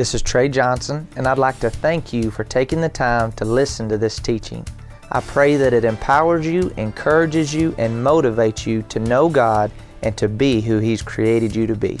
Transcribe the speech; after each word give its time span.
This 0.00 0.14
is 0.14 0.22
Trey 0.22 0.48
Johnson, 0.48 1.06
and 1.16 1.26
I'd 1.26 1.36
like 1.36 1.60
to 1.60 1.68
thank 1.68 2.10
you 2.10 2.30
for 2.30 2.42
taking 2.42 2.80
the 2.80 2.88
time 2.88 3.32
to 3.32 3.44
listen 3.44 3.86
to 3.90 3.98
this 3.98 4.18
teaching. 4.18 4.66
I 5.12 5.20
pray 5.20 5.56
that 5.56 5.74
it 5.74 5.84
empowers 5.84 6.46
you, 6.46 6.72
encourages 6.78 7.52
you, 7.52 7.74
and 7.76 8.02
motivates 8.02 8.64
you 8.64 8.80
to 8.84 8.98
know 8.98 9.28
God 9.28 9.70
and 10.02 10.16
to 10.16 10.26
be 10.26 10.62
who 10.62 10.78
He's 10.78 11.02
created 11.02 11.54
you 11.54 11.66
to 11.66 11.76
be. 11.76 11.98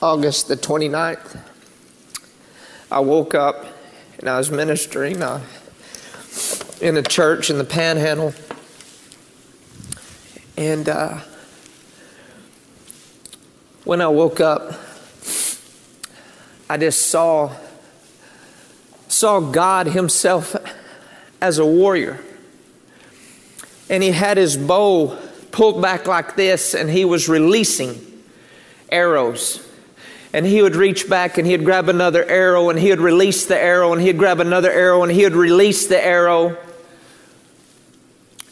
August 0.00 0.46
the 0.46 0.56
29th, 0.56 1.40
I 2.92 3.00
woke 3.00 3.34
up 3.34 3.66
and 4.20 4.28
I 4.28 4.38
was 4.38 4.52
ministering 4.52 5.20
uh, 5.22 5.44
in 6.80 6.96
a 6.96 7.02
church 7.02 7.50
in 7.50 7.58
the 7.58 7.64
Panhandle. 7.64 8.34
And 10.56 10.88
uh, 10.88 11.22
when 13.82 14.00
I 14.00 14.06
woke 14.06 14.38
up, 14.38 14.74
I 16.70 16.76
just 16.76 17.08
saw 17.08 17.52
saw 19.08 19.40
God 19.40 19.88
Himself 19.88 20.54
as 21.40 21.58
a 21.58 21.66
warrior. 21.66 22.20
And 23.88 24.04
He 24.04 24.12
had 24.12 24.36
His 24.36 24.56
bow 24.56 25.18
pulled 25.50 25.82
back 25.82 26.06
like 26.06 26.36
this, 26.36 26.72
and 26.72 26.88
He 26.88 27.04
was 27.04 27.28
releasing 27.28 28.00
arrows. 28.88 29.66
And 30.32 30.46
he 30.46 30.62
would 30.62 30.76
reach 30.76 31.08
back 31.10 31.38
and 31.38 31.46
he'd 31.46 31.64
grab 31.64 31.88
another 31.88 32.24
arrow 32.24 32.70
and 32.70 32.78
he 32.78 32.90
would 32.90 33.00
release 33.00 33.46
the 33.46 33.58
arrow 33.58 33.92
and 33.92 34.00
he'd 34.00 34.16
grab 34.16 34.38
another 34.38 34.70
arrow 34.70 35.02
and 35.02 35.10
he 35.10 35.24
would 35.24 35.34
release 35.34 35.88
the 35.88 36.00
arrow. 36.00 36.56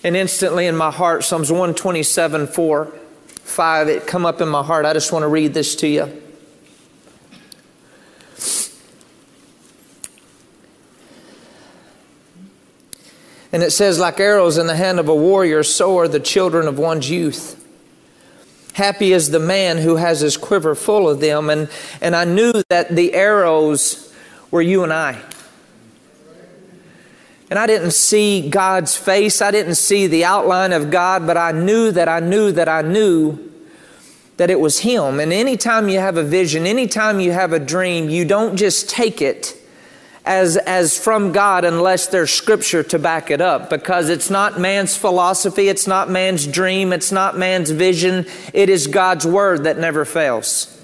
And 0.03 0.17
instantly 0.17 0.67
in 0.67 0.77
my 0.77 0.91
heart, 0.91 1.23
Psalms 1.23 1.53
127 1.53 2.48
4, 2.48 2.87
5, 2.87 3.89
it 3.89 4.09
come 4.09 4.27
up 4.27 4.41
in 4.41 4.48
my 4.48 4.65
heart. 4.65 4.87
I 4.87 4.93
just 4.93 5.12
want 5.12 5.23
to 5.23 5.29
read 5.29 5.55
this 5.55 5.77
to 5.77 5.87
you. 5.87 6.21
And 13.59 13.64
it 13.64 13.73
says, 13.73 13.98
like 13.98 14.20
arrows 14.20 14.56
in 14.56 14.69
the 14.69 14.77
hand 14.77 15.01
of 15.01 15.09
a 15.09 15.14
warrior, 15.17 15.64
so 15.64 15.98
are 15.98 16.06
the 16.06 16.20
children 16.20 16.69
of 16.69 16.78
one's 16.78 17.11
youth. 17.11 17.56
Happy 18.75 19.12
is 19.12 19.33
the 19.33 19.41
man 19.41 19.78
who 19.78 19.97
has 19.97 20.20
his 20.20 20.37
quiver 20.37 20.77
full 20.77 21.09
of 21.09 21.19
them. 21.19 21.51
And, 21.51 21.69
and 22.01 22.14
I 22.14 22.25
knew 22.25 22.53
that 22.69 22.95
the 22.95 23.14
arrows 23.14 24.14
were 24.53 24.62
you 24.62 24.84
and 24.84 24.92
I. 24.92 25.20
And 27.51 27.59
I 27.59 27.67
didn't 27.67 27.91
see 27.91 28.48
God's 28.48 28.97
face, 28.97 29.42
I 29.42 29.51
didn't 29.51 29.75
see 29.75 30.06
the 30.06 30.25
outline 30.25 30.73
of 30.73 30.92
God, 30.92 31.27
but 31.27 31.36
I 31.36 31.51
knew 31.51 31.91
that 31.91 32.09
I 32.09 32.20
knew 32.20 32.53
that 32.53 32.69
I 32.69 32.83
knew 32.83 33.51
that 34.36 34.51
it 34.51 34.61
was 34.61 34.79
Him. 34.79 35.19
And 35.19 35.33
anytime 35.33 35.89
you 35.89 35.98
have 35.98 36.17
a 36.17 36.23
vision, 36.23 36.64
anytime 36.64 37.19
you 37.19 37.33
have 37.33 37.53
a 37.53 37.59
dream, 37.59 38.09
you 38.09 38.25
don't 38.25 38.56
just 38.56 38.89
take 38.89 39.20
it 39.20 39.58
as, 40.29 40.59
as 40.59 40.98
from 40.98 41.33
God 41.33 41.65
unless 41.65 42.09
there's 42.09 42.31
scripture 42.31 42.83
to 42.83 42.98
back 42.98 43.31
it 43.31 43.41
up 43.41 43.71
because 43.71 44.11
it's 44.11 44.29
not 44.29 44.61
man's 44.61 44.95
philosophy, 44.95 45.69
it's 45.69 45.87
not 45.87 46.11
man's 46.11 46.47
dream, 46.47 46.93
it's 46.93 47.11
not 47.11 47.39
man's 47.39 47.70
vision, 47.70 48.27
it 48.53 48.69
is 48.69 48.87
God's 48.89 49.27
word 49.27 49.65
that 49.65 49.79
never 49.79 50.05
fails. 50.05 50.75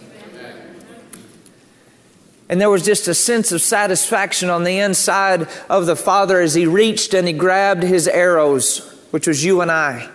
And 2.49 2.59
there 2.59 2.71
was 2.71 2.85
just 2.85 3.07
a 3.07 3.15
sense 3.15 3.53
of 3.53 3.61
satisfaction 3.61 4.49
on 4.49 4.65
the 4.65 4.79
inside 4.79 5.47
of 5.69 5.85
the 5.85 5.97
Father 5.97 6.41
as 6.41 6.55
he 6.55 6.67
reached 6.67 7.13
and 7.13 7.27
he 7.27 7.35
grabbed 7.35 7.83
his 7.83 8.09
arrows, 8.09 8.79
which 9.11 9.27
was 9.27 9.45
you 9.45 9.61
and 9.61 9.71
I. 9.71 10.09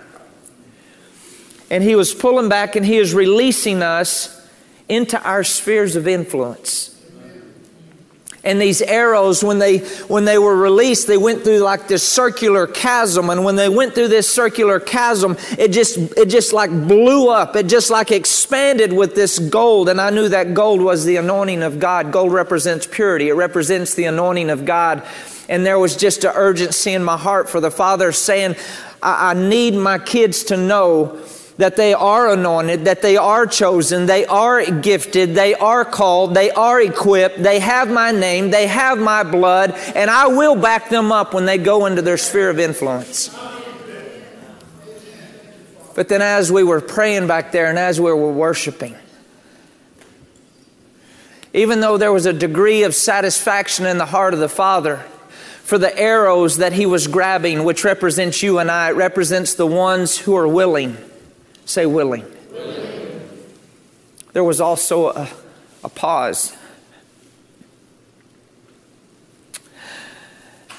And 1.69 1.83
he 1.83 1.95
was 1.95 2.16
pulling 2.16 2.49
back 2.49 2.75
and 2.75 2.86
he 2.86 2.97
is 2.97 3.14
releasing 3.14 3.83
us 3.83 4.36
into 4.88 5.21
our 5.21 5.43
spheres 5.43 5.95
of 5.95 6.08
influence. 6.08 6.88
And 8.50 8.59
these 8.59 8.81
arrows, 8.81 9.44
when 9.44 9.59
they, 9.59 9.78
when 10.08 10.25
they 10.25 10.39
were 10.39 10.55
released, 10.55 11.05
they 11.05 11.17
went 11.17 11.44
through 11.44 11.59
like 11.59 11.88
this 11.88 12.02
circular 12.02 12.65
chasm. 12.65 13.30
And 13.30 13.43
when 13.43 13.55
they 13.55 13.70
went 13.70 13.93
through 13.93 14.08
this 14.08 14.27
circular 14.27 14.80
chasm, 14.80 15.37
it 15.60 15.67
just, 15.67 15.99
it 16.17 16.30
just 16.30 16.52
like 16.52 16.71
blew 16.71 17.30
up. 17.30 17.55
It 17.55 17.67
just 17.67 17.92
like 17.92 18.11
expanded 18.11 18.92
with 18.92 19.14
this 19.14 19.38
gold. 19.38 19.88
And 19.88 20.02
I 20.02 20.09
knew 20.09 20.30
that 20.30 20.55
gold 20.55 20.82
was 20.82 21.05
the 21.05 21.17
anointing 21.17 21.61
of 21.61 21.80
God. 21.80 22.11
Gold 22.11 22.33
represents 22.33 22.88
purity. 22.88 23.30
It 23.30 23.33
represents 23.33 23.93
the 23.93 24.05
anointing 24.05 24.49
of 24.49 24.65
God. 24.65 25.04
And 25.48 25.64
there 25.64 25.77
was 25.77 25.95
just 25.95 26.23
an 26.23 26.32
urgency 26.33 26.93
in 26.93 27.04
my 27.04 27.17
heart 27.17 27.49
for 27.49 27.61
the 27.61 27.70
Father 27.70 28.11
saying, 28.11 28.55
I, 29.04 29.30
I 29.30 29.33
need 29.36 29.76
my 29.76 29.99
kids 29.99 30.45
to 30.45 30.58
know 30.58 31.21
that 31.59 31.75
they 31.75 31.93
are 31.93 32.31
anointed, 32.31 32.86
that 32.86 33.02
they 33.02 33.17
are 33.17 33.45
chosen, 33.45 34.05
they 34.05 34.25
are 34.27 34.64
gifted, 34.64 35.36
they 35.36 35.53
are 35.55 35.83
called, 35.83 36.33
they 36.33 36.49
are 36.52 36.80
equipped, 36.80 37.43
they 37.43 37.59
have 37.59 37.92
my 37.92 38.11
name, 38.11 38.49
they 38.49 38.65
have 38.65 38.97
my 38.97 39.23
blood, 39.23 39.71
and 39.93 40.09
I 40.09 40.27
will 40.27 40.55
back 40.55 40.87
them 40.87 41.11
up 41.11 41.33
when 41.33 41.45
they 41.45 41.58
go 41.58 41.86
into 41.86 42.02
their 42.02 42.17
sphere 42.17 42.49
of 42.49 42.59
influence. 42.59 43.37
But 45.95 46.08
then, 46.08 46.21
as 46.21 46.49
we 46.49 46.64
were 46.64 46.80
praying 46.80 47.27
back 47.27 47.52
there 47.52 47.65
and 47.65 47.77
as 47.77 47.99
we 47.99 48.05
were 48.05 48.31
worshiping, 48.31 48.95
even 51.53 51.81
though 51.81 51.97
there 51.97 52.14
was 52.14 52.26
a 52.26 52.31
degree 52.31 52.83
of 52.83 52.95
satisfaction 52.95 53.86
in 53.86 53.97
the 53.97 54.05
heart 54.05 54.33
of 54.33 54.39
the 54.39 54.47
Father, 54.47 55.03
for 55.64 55.77
the 55.77 55.99
arrows 55.99 56.55
that 56.58 56.71
he 56.71 56.86
was 56.86 57.08
grabbing, 57.08 57.65
which 57.65 57.83
represents 57.83 58.41
you 58.41 58.59
and 58.59 58.71
I, 58.71 58.91
it 58.91 58.95
represents 58.95 59.55
the 59.55 59.67
ones 59.67 60.17
who 60.17 60.37
are 60.37 60.47
willing 60.47 60.95
Say 61.69 61.85
willing. 61.85 62.25
willing. 62.52 63.21
There 64.33 64.43
was 64.43 64.59
also 64.59 65.09
a, 65.09 65.30
a 65.83 65.89
pause 65.89 66.57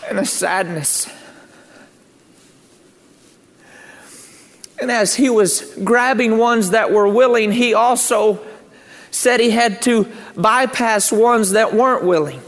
and 0.09 0.19
a 0.19 0.25
sadness. 0.25 1.09
And 4.81 4.91
as 4.91 5.15
he 5.15 5.31
was 5.31 5.61
grabbing 5.85 6.39
ones 6.39 6.71
that 6.71 6.91
were 6.91 7.07
willing, 7.07 7.53
he 7.53 7.73
also 7.73 8.45
said 9.13 9.39
he 9.39 9.51
had 9.51 9.81
to 9.83 10.11
bypass 10.37 11.13
ones 11.13 11.53
that 11.53 11.73
weren't 11.73 12.03
willing. 12.03 12.43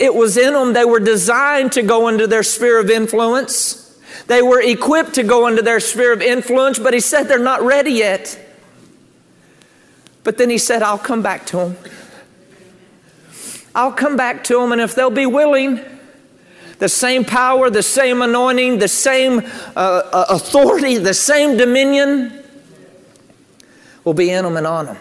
It 0.00 0.12
was 0.12 0.36
in 0.36 0.54
them, 0.54 0.72
they 0.72 0.84
were 0.84 0.98
designed 0.98 1.70
to 1.74 1.82
go 1.82 2.08
into 2.08 2.26
their 2.26 2.42
sphere 2.42 2.80
of 2.80 2.90
influence. 2.90 3.85
They 4.26 4.42
were 4.42 4.60
equipped 4.60 5.14
to 5.14 5.22
go 5.22 5.46
into 5.46 5.62
their 5.62 5.80
sphere 5.80 6.12
of 6.12 6.22
influence, 6.22 6.78
but 6.78 6.94
he 6.94 7.00
said 7.00 7.24
they're 7.24 7.38
not 7.38 7.62
ready 7.62 7.92
yet. 7.92 8.38
But 10.24 10.38
then 10.38 10.50
he 10.50 10.58
said, 10.58 10.82
I'll 10.82 10.98
come 10.98 11.22
back 11.22 11.46
to 11.46 11.56
them. 11.56 11.76
I'll 13.74 13.92
come 13.92 14.16
back 14.16 14.42
to 14.44 14.60
them, 14.60 14.72
and 14.72 14.80
if 14.80 14.94
they'll 14.94 15.10
be 15.10 15.26
willing, 15.26 15.80
the 16.78 16.88
same 16.88 17.24
power, 17.24 17.70
the 17.70 17.82
same 17.82 18.22
anointing, 18.22 18.78
the 18.78 18.88
same 18.88 19.38
uh, 19.38 19.78
uh 19.78 20.26
authority, 20.30 20.98
the 20.98 21.14
same 21.14 21.56
dominion 21.56 22.42
will 24.04 24.14
be 24.14 24.30
in 24.30 24.44
them 24.44 24.56
and 24.56 24.66
on 24.66 24.86
them. 24.86 24.96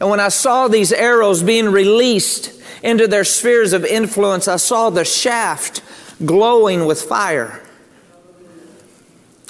And 0.00 0.10
when 0.10 0.20
I 0.20 0.28
saw 0.28 0.68
these 0.68 0.92
arrows 0.92 1.42
being 1.42 1.70
released 1.70 2.52
into 2.82 3.08
their 3.08 3.24
spheres 3.24 3.72
of 3.72 3.84
influence, 3.84 4.46
I 4.48 4.56
saw 4.56 4.90
the 4.90 5.04
shaft 5.04 5.82
glowing 6.24 6.86
with 6.86 7.02
fire. 7.02 7.63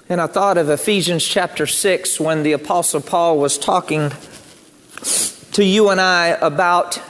And 0.07 0.21
I 0.21 0.27
thought 0.27 0.59
of 0.59 0.69
Ephesians 0.69 1.25
chapter 1.25 1.67
6 1.67 2.21
when 2.21 2.43
the 2.43 2.53
Apostle 2.53 3.01
Paul 3.01 3.39
was 3.39 3.57
talking 3.57 4.13
to 5.53 5.65
you 5.65 5.89
and 5.89 5.99
I 5.99 6.27
about 6.43 7.01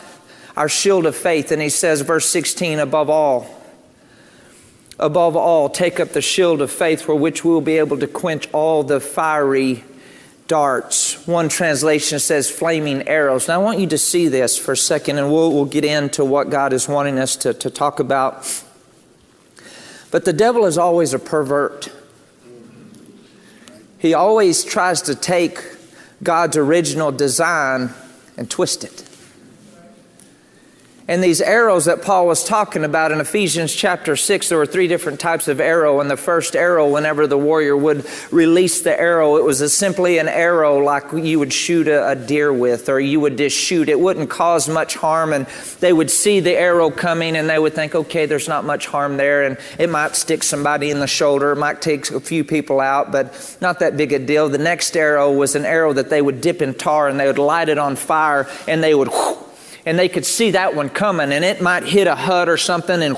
our 0.57 0.69
shield 0.69 1.05
of 1.05 1.17
faith. 1.17 1.51
And 1.51 1.61
he 1.61 1.71
says, 1.71 2.03
verse 2.03 2.29
16, 2.29 2.79
above 2.79 3.11
all, 3.11 3.61
above 5.01 5.35
all, 5.35 5.69
take 5.69 5.99
up 5.99 6.11
the 6.11 6.23
shield 6.23 6.63
of 6.63 6.71
faith 6.71 7.03
for 7.03 7.17
which 7.17 7.45
we 7.45 7.51
will 7.51 7.61
be 7.61 7.79
able 7.79 7.99
to 7.99 8.07
quench 8.07 8.49
all 8.53 8.85
the 8.85 9.01
fiery 9.01 9.83
darts. 10.47 11.27
One 11.27 11.49
translation 11.49 12.21
says 12.21 12.49
flaming 12.49 13.09
arrows. 13.09 13.49
Now 13.49 13.55
I 13.61 13.65
want 13.65 13.81
you 13.81 13.89
to 13.89 13.99
see 13.99 14.29
this 14.29 14.57
for 14.57 14.71
a 14.71 14.77
second 14.77 15.19
and 15.19 15.33
we'll, 15.33 15.53
we'll 15.53 15.65
get 15.65 15.85
into 15.85 16.25
what 16.25 16.49
God 16.49 16.73
is 16.73 16.87
wanting 16.87 17.19
us 17.19 17.35
to, 17.39 17.55
to 17.55 17.71
talk 17.71 17.99
about. 17.99 18.63
But 20.13 20.25
the 20.25 20.33
devil 20.33 20.65
is 20.65 20.79
always 20.79 21.13
a 21.13 21.19
pervert. 21.19 21.91
He 24.05 24.13
always 24.13 24.65
tries 24.65 25.01
to 25.01 25.15
take 25.15 25.65
God's 26.23 26.59
original 26.59 27.11
design 27.11 27.95
and 28.37 28.51
twist 28.51 28.85
it. 28.85 29.01
And 31.07 31.23
these 31.23 31.43
arrows 31.43 31.85
that 31.85 32.01
Paul 32.01 32.27
was 32.27 32.43
talking 32.43 32.83
about 32.83 33.13
in 33.13 33.21
Ephesians 33.21 33.75
chapter 33.75 34.17
6, 34.17 34.49
there 34.49 34.57
were 34.57 34.65
three 34.65 34.89
different 34.89 35.21
types 35.21 35.49
of 35.49 35.61
arrow. 35.61 36.01
And 36.01 36.11
the 36.11 36.17
first 36.17 36.57
arrow, 36.57 36.89
whenever 36.89 37.27
the 37.27 37.37
warrior 37.37 37.77
would 37.77 38.07
release 38.31 38.81
the 38.81 38.99
arrow, 38.99 39.37
it 39.37 39.45
was 39.45 39.61
a, 39.61 39.69
simply 39.69 40.17
an 40.17 40.29
arrow 40.29 40.79
like 40.79 41.13
you 41.13 41.39
would 41.41 41.53
shoot 41.53 41.89
a, 41.89 42.09
a, 42.09 42.17
deer 42.17 42.51
with, 42.51 42.89
or 42.89 42.99
you 42.99 43.21
would 43.21 43.37
just 43.37 43.55
shoot. 43.55 43.91
It 43.91 44.01
wouldn't 44.01 44.31
cause 44.31 44.67
much 44.67 44.95
harm. 44.95 45.35
And 45.35 45.47
they 45.81 45.93
would 45.93 46.11
see 46.11 46.41
the 46.41 46.53
arrow 46.53 46.91
coming 46.91 47.37
and 47.37 47.51
they 47.51 47.59
would 47.59 47.75
think, 47.75 47.95
okay, 47.95 48.25
there's 48.25 48.49
not 48.49 48.65
much 48.65 48.87
harm 48.87 49.19
there. 49.19 49.43
And 49.43 49.59
it 49.79 49.91
might 49.91 50.17
stick 50.17 50.43
somebody 50.43 50.91
in 50.91 51.01
the 51.01 51.07
shoulder, 51.07 51.53
it 51.53 51.57
might 51.57 51.83
take 51.83 52.11
a 52.13 52.21
few 52.21 52.45
people 52.45 52.81
out, 52.81 53.13
but 53.13 53.59
not 53.61 53.81
that 53.81 53.99
big 53.99 54.15
a 54.15 54.19
deal. 54.19 54.49
The 54.49 54.57
next 54.57 54.97
arrow 54.97 55.31
was 55.31 55.55
an 55.55 55.67
arrow 55.67 55.93
that 55.93 56.09
they 56.09 56.23
would 56.23 56.41
dip 56.41 56.63
in 56.63 56.73
tar 56.73 57.09
and 57.09 57.21
they 57.21 57.27
would 57.27 57.37
light 57.37 57.69
it 57.69 57.77
on 57.77 57.95
fire 57.95 58.49
and 58.67 58.83
they 58.83 58.95
would. 58.95 59.09
Whoosh, 59.09 59.44
and 59.87 59.99
they 59.99 60.09
could 60.09 60.25
see 60.25 60.53
that 60.53 60.75
one 60.75 60.89
coming, 60.89 61.33
and 61.33 61.45
it 61.45 61.61
might 61.61 61.85
hit 61.85 62.07
a 62.07 62.15
hut 62.15 62.49
or 62.49 62.57
something 62.57 63.03
and 63.03 63.17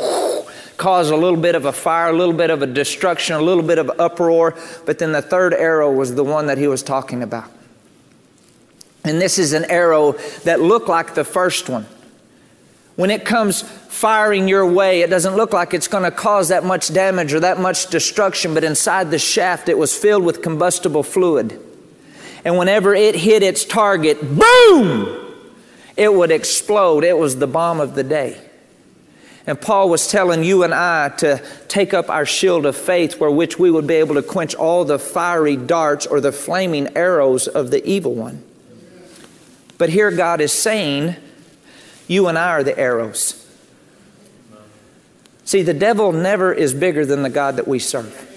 cause 0.76 1.10
a 1.10 1.16
little 1.16 1.38
bit 1.38 1.54
of 1.54 1.64
a 1.64 1.72
fire, 1.72 2.10
a 2.10 2.16
little 2.16 2.34
bit 2.34 2.50
of 2.50 2.62
a 2.62 2.66
destruction, 2.66 3.34
a 3.34 3.40
little 3.40 3.62
bit 3.62 3.78
of 3.78 3.90
uproar. 3.98 4.56
But 4.84 4.98
then 4.98 5.12
the 5.12 5.22
third 5.22 5.54
arrow 5.54 5.90
was 5.90 6.14
the 6.14 6.24
one 6.24 6.46
that 6.46 6.58
he 6.58 6.68
was 6.68 6.82
talking 6.82 7.22
about. 7.22 7.50
And 9.04 9.20
this 9.20 9.38
is 9.38 9.52
an 9.52 9.64
arrow 9.66 10.12
that 10.44 10.60
looked 10.60 10.88
like 10.88 11.14
the 11.14 11.24
first 11.24 11.68
one. 11.68 11.86
When 12.96 13.10
it 13.10 13.24
comes 13.24 13.62
firing 13.62 14.48
your 14.48 14.66
way, 14.66 15.02
it 15.02 15.10
doesn't 15.10 15.36
look 15.36 15.52
like 15.52 15.74
it's 15.74 15.86
going 15.86 16.04
to 16.04 16.10
cause 16.10 16.48
that 16.48 16.64
much 16.64 16.92
damage 16.92 17.32
or 17.32 17.40
that 17.40 17.60
much 17.60 17.88
destruction, 17.88 18.54
but 18.54 18.64
inside 18.64 19.10
the 19.10 19.18
shaft 19.18 19.68
it 19.68 19.78
was 19.78 19.96
filled 19.96 20.24
with 20.24 20.42
combustible 20.42 21.02
fluid. 21.02 21.60
And 22.44 22.58
whenever 22.58 22.94
it 22.94 23.14
hit 23.14 23.42
its 23.42 23.64
target, 23.64 24.20
boom! 24.20 25.25
It 25.96 26.12
would 26.12 26.30
explode. 26.30 27.04
It 27.04 27.16
was 27.16 27.36
the 27.36 27.46
bomb 27.46 27.80
of 27.80 27.94
the 27.94 28.04
day. 28.04 28.40
And 29.46 29.60
Paul 29.60 29.88
was 29.88 30.10
telling 30.10 30.42
you 30.42 30.64
and 30.64 30.74
I 30.74 31.10
to 31.18 31.40
take 31.68 31.94
up 31.94 32.10
our 32.10 32.26
shield 32.26 32.66
of 32.66 32.76
faith, 32.76 33.20
where 33.20 33.30
which 33.30 33.58
we 33.58 33.70
would 33.70 33.86
be 33.86 33.94
able 33.94 34.16
to 34.16 34.22
quench 34.22 34.54
all 34.56 34.84
the 34.84 34.98
fiery 34.98 35.56
darts 35.56 36.04
or 36.04 36.20
the 36.20 36.32
flaming 36.32 36.96
arrows 36.96 37.46
of 37.46 37.70
the 37.70 37.84
evil 37.88 38.14
one. 38.14 38.42
But 39.78 39.90
here 39.90 40.10
God 40.10 40.40
is 40.40 40.52
saying, 40.52 41.16
you 42.08 42.26
and 42.26 42.36
I 42.36 42.50
are 42.50 42.64
the 42.64 42.76
arrows. 42.78 43.42
See, 45.44 45.62
the 45.62 45.74
devil 45.74 46.10
never 46.12 46.52
is 46.52 46.74
bigger 46.74 47.06
than 47.06 47.22
the 47.22 47.30
God 47.30 47.56
that 47.56 47.68
we 47.68 47.78
serve. 47.78 48.35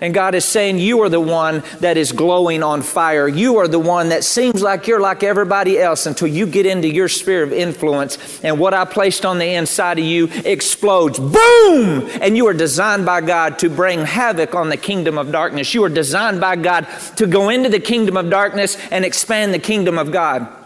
And 0.00 0.14
God 0.14 0.34
is 0.34 0.44
saying, 0.44 0.78
You 0.78 1.02
are 1.02 1.08
the 1.08 1.20
one 1.20 1.62
that 1.80 1.96
is 1.96 2.12
glowing 2.12 2.62
on 2.62 2.82
fire. 2.82 3.28
You 3.28 3.56
are 3.58 3.68
the 3.68 3.78
one 3.78 4.10
that 4.10 4.24
seems 4.24 4.62
like 4.62 4.86
you're 4.86 5.00
like 5.00 5.22
everybody 5.22 5.78
else 5.78 6.06
until 6.06 6.28
you 6.28 6.46
get 6.46 6.66
into 6.66 6.88
your 6.88 7.08
sphere 7.08 7.42
of 7.42 7.52
influence. 7.52 8.42
And 8.44 8.58
what 8.58 8.74
I 8.74 8.84
placed 8.84 9.24
on 9.24 9.38
the 9.38 9.54
inside 9.54 9.98
of 9.98 10.04
you 10.04 10.28
explodes. 10.44 11.18
Boom! 11.18 12.08
And 12.20 12.36
you 12.36 12.46
are 12.46 12.54
designed 12.54 13.06
by 13.06 13.20
God 13.20 13.58
to 13.60 13.70
bring 13.70 14.04
havoc 14.04 14.54
on 14.54 14.68
the 14.68 14.76
kingdom 14.76 15.18
of 15.18 15.32
darkness. 15.32 15.74
You 15.74 15.84
are 15.84 15.88
designed 15.88 16.40
by 16.40 16.56
God 16.56 16.86
to 17.16 17.26
go 17.26 17.48
into 17.48 17.68
the 17.68 17.80
kingdom 17.80 18.16
of 18.16 18.30
darkness 18.30 18.76
and 18.90 19.04
expand 19.04 19.54
the 19.54 19.58
kingdom 19.58 19.98
of 19.98 20.12
God. 20.12 20.57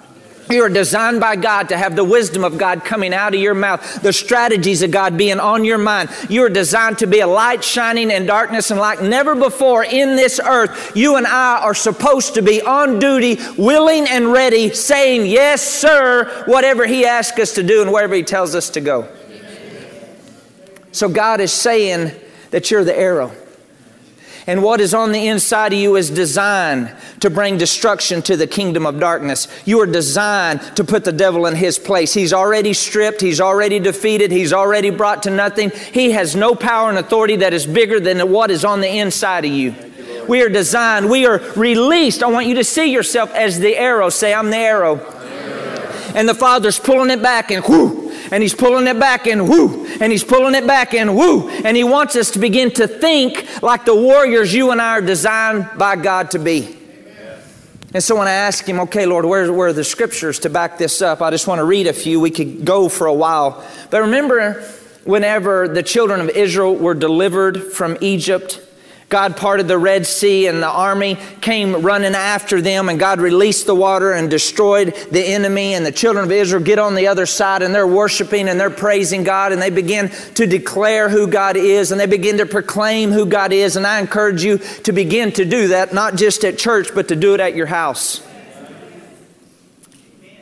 You 0.52 0.64
are 0.64 0.68
designed 0.68 1.18
by 1.18 1.36
God 1.36 1.70
to 1.70 1.78
have 1.78 1.96
the 1.96 2.04
wisdom 2.04 2.44
of 2.44 2.58
God 2.58 2.84
coming 2.84 3.14
out 3.14 3.34
of 3.34 3.40
your 3.40 3.54
mouth, 3.54 4.02
the 4.02 4.12
strategies 4.12 4.82
of 4.82 4.90
God 4.90 5.16
being 5.16 5.40
on 5.40 5.64
your 5.64 5.78
mind. 5.78 6.10
You 6.28 6.44
are 6.44 6.50
designed 6.50 6.98
to 6.98 7.06
be 7.06 7.20
a 7.20 7.26
light 7.26 7.64
shining 7.64 8.10
in 8.10 8.26
darkness, 8.26 8.70
and 8.70 8.78
like 8.78 9.00
never 9.00 9.34
before 9.34 9.82
in 9.82 10.14
this 10.14 10.38
earth, 10.44 10.94
you 10.94 11.16
and 11.16 11.26
I 11.26 11.58
are 11.62 11.74
supposed 11.74 12.34
to 12.34 12.42
be 12.42 12.60
on 12.60 12.98
duty, 12.98 13.38
willing 13.56 14.06
and 14.06 14.30
ready, 14.30 14.74
saying, 14.74 15.24
Yes, 15.26 15.62
sir, 15.62 16.44
whatever 16.46 16.86
He 16.86 17.06
asks 17.06 17.38
us 17.38 17.54
to 17.54 17.62
do 17.62 17.80
and 17.80 17.90
wherever 17.90 18.14
He 18.14 18.22
tells 18.22 18.54
us 18.54 18.68
to 18.70 18.80
go. 18.82 19.08
So 20.92 21.08
God 21.08 21.40
is 21.40 21.52
saying 21.52 22.12
that 22.50 22.70
you're 22.70 22.84
the 22.84 22.96
arrow. 22.96 23.32
And 24.46 24.62
what 24.62 24.80
is 24.80 24.92
on 24.92 25.12
the 25.12 25.28
inside 25.28 25.72
of 25.72 25.78
you 25.78 25.96
is 25.96 26.10
designed 26.10 26.94
to 27.20 27.30
bring 27.30 27.58
destruction 27.58 28.22
to 28.22 28.36
the 28.36 28.46
kingdom 28.46 28.86
of 28.86 28.98
darkness. 28.98 29.46
You 29.64 29.80
are 29.80 29.86
designed 29.86 30.60
to 30.76 30.84
put 30.84 31.04
the 31.04 31.12
devil 31.12 31.46
in 31.46 31.54
his 31.54 31.78
place. 31.78 32.12
He's 32.12 32.32
already 32.32 32.72
stripped, 32.72 33.20
he's 33.20 33.40
already 33.40 33.78
defeated, 33.78 34.32
he's 34.32 34.52
already 34.52 34.90
brought 34.90 35.22
to 35.24 35.30
nothing. 35.30 35.70
He 35.70 36.10
has 36.12 36.34
no 36.34 36.54
power 36.54 36.88
and 36.88 36.98
authority 36.98 37.36
that 37.36 37.54
is 37.54 37.66
bigger 37.66 38.00
than 38.00 38.32
what 38.32 38.50
is 38.50 38.64
on 38.64 38.80
the 38.80 38.98
inside 38.98 39.44
of 39.44 39.52
you. 39.52 39.74
We 40.28 40.42
are 40.42 40.48
designed, 40.48 41.10
we 41.10 41.26
are 41.26 41.38
released. 41.56 42.22
I 42.22 42.28
want 42.28 42.46
you 42.46 42.54
to 42.56 42.64
see 42.64 42.86
yourself 42.92 43.30
as 43.32 43.58
the 43.58 43.76
arrow. 43.76 44.08
Say, 44.08 44.34
I'm 44.34 44.50
the 44.50 44.56
arrow. 44.56 44.96
And 46.14 46.28
the 46.28 46.34
Father's 46.34 46.78
pulling 46.78 47.10
it 47.10 47.22
back 47.22 47.50
and 47.50 47.64
whoo, 47.64 48.01
and 48.32 48.42
he's 48.42 48.54
pulling 48.54 48.86
it 48.86 48.98
back 48.98 49.26
and 49.26 49.46
whoo, 49.46 49.86
and 50.00 50.10
he's 50.10 50.24
pulling 50.24 50.54
it 50.54 50.66
back 50.66 50.94
and 50.94 51.14
whoo. 51.14 51.48
And 51.50 51.76
he 51.76 51.84
wants 51.84 52.16
us 52.16 52.30
to 52.32 52.38
begin 52.38 52.70
to 52.72 52.88
think 52.88 53.62
like 53.62 53.84
the 53.84 53.94
warriors 53.94 54.52
you 54.52 54.70
and 54.70 54.80
I 54.80 54.98
are 54.98 55.02
designed 55.02 55.68
by 55.76 55.96
God 55.96 56.30
to 56.32 56.38
be. 56.38 56.78
And 57.94 58.02
so 58.02 58.16
when 58.16 58.26
I 58.26 58.32
ask 58.32 58.66
him, 58.66 58.80
okay, 58.80 59.04
Lord, 59.04 59.26
where, 59.26 59.52
where 59.52 59.68
are 59.68 59.72
the 59.74 59.84
scriptures 59.84 60.38
to 60.40 60.50
back 60.50 60.78
this 60.78 61.02
up? 61.02 61.20
I 61.20 61.30
just 61.30 61.46
want 61.46 61.58
to 61.58 61.64
read 61.64 61.86
a 61.86 61.92
few. 61.92 62.20
We 62.20 62.30
could 62.30 62.64
go 62.64 62.88
for 62.88 63.06
a 63.06 63.12
while. 63.12 63.62
But 63.90 64.00
remember, 64.00 64.62
whenever 65.04 65.68
the 65.68 65.82
children 65.82 66.22
of 66.22 66.30
Israel 66.30 66.74
were 66.74 66.94
delivered 66.94 67.62
from 67.62 67.98
Egypt, 68.00 68.62
God 69.12 69.36
parted 69.36 69.68
the 69.68 69.76
Red 69.76 70.06
Sea 70.06 70.46
and 70.46 70.62
the 70.62 70.70
army 70.70 71.18
came 71.42 71.82
running 71.82 72.14
after 72.14 72.62
them, 72.62 72.88
and 72.88 72.98
God 72.98 73.20
released 73.20 73.66
the 73.66 73.74
water 73.74 74.12
and 74.12 74.30
destroyed 74.30 74.94
the 75.10 75.22
enemy. 75.22 75.74
And 75.74 75.84
the 75.84 75.92
children 75.92 76.24
of 76.24 76.32
Israel 76.32 76.62
get 76.62 76.78
on 76.78 76.94
the 76.94 77.08
other 77.08 77.26
side 77.26 77.60
and 77.60 77.74
they're 77.74 77.86
worshiping 77.86 78.48
and 78.48 78.58
they're 78.58 78.70
praising 78.70 79.22
God 79.22 79.52
and 79.52 79.60
they 79.60 79.68
begin 79.68 80.08
to 80.36 80.46
declare 80.46 81.10
who 81.10 81.26
God 81.26 81.58
is 81.58 81.92
and 81.92 82.00
they 82.00 82.06
begin 82.06 82.38
to 82.38 82.46
proclaim 82.46 83.10
who 83.10 83.26
God 83.26 83.52
is. 83.52 83.76
And 83.76 83.86
I 83.86 84.00
encourage 84.00 84.42
you 84.42 84.56
to 84.84 84.92
begin 84.92 85.30
to 85.32 85.44
do 85.44 85.68
that, 85.68 85.92
not 85.92 86.16
just 86.16 86.42
at 86.42 86.56
church, 86.56 86.88
but 86.94 87.08
to 87.08 87.16
do 87.16 87.34
it 87.34 87.40
at 87.40 87.54
your 87.54 87.66
house 87.66 88.26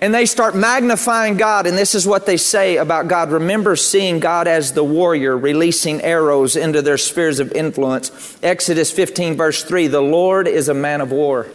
and 0.00 0.14
they 0.14 0.24
start 0.24 0.56
magnifying 0.56 1.36
God, 1.36 1.66
and 1.66 1.76
this 1.76 1.94
is 1.94 2.06
what 2.06 2.24
they 2.24 2.38
say 2.38 2.78
about 2.78 3.06
God. 3.06 3.30
Remember 3.30 3.76
seeing 3.76 4.18
God 4.18 4.48
as 4.48 4.72
the 4.72 4.84
warrior 4.84 5.36
releasing 5.36 6.00
arrows 6.00 6.56
into 6.56 6.80
their 6.80 6.96
spheres 6.96 7.38
of 7.38 7.52
influence. 7.52 8.38
Exodus 8.42 8.90
15, 8.90 9.36
verse 9.36 9.62
3 9.62 9.88
The 9.88 10.00
Lord 10.00 10.48
is 10.48 10.68
a 10.68 10.74
man 10.74 11.02
of 11.02 11.12
war. 11.12 11.48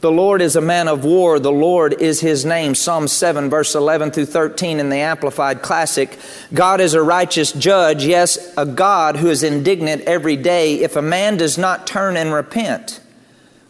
The 0.00 0.10
Lord 0.10 0.42
is 0.42 0.56
a 0.56 0.60
man 0.60 0.88
of 0.88 1.04
war. 1.04 1.38
The 1.38 1.52
Lord 1.52 2.02
is 2.02 2.20
his 2.20 2.44
name. 2.44 2.74
Psalm 2.74 3.06
7, 3.06 3.48
verse 3.48 3.76
11 3.76 4.10
through 4.10 4.26
13 4.26 4.80
in 4.80 4.88
the 4.88 4.96
Amplified 4.96 5.62
Classic. 5.62 6.18
God 6.52 6.80
is 6.80 6.94
a 6.94 7.02
righteous 7.02 7.52
judge, 7.52 8.04
yes, 8.04 8.52
a 8.56 8.66
God 8.66 9.18
who 9.18 9.28
is 9.28 9.44
indignant 9.44 10.02
every 10.02 10.34
day. 10.34 10.80
If 10.80 10.96
a 10.96 11.02
man 11.02 11.36
does 11.36 11.56
not 11.56 11.86
turn 11.86 12.16
and 12.16 12.32
repent, 12.32 13.00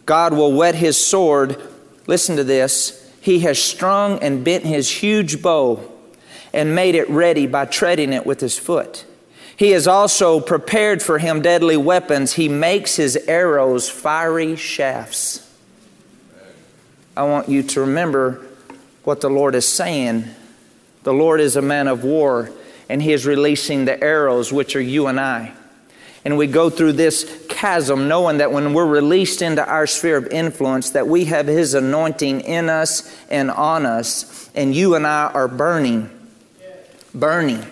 God 0.07 0.33
will 0.33 0.51
whet 0.51 0.73
his 0.73 0.97
sword 0.97 1.61
listen 2.07 2.35
to 2.37 2.43
this, 2.43 3.11
he 3.21 3.39
has 3.39 3.61
strung 3.61 4.19
and 4.19 4.43
bent 4.43 4.65
his 4.65 4.89
huge 4.89 5.41
bow 5.41 5.89
and 6.51 6.75
made 6.75 6.95
it 6.95 7.09
ready 7.09 7.47
by 7.47 7.65
treading 7.65 8.13
it 8.13 8.25
with 8.25 8.39
his 8.39 8.57
foot. 8.57 9.05
He 9.55 9.71
has 9.71 9.87
also 9.87 10.39
prepared 10.39 11.01
for 11.01 11.19
him 11.19 11.41
deadly 11.41 11.77
weapons. 11.77 12.33
He 12.33 12.49
makes 12.49 12.95
his 12.95 13.15
arrows 13.27 13.89
fiery 13.89 14.55
shafts. 14.55 15.49
I 17.15 17.23
want 17.23 17.47
you 17.47 17.63
to 17.63 17.81
remember 17.81 18.45
what 19.03 19.21
the 19.21 19.29
Lord 19.29 19.55
is 19.55 19.67
saying. 19.67 20.25
The 21.03 21.13
Lord 21.13 21.39
is 21.39 21.55
a 21.55 21.61
man 21.61 21.87
of 21.87 22.03
war, 22.03 22.51
and 22.89 23.01
he 23.01 23.13
is 23.13 23.25
releasing 23.25 23.85
the 23.85 24.01
arrows, 24.03 24.51
which 24.51 24.75
are 24.75 24.81
you 24.81 25.07
and 25.07 25.19
I 25.19 25.53
and 26.25 26.37
we 26.37 26.47
go 26.47 26.69
through 26.69 26.93
this 26.93 27.45
chasm 27.49 28.07
knowing 28.07 28.37
that 28.37 28.51
when 28.51 28.73
we're 28.73 28.85
released 28.85 29.41
into 29.41 29.65
our 29.65 29.87
sphere 29.87 30.17
of 30.17 30.27
influence 30.27 30.91
that 30.91 31.07
we 31.07 31.25
have 31.25 31.47
his 31.47 31.73
anointing 31.73 32.41
in 32.41 32.69
us 32.69 33.15
and 33.29 33.51
on 33.51 33.85
us 33.85 34.49
and 34.55 34.75
you 34.75 34.95
and 34.95 35.05
I 35.05 35.31
are 35.33 35.47
burning 35.47 36.09
burning 37.13 37.65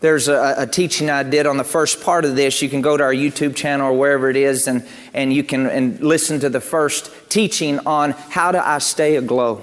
there's 0.00 0.28
a, 0.28 0.54
a, 0.58 0.66
teaching 0.66 1.10
I 1.10 1.24
did 1.24 1.46
on 1.46 1.56
the 1.56 1.64
first 1.64 2.02
part 2.02 2.24
of 2.24 2.36
this. 2.36 2.62
You 2.62 2.68
can 2.68 2.82
go 2.82 2.96
to 2.96 3.02
our 3.02 3.12
YouTube 3.12 3.56
channel 3.56 3.88
or 3.88 3.98
wherever 3.98 4.30
it 4.30 4.36
is, 4.36 4.68
and, 4.68 4.86
and 5.12 5.32
you 5.32 5.42
can 5.42 5.66
and 5.66 6.00
listen 6.00 6.38
to 6.40 6.48
the 6.48 6.60
first 6.60 7.10
teaching 7.28 7.80
on 7.80 8.12
how 8.12 8.52
do 8.52 8.58
I 8.58 8.78
stay 8.78 9.16
aglow. 9.16 9.62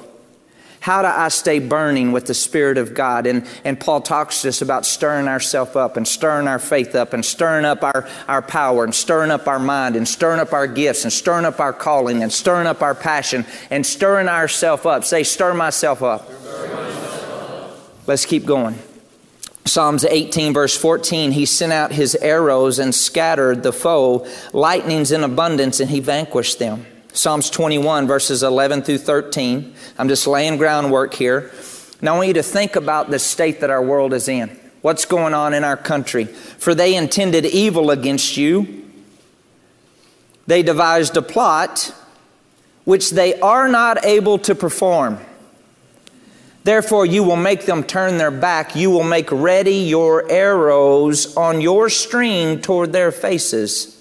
How 0.85 1.01
do 1.01 1.07
I 1.07 1.29
stay 1.29 1.57
burning 1.57 2.11
with 2.11 2.27
the 2.27 2.35
Spirit 2.35 2.77
of 2.77 2.93
God? 2.93 3.25
And, 3.25 3.47
and 3.63 3.79
Paul 3.79 4.01
talks 4.01 4.43
to 4.43 4.49
us 4.49 4.61
about 4.61 4.85
stirring 4.85 5.27
ourselves 5.27 5.75
up 5.75 5.97
and 5.97 6.07
stirring 6.07 6.47
our 6.47 6.59
faith 6.59 6.93
up 6.93 7.13
and 7.13 7.25
stirring 7.25 7.65
up 7.65 7.83
our, 7.83 8.07
our 8.27 8.43
power 8.43 8.83
and 8.83 8.93
stirring 8.93 9.31
up 9.31 9.47
our 9.47 9.57
mind 9.57 9.95
and 9.95 10.07
stirring 10.07 10.39
up 10.39 10.53
our 10.53 10.67
gifts 10.67 11.03
and 11.03 11.11
stirring 11.11 11.43
up 11.43 11.59
our 11.59 11.73
calling 11.73 12.21
and 12.21 12.31
stirring 12.31 12.67
up 12.67 12.83
our 12.83 12.93
passion 12.93 13.47
and 13.71 13.83
stirring 13.83 14.27
ourselves 14.27 14.85
up. 14.85 15.03
Say, 15.03 15.23
stir 15.23 15.55
myself 15.55 16.03
up. 16.03 16.29
Let's 18.05 18.27
keep 18.27 18.45
going. 18.45 18.77
Psalms 19.65 20.05
18, 20.05 20.53
verse 20.53 20.77
14, 20.77 21.31
he 21.31 21.47
sent 21.47 21.73
out 21.73 21.93
his 21.93 22.13
arrows 22.13 22.77
and 22.77 22.93
scattered 22.93 23.63
the 23.63 23.73
foe, 23.73 24.27
lightnings 24.53 25.11
in 25.11 25.23
abundance, 25.23 25.79
and 25.79 25.89
he 25.89 25.99
vanquished 25.99 26.59
them. 26.59 26.85
Psalms 27.15 27.49
21, 27.49 28.07
verses 28.07 28.43
11 28.43 28.81
through 28.81 28.97
13. 28.97 29.73
I'm 29.97 30.09
just 30.09 30.27
laying 30.27 30.57
groundwork 30.57 31.13
here. 31.13 31.49
Now, 32.01 32.15
I 32.15 32.17
want 32.17 32.27
you 32.27 32.33
to 32.33 32.43
think 32.43 32.75
about 32.75 33.09
the 33.09 33.19
state 33.19 33.61
that 33.61 33.69
our 33.69 33.81
world 33.81 34.11
is 34.11 34.27
in. 34.27 34.49
What's 34.81 35.05
going 35.05 35.33
on 35.33 35.53
in 35.53 35.63
our 35.63 35.77
country? 35.77 36.25
For 36.25 36.75
they 36.75 36.93
intended 36.93 37.45
evil 37.45 37.89
against 37.89 38.35
you. 38.35 38.85
They 40.45 40.61
devised 40.61 41.15
a 41.15 41.21
plot 41.21 41.95
which 42.83 43.11
they 43.11 43.39
are 43.39 43.69
not 43.69 44.03
able 44.03 44.37
to 44.39 44.53
perform. 44.53 45.19
Therefore, 46.65 47.05
you 47.05 47.23
will 47.23 47.37
make 47.37 47.65
them 47.65 47.83
turn 47.83 48.17
their 48.17 48.29
back. 48.29 48.75
You 48.75 48.89
will 48.89 49.03
make 49.05 49.31
ready 49.31 49.75
your 49.75 50.29
arrows 50.29 51.37
on 51.37 51.61
your 51.61 51.89
string 51.89 52.59
toward 52.59 52.91
their 52.91 53.13
faces. 53.13 53.94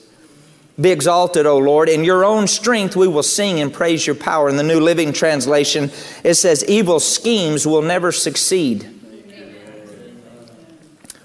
Be 0.80 0.90
exalted, 0.90 1.46
O 1.46 1.58
Lord. 1.58 1.88
In 1.88 2.02
your 2.02 2.24
own 2.24 2.48
strength 2.48 2.96
we 2.96 3.06
will 3.06 3.22
sing 3.22 3.60
and 3.60 3.72
praise 3.72 4.06
your 4.06 4.16
power. 4.16 4.48
In 4.48 4.56
the 4.56 4.64
New 4.64 4.80
Living 4.80 5.12
Translation, 5.12 5.90
it 6.24 6.34
says, 6.34 6.64
Evil 6.64 6.98
schemes 6.98 7.66
will 7.66 7.82
never 7.82 8.10
succeed. 8.10 8.90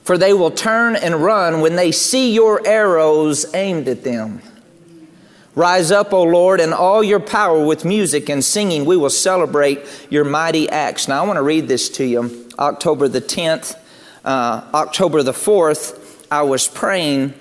For 0.03 0.17
they 0.17 0.33
will 0.33 0.51
turn 0.51 0.95
and 0.95 1.23
run 1.23 1.61
when 1.61 1.75
they 1.75 1.91
see 1.91 2.33
your 2.33 2.65
arrows 2.65 3.45
aimed 3.55 3.87
at 3.87 4.03
them. 4.03 4.41
Rise 5.55 5.91
up, 5.91 6.13
O 6.13 6.23
Lord, 6.23 6.61
in 6.61 6.71
all 6.71 7.03
your 7.03 7.19
power 7.19 7.63
with 7.65 7.85
music 7.85 8.29
and 8.29 8.43
singing. 8.43 8.85
We 8.85 8.97
will 8.97 9.09
celebrate 9.09 9.81
your 10.09 10.23
mighty 10.23 10.69
acts. 10.69 11.07
Now, 11.07 11.23
I 11.23 11.27
want 11.27 11.37
to 11.37 11.43
read 11.43 11.67
this 11.67 11.89
to 11.89 12.05
you. 12.05 12.47
October 12.57 13.07
the 13.07 13.21
10th, 13.21 13.75
uh, 14.23 14.69
October 14.73 15.23
the 15.23 15.31
4th, 15.31 16.27
I 16.31 16.43
was 16.43 16.67
praying 16.67 17.33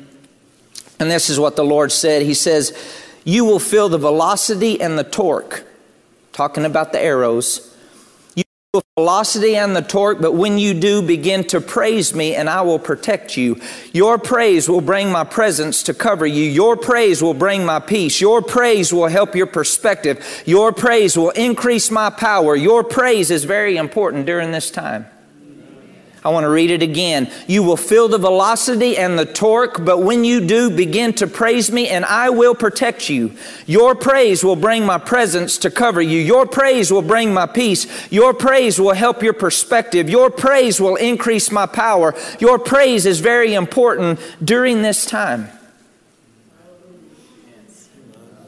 and 1.00 1.10
this 1.10 1.30
is 1.30 1.38
what 1.38 1.56
the 1.56 1.64
Lord 1.64 1.92
said. 1.92 2.22
He 2.22 2.34
says, 2.34 2.76
You 3.24 3.44
will 3.44 3.60
feel 3.60 3.88
the 3.88 3.98
velocity 3.98 4.80
and 4.80 4.98
the 4.98 5.04
torque, 5.04 5.64
talking 6.32 6.64
about 6.64 6.92
the 6.92 7.00
arrows. 7.00 7.64
You 8.34 8.44
will 8.72 8.82
velocity 8.96 9.56
and 9.56 9.76
the 9.76 9.82
torque, 9.82 10.20
but 10.20 10.32
when 10.32 10.58
you 10.58 10.74
do, 10.74 11.02
begin 11.02 11.44
to 11.48 11.60
praise 11.60 12.14
me, 12.14 12.34
and 12.34 12.50
I 12.50 12.62
will 12.62 12.80
protect 12.80 13.36
you. 13.36 13.60
Your 13.92 14.18
praise 14.18 14.68
will 14.68 14.80
bring 14.80 15.12
my 15.12 15.24
presence 15.24 15.84
to 15.84 15.94
cover 15.94 16.26
you. 16.26 16.44
Your 16.44 16.76
praise 16.76 17.22
will 17.22 17.34
bring 17.34 17.64
my 17.64 17.78
peace. 17.78 18.20
Your 18.20 18.42
praise 18.42 18.92
will 18.92 19.08
help 19.08 19.36
your 19.36 19.46
perspective. 19.46 20.42
Your 20.46 20.72
praise 20.72 21.16
will 21.16 21.30
increase 21.30 21.90
my 21.90 22.10
power. 22.10 22.56
Your 22.56 22.82
praise 22.82 23.30
is 23.30 23.44
very 23.44 23.76
important 23.76 24.26
during 24.26 24.50
this 24.50 24.70
time. 24.70 25.06
I 26.28 26.30
want 26.30 26.44
to 26.44 26.50
read 26.50 26.70
it 26.70 26.82
again. 26.82 27.32
You 27.46 27.62
will 27.62 27.78
feel 27.78 28.06
the 28.06 28.18
velocity 28.18 28.98
and 28.98 29.18
the 29.18 29.24
torque, 29.24 29.82
but 29.82 30.02
when 30.02 30.26
you 30.26 30.46
do, 30.46 30.68
begin 30.68 31.14
to 31.14 31.26
praise 31.26 31.72
me 31.72 31.88
and 31.88 32.04
I 32.04 32.28
will 32.28 32.54
protect 32.54 33.08
you. 33.08 33.32
Your 33.64 33.94
praise 33.94 34.44
will 34.44 34.54
bring 34.54 34.84
my 34.84 34.98
presence 34.98 35.56
to 35.56 35.70
cover 35.70 36.02
you. 36.02 36.18
Your 36.18 36.44
praise 36.44 36.92
will 36.92 37.00
bring 37.00 37.32
my 37.32 37.46
peace. 37.46 38.12
Your 38.12 38.34
praise 38.34 38.78
will 38.78 38.92
help 38.92 39.22
your 39.22 39.32
perspective. 39.32 40.10
Your 40.10 40.28
praise 40.28 40.78
will 40.78 40.96
increase 40.96 41.50
my 41.50 41.64
power. 41.64 42.14
Your 42.40 42.58
praise 42.58 43.06
is 43.06 43.20
very 43.20 43.54
important 43.54 44.20
during 44.44 44.82
this 44.82 45.06
time. 45.06 45.48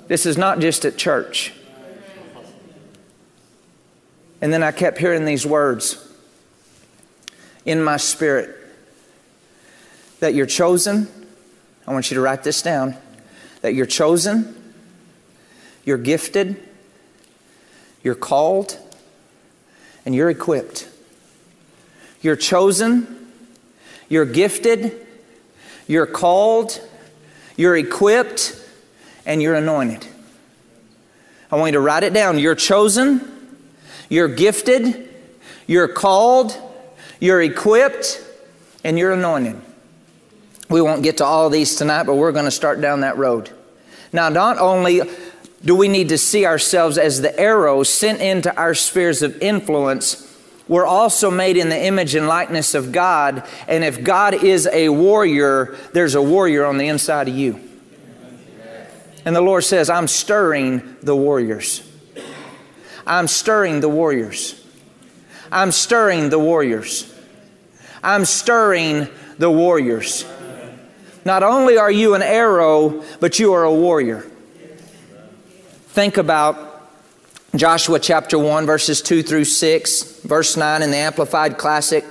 This 0.07 0.27
is 0.27 0.37
not 0.37 0.59
just 0.59 0.85
at 0.85 0.99
church. 0.99 1.55
And 4.43 4.53
then 4.53 4.63
I 4.63 4.71
kept 4.71 4.99
hearing 4.99 5.25
these 5.25 5.47
words 5.47 6.10
in 7.65 7.83
my 7.83 7.97
spirit 7.97 8.57
that 10.21 10.35
you're 10.35 10.47
chosen. 10.47 11.09
I 11.87 11.93
want 11.93 12.11
you 12.11 12.15
to 12.15 12.21
write 12.21 12.43
this 12.43 12.63
down 12.63 12.97
that 13.63 13.75
you're 13.75 13.87
chosen, 13.87 14.55
you're 15.85 15.99
gifted, 15.99 16.63
you're 18.03 18.15
called, 18.15 18.79
and 20.07 20.15
you're 20.15 20.31
equipped. 20.31 20.89
You're 22.23 22.37
chosen, 22.37 23.31
you're 24.09 24.27
gifted, 24.27 25.07
you're 25.87 26.07
called, 26.07 26.81
you're 27.57 27.77
equipped, 27.77 28.63
and 29.27 29.43
you're 29.43 29.55
anointed. 29.55 30.07
I 31.51 31.57
want 31.57 31.69
you 31.69 31.73
to 31.73 31.81
write 31.81 32.05
it 32.05 32.13
down. 32.13 32.39
You're 32.39 32.55
chosen, 32.55 33.57
you're 34.09 34.29
gifted, 34.29 35.09
you're 35.67 35.89
called, 35.89 36.57
you're 37.21 37.43
equipped 37.43 38.25
and 38.83 38.99
you're 38.99 39.13
anointed. 39.13 39.61
We 40.69 40.81
won't 40.81 41.03
get 41.03 41.19
to 41.19 41.25
all 41.25 41.51
these 41.51 41.77
tonight, 41.77 42.05
but 42.05 42.15
we're 42.15 42.33
going 42.33 42.45
to 42.47 42.51
start 42.51 42.81
down 42.81 43.01
that 43.01 43.19
road. 43.19 43.51
Now, 44.13 44.29
not 44.29 44.59
only 44.59 45.03
do 45.65 45.77
we 45.77 45.89
need 45.89 46.09
to 46.09 46.19
see 46.19 46.47
ourselves 46.47 46.97
as 46.97 47.21
the 47.21 47.39
arrows 47.39 47.89
sent 47.89 48.21
into 48.21 48.55
our 48.57 48.75
spheres 48.75 49.23
of 49.23 49.41
influence, 49.43 50.27
we're 50.69 50.87
also 50.87 51.31
made 51.31 51.57
in 51.57 51.69
the 51.69 51.85
image 51.85 52.15
and 52.15 52.29
likeness 52.29 52.75
of 52.75 52.93
God. 52.93 53.45
And 53.67 53.83
if 53.83 54.05
God 54.05 54.35
is 54.35 54.69
a 54.69 54.89
warrior, 54.89 55.77
there's 55.93 56.15
a 56.15 56.23
warrior 56.23 56.65
on 56.65 56.79
the 56.79 56.87
inside 56.87 57.29
of 57.29 57.35
you. 57.35 57.61
And 59.25 59.37
the 59.37 59.41
Lord 59.41 59.65
says, 59.65 59.91
I'm 59.91 60.09
stirring 60.09 60.97
the 61.03 61.15
warriors. 61.15 61.83
I'm 63.07 63.27
stirring 63.27 63.81
the 63.81 63.89
warriors. 63.89 64.60
I'm 65.53 65.73
stirring 65.73 66.31
the 66.31 66.39
warriors. 66.39 67.13
I'm 68.03 68.25
stirring 68.25 69.09
the 69.39 69.51
warriors. 69.51 70.25
Not 71.25 71.43
only 71.43 71.77
are 71.77 71.91
you 71.91 72.15
an 72.15 72.23
arrow, 72.23 73.05
but 73.21 73.39
you 73.39 73.53
are 73.53 73.65
a 73.65 73.73
warrior. 73.73 74.27
Think 75.89 76.17
about 76.17 76.89
Joshua 77.55 77.99
chapter 77.99 78.39
1, 78.39 78.65
verses 78.65 79.03
2 79.03 79.23
through 79.23 79.45
6, 79.45 80.21
verse 80.23 80.57
9 80.57 80.83
in 80.83 80.91
the 80.91 80.97
Amplified 80.97 81.59
Classic. 81.59 82.05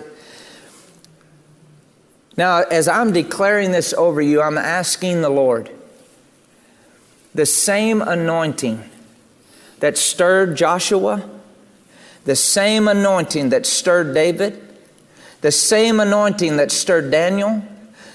Now, 2.36 2.64
as 2.64 2.88
I'm 2.88 3.14
declaring 3.14 3.72
this 3.72 3.94
over 3.94 4.22
you, 4.22 4.42
I'm 4.42 4.58
asking 4.58 5.22
the 5.22 5.30
Lord 5.30 5.72
the 7.34 7.46
same 7.46 8.02
anointing 8.02 8.84
that 9.80 9.98
stirred 9.98 10.58
Joshua 10.58 11.28
the 12.30 12.36
same 12.36 12.88
anointing 12.88 13.50
that 13.50 13.66
stirred 13.66 14.14
David, 14.14 14.62
the 15.42 15.52
same 15.52 16.00
anointing 16.00 16.58
that 16.58 16.72
stirred 16.72 17.10
Daniel, 17.10 17.64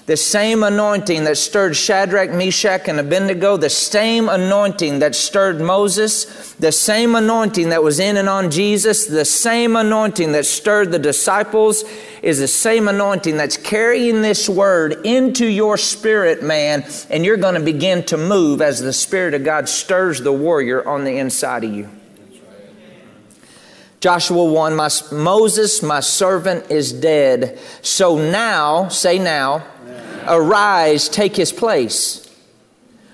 the 0.06 0.16
same 0.16 0.62
anointing 0.62 1.25
that 1.25 1.37
stirred 1.37 1.75
Shadrach, 1.75 2.30
Meshach, 2.30 2.87
and 2.87 3.00
Abednego, 3.00 3.56
the 3.56 3.68
same 3.68 4.28
anointing 4.28 5.00
that 5.00 5.16
stirred 5.16 5.61
Moses, 5.61 6.52
the 6.52 6.71
same 6.71 7.16
anointing 7.16 7.71
that 7.71 7.83
was 7.83 7.99
in 7.99 8.16
and 8.16 8.28
on 8.28 8.52
Jesus, 8.52 9.06
the 9.06 9.25
same 9.25 9.75
anointing 9.75 10.30
that 10.30 10.47
stirred 10.47 10.92
the 10.92 10.99
disciples 11.00 11.83
is 12.23 12.38
the 12.38 12.47
same 12.47 12.87
anointing 12.87 13.37
that's 13.37 13.56
carrying 13.56 14.23
this 14.23 14.49
word 14.49 15.04
into 15.04 15.44
your 15.44 15.76
spirit, 15.76 16.40
man, 16.40 16.85
and 17.11 17.25
you're 17.25 17.37
going 17.37 17.56
to 17.56 17.61
begin 17.61 18.04
to 18.04 18.16
move 18.16 18.62
as 18.62 18.80
the 18.80 18.92
Spirit 18.92 19.35
of 19.35 19.42
God 19.42 19.68
stirs 19.68 20.21
the 20.21 20.33
warrior 20.33 20.88
on 20.88 21.02
the 21.02 21.18
inside 21.18 21.64
of 21.64 21.75
you. 21.75 21.90
Joshua 24.04 24.44
1, 24.44 24.76
my, 24.76 24.90
Moses, 25.12 25.82
my 25.82 26.00
servant, 26.00 26.70
is 26.70 26.92
dead. 26.92 27.58
So 27.80 28.18
now, 28.18 28.88
say 28.88 29.18
now, 29.18 29.64
arise, 30.28 31.08
take 31.08 31.34
his 31.37 31.52
place. 31.52 32.20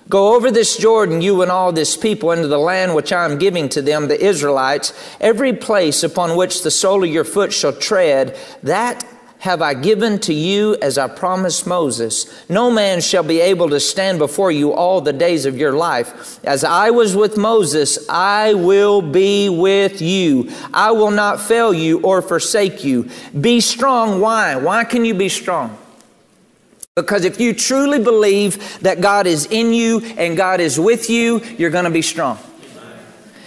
Go 0.09 0.35
over 0.35 0.51
this 0.51 0.75
Jordan, 0.75 1.21
you 1.21 1.43
and 1.43 1.49
all 1.49 1.71
this 1.71 1.95
people, 1.95 2.33
into 2.33 2.49
the 2.49 2.57
land 2.57 2.93
which 2.93 3.13
I 3.13 3.23
am 3.23 3.39
giving 3.39 3.69
to 3.69 3.81
them, 3.81 4.09
the 4.09 4.21
Israelites. 4.21 4.91
Every 5.21 5.53
place 5.53 6.03
upon 6.03 6.35
which 6.35 6.61
the 6.61 6.71
sole 6.71 7.05
of 7.05 7.09
your 7.09 7.23
foot 7.23 7.53
shall 7.53 7.71
tread, 7.71 8.37
that 8.63 9.07
have 9.41 9.63
I 9.63 9.73
given 9.73 10.19
to 10.19 10.33
you 10.35 10.77
as 10.83 10.99
I 10.99 11.07
promised 11.07 11.65
Moses. 11.65 12.47
No 12.47 12.69
man 12.69 13.01
shall 13.01 13.23
be 13.23 13.41
able 13.41 13.69
to 13.69 13.79
stand 13.79 14.19
before 14.19 14.51
you 14.51 14.71
all 14.71 15.01
the 15.01 15.13
days 15.13 15.47
of 15.47 15.57
your 15.57 15.73
life. 15.73 16.39
As 16.45 16.63
I 16.63 16.91
was 16.91 17.15
with 17.15 17.37
Moses, 17.37 18.07
I 18.07 18.53
will 18.53 19.01
be 19.01 19.49
with 19.49 19.99
you. 19.99 20.51
I 20.71 20.91
will 20.91 21.09
not 21.09 21.41
fail 21.41 21.73
you 21.73 22.01
or 22.01 22.21
forsake 22.21 22.83
you. 22.83 23.09
Be 23.39 23.61
strong. 23.61 24.21
Why? 24.21 24.57
Why 24.57 24.83
can 24.83 25.05
you 25.05 25.15
be 25.15 25.27
strong? 25.27 25.75
Because 26.93 27.25
if 27.25 27.39
you 27.39 27.55
truly 27.55 27.97
believe 27.97 28.79
that 28.81 29.01
God 29.01 29.25
is 29.25 29.47
in 29.47 29.73
you 29.73 30.01
and 30.17 30.37
God 30.37 30.59
is 30.59 30.79
with 30.79 31.09
you, 31.09 31.39
you're 31.57 31.71
going 31.71 31.85
to 31.85 31.89
be 31.89 32.03
strong. 32.03 32.37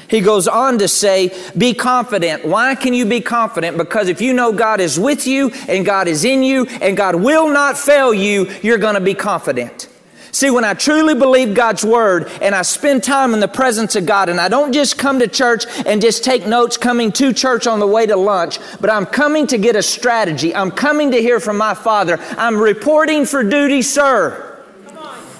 He 0.09 0.21
goes 0.21 0.47
on 0.47 0.79
to 0.79 0.89
say, 0.89 1.37
Be 1.57 1.75
confident. 1.75 2.45
Why 2.45 2.75
can 2.75 2.95
you 2.95 3.07
be 3.07 3.21
confident? 3.21 3.77
Because 3.77 4.09
if 4.09 4.21
you 4.21 4.33
know 4.33 4.53
God 4.53 4.81
is 4.81 4.99
with 4.99 5.27
you 5.27 5.51
and 5.69 5.85
God 5.85 6.09
is 6.09 6.25
in 6.25 6.43
you 6.43 6.67
and 6.81 6.97
God 6.97 7.17
will 7.17 7.49
not 7.49 7.79
fail 7.79 8.13
you, 8.13 8.51
you're 8.63 8.79
going 8.79 8.95
to 8.95 9.01
be 9.01 9.15
confident. 9.15 9.89
See, 10.35 10.51
when 10.51 10.65
I 10.65 10.75
truly 10.75 11.15
believe 11.15 11.55
God's 11.55 11.85
word 11.85 12.29
and 12.43 12.57
I 12.57 12.63
spend 12.63 13.05
time 13.05 13.35
in 13.35 13.41
the 13.41 13.47
presence 13.47 13.95
of 13.95 14.05
God 14.05 14.29
and 14.29 14.41
I 14.41 14.49
don't 14.49 14.73
just 14.73 14.99
come 14.99 15.21
to 15.21 15.29
church 15.29 15.65
and 15.87 16.03
just 16.03 16.25
take 16.25 16.45
notes 16.45 16.77
coming 16.77 17.13
to 17.13 17.33
church 17.33 17.69
on 17.69 17.79
the 17.79 17.87
way 17.87 18.05
to 18.05 18.17
lunch, 18.17 18.59
but 18.81 18.91
I'm 18.91 19.07
coming 19.07 19.47
to 19.47 19.59
get 19.59 19.77
a 19.77 19.83
strategy. 19.83 20.53
I'm 20.53 20.73
coming 20.73 21.13
to 21.13 21.19
hear 21.19 21.39
from 21.39 21.57
my 21.57 21.73
Father. 21.73 22.19
I'm 22.37 22.57
reporting 22.57 23.27
for 23.27 23.45
duty, 23.45 23.81
sir. 23.81 24.54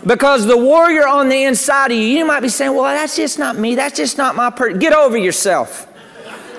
Because 0.07 0.47
the 0.47 0.57
warrior 0.57 1.07
on 1.09 1.29
the 1.29 1.45
inside 1.45 1.91
of 1.91 1.97
you, 1.97 2.05
you 2.05 2.27
might 2.27 2.41
be 2.41 2.49
saying, 2.49 2.75
well, 2.75 2.85
that's 2.85 3.17
just 3.17 3.39
not 3.39 3.57
me. 3.57 3.75
That's 3.75 3.97
just 3.97 4.19
not 4.19 4.37
my 4.37 4.51
person. 4.51 4.79
Get 4.79 4.93
over 4.93 5.17
yourself. 5.17 5.89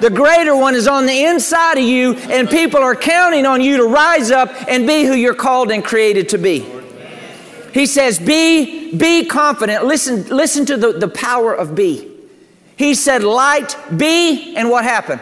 The 0.02 0.10
greater 0.10 0.56
one 0.56 0.76
is 0.76 0.88
on 0.88 1.06
the 1.06 1.26
inside 1.26 1.78
of 1.78 1.84
you, 1.84 2.16
and 2.16 2.50
people 2.50 2.82
are 2.82 2.96
counting 2.96 3.46
on 3.46 3.62
you 3.62 3.78
to 3.78 3.86
rise 3.86 4.30
up 4.32 4.50
and 4.68 4.86
be 4.86 5.06
who 5.06 5.14
you're 5.14 5.36
called 5.36 5.72
and 5.72 5.84
created 5.84 6.30
to 6.30 6.38
be. 6.38 6.66
He 7.74 7.86
says, 7.86 8.20
Be, 8.20 8.96
be 8.96 9.26
confident. 9.26 9.86
Listen, 9.86 10.28
listen 10.28 10.66
to 10.66 10.78
the, 10.78 10.94
the 10.94 11.08
power 11.08 11.54
of 11.54 11.76
be. 11.76 12.12
He 12.78 12.94
said, 12.94 13.24
Light, 13.24 13.78
be, 13.96 14.56
and 14.56 14.70
what 14.70 14.84
happened? 14.84 15.22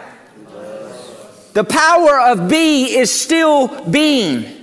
The 1.54 1.64
power 1.64 2.20
of 2.20 2.50
be 2.50 2.98
is 2.98 3.12
still 3.12 3.68
being. 3.90 4.63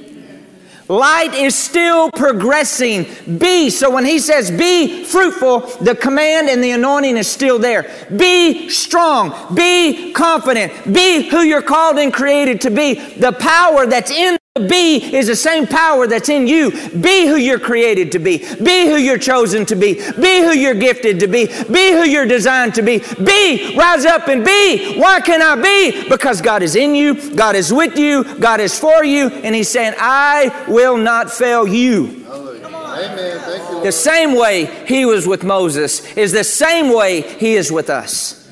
Light 0.90 1.34
is 1.34 1.54
still 1.54 2.10
progressing. 2.10 3.06
Be. 3.38 3.70
So 3.70 3.88
when 3.88 4.04
he 4.04 4.18
says 4.18 4.50
be 4.50 5.04
fruitful, 5.04 5.60
the 5.80 5.94
command 5.94 6.48
and 6.48 6.64
the 6.64 6.72
anointing 6.72 7.16
is 7.16 7.30
still 7.30 7.60
there. 7.60 7.88
Be 8.16 8.68
strong. 8.68 9.54
Be 9.54 10.12
confident. 10.12 10.72
Be 10.92 11.28
who 11.28 11.42
you're 11.42 11.62
called 11.62 11.98
and 11.98 12.12
created 12.12 12.60
to 12.62 12.70
be. 12.70 12.94
The 12.94 13.30
power 13.30 13.86
that's 13.86 14.10
in 14.10 14.39
be 14.58 14.96
is 15.14 15.28
the 15.28 15.36
same 15.36 15.64
power 15.64 16.08
that's 16.08 16.28
in 16.28 16.48
you. 16.48 16.72
Be 16.90 17.26
who 17.28 17.36
you're 17.36 17.60
created 17.60 18.10
to 18.12 18.18
be. 18.18 18.38
Be 18.38 18.86
who 18.86 18.96
you're 18.96 19.16
chosen 19.16 19.64
to 19.66 19.76
be. 19.76 19.94
Be 19.94 20.42
who 20.42 20.52
you're 20.52 20.74
gifted 20.74 21.20
to 21.20 21.28
be. 21.28 21.46
Be 21.46 21.92
who 21.92 22.02
you're 22.02 22.26
designed 22.26 22.74
to 22.74 22.82
be. 22.82 22.98
Be, 23.22 23.76
rise 23.76 24.04
up 24.04 24.26
and 24.26 24.44
be. 24.44 24.98
Why 24.98 25.20
can 25.20 25.40
I 25.40 25.54
be? 25.54 26.08
Because 26.08 26.40
God 26.40 26.64
is 26.64 26.74
in 26.74 26.96
you, 26.96 27.32
God 27.36 27.54
is 27.54 27.72
with 27.72 27.96
you, 27.96 28.24
God 28.40 28.58
is 28.58 28.76
for 28.76 29.04
you, 29.04 29.28
and 29.28 29.54
He's 29.54 29.68
saying, 29.68 29.94
I 29.98 30.66
will 30.68 30.96
not 30.96 31.30
fail 31.30 31.68
you. 31.68 32.26
Amen. 32.28 33.84
The 33.84 33.92
same 33.92 34.36
way 34.36 34.84
He 34.86 35.04
was 35.04 35.28
with 35.28 35.44
Moses 35.44 36.04
is 36.16 36.32
the 36.32 36.44
same 36.44 36.92
way 36.92 37.22
He 37.22 37.54
is 37.54 37.70
with 37.70 37.88
us. 37.88 38.50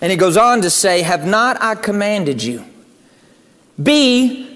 And 0.00 0.10
He 0.10 0.16
goes 0.16 0.36
on 0.36 0.62
to 0.62 0.70
say, 0.70 1.02
Have 1.02 1.24
not 1.24 1.62
I 1.62 1.76
commanded 1.76 2.42
you? 2.42 2.64
Be 3.80 4.48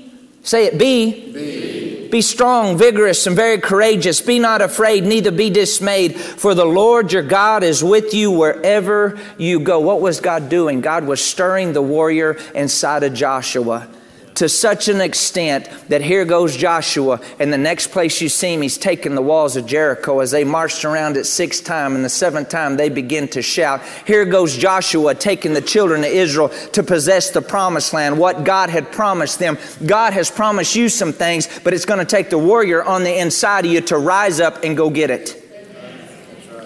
Say 0.43 0.67
it, 0.67 0.79
be. 0.79 1.33
be. 1.33 2.09
Be 2.09 2.21
strong, 2.21 2.77
vigorous, 2.77 3.27
and 3.27 3.35
very 3.35 3.59
courageous. 3.59 4.21
Be 4.21 4.39
not 4.39 4.61
afraid, 4.61 5.05
neither 5.05 5.31
be 5.31 5.49
dismayed, 5.49 6.15
for 6.15 6.55
the 6.55 6.65
Lord 6.65 7.13
your 7.13 7.23
God 7.23 7.63
is 7.63 7.83
with 7.83 8.13
you 8.13 8.31
wherever 8.31 9.19
you 9.39 9.61
go. 9.61 9.81
What 9.81 10.03
was 10.03 10.21
God 10.21 10.51
doing? 10.51 10.83
God 10.83 11.05
was 11.05 11.23
stirring 11.23 11.73
the 11.73 11.81
warrior 11.81 12.37
inside 12.55 13.03
of 13.03 13.15
Joshua 13.15 13.89
to 14.35 14.49
such 14.49 14.89
an 14.89 15.01
extent 15.01 15.69
that 15.89 16.03
here 16.03 16.25
goes 16.25 16.57
Joshua, 16.57 17.21
and 17.39 17.53
the 17.53 17.59
next 17.59 17.89
place 17.89 18.21
you 18.21 18.29
see 18.29 18.55
him, 18.55 18.63
he's 18.63 18.79
taking 18.79 19.15
the 19.15 19.23
walls 19.23 19.57
of 19.57 19.67
Jericho 19.67 20.21
as 20.21 20.31
they 20.31 20.45
marched 20.45 20.85
around 20.85 21.17
it 21.17 21.25
six 21.25 21.61
times, 21.61 21.97
and 21.97 22.05
the 22.05 22.09
seventh 22.09 22.49
time 22.49 22.77
they 22.77 22.89
begin 22.89 23.29
to 23.29 23.43
shout. 23.43 23.83
Here 24.07 24.25
goes 24.25 24.57
Joshua 24.57 25.15
taking 25.15 25.53
the 25.53 25.61
children 25.61 26.01
of 26.01 26.11
Israel 26.11 26.49
to 26.73 26.83
possess 26.83 27.31
the 27.31 27.43
promised 27.43 27.93
land, 27.93 28.19
what 28.19 28.45
God 28.45 28.71
had 28.71 28.91
promised 28.93 29.39
them. 29.39 29.59
God 29.87 30.13
has 30.13 30.31
promised 30.31 30.75
you 30.77 30.89
some 30.89 31.13
things, 31.13 31.49
but 31.65 31.75
it's 31.75 31.85
going 31.85 32.01
to 32.01 32.07
take 32.07 32.31
the 32.31 32.39
warrior 32.39 32.83
on 32.83 33.05
the 33.05 33.19
inside 33.19 33.67
of 33.67 33.73
you 33.73 33.81
to 33.83 33.99
rise 33.99 34.41
up 34.41 34.65
and 34.65 34.77
go 34.77 34.91
get 34.91 35.11
it. 35.11 35.42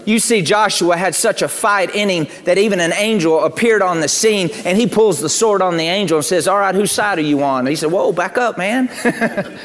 You 0.06 0.20
see, 0.20 0.40
Joshua 0.40 0.96
had 0.96 1.14
such 1.14 1.42
a 1.42 1.48
fight 1.48 1.94
in 1.94 2.08
him 2.08 2.28
that 2.44 2.56
even 2.58 2.80
an 2.80 2.92
angel 2.94 3.44
appeared 3.44 3.82
on 3.82 4.00
the 4.00 4.08
scene 4.08 4.50
and 4.64 4.78
he 4.78 4.86
pulls 4.86 5.20
the 5.20 5.28
sword 5.28 5.60
on 5.60 5.76
the 5.76 5.84
angel 5.84 6.18
and 6.18 6.24
says, 6.24 6.48
All 6.48 6.58
right, 6.58 6.74
whose 6.74 6.92
side 6.92 7.18
are 7.18 7.22
you 7.22 7.42
on? 7.42 7.60
And 7.60 7.68
he 7.68 7.76
said, 7.76 7.90
Whoa, 7.90 8.12
back 8.12 8.38
up, 8.38 8.56
man. 8.56 8.88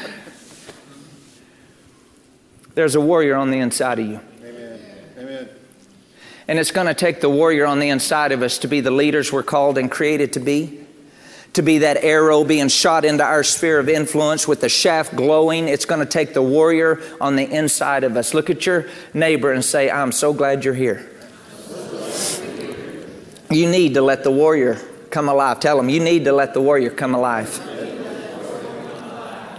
There's 2.74 2.96
a 2.96 3.00
warrior 3.00 3.36
on 3.36 3.50
the 3.50 3.58
inside 3.58 4.00
of 4.00 4.06
you. 4.06 4.20
Amen. 4.42 4.80
Amen. 5.18 5.48
And 6.48 6.58
it's 6.58 6.72
going 6.72 6.88
to 6.88 6.94
take 6.94 7.20
the 7.20 7.30
warrior 7.30 7.64
on 7.66 7.78
the 7.78 7.90
inside 7.90 8.32
of 8.32 8.42
us 8.42 8.58
to 8.58 8.68
be 8.68 8.80
the 8.80 8.90
leaders 8.90 9.32
we're 9.32 9.42
called 9.44 9.78
and 9.78 9.90
created 9.90 10.32
to 10.32 10.40
be 10.40 10.81
to 11.54 11.62
be 11.62 11.78
that 11.78 11.98
arrow 12.02 12.44
being 12.44 12.68
shot 12.68 13.04
into 13.04 13.22
our 13.22 13.44
sphere 13.44 13.78
of 13.78 13.88
influence 13.88 14.48
with 14.48 14.62
the 14.62 14.68
shaft 14.68 15.14
glowing. 15.14 15.68
It's 15.68 15.84
going 15.84 16.00
to 16.00 16.06
take 16.06 16.32
the 16.32 16.42
warrior 16.42 17.00
on 17.20 17.36
the 17.36 17.44
inside 17.44 18.04
of 18.04 18.16
us. 18.16 18.32
Look 18.32 18.48
at 18.48 18.64
your 18.64 18.86
neighbor 19.12 19.52
and 19.52 19.64
say, 19.64 19.90
I'm 19.90 20.12
so 20.12 20.32
glad 20.32 20.64
you're 20.64 20.74
here. 20.74 21.08
You 23.50 23.68
need 23.68 23.94
to 23.94 24.02
let 24.02 24.24
the 24.24 24.30
warrior 24.30 24.80
come 25.10 25.28
alive. 25.28 25.60
Tell 25.60 25.76
them, 25.76 25.90
you 25.90 26.00
need 26.00 26.24
to 26.24 26.32
let 26.32 26.54
the 26.54 26.62
warrior 26.62 26.88
come 26.88 27.14
alive. 27.14 27.58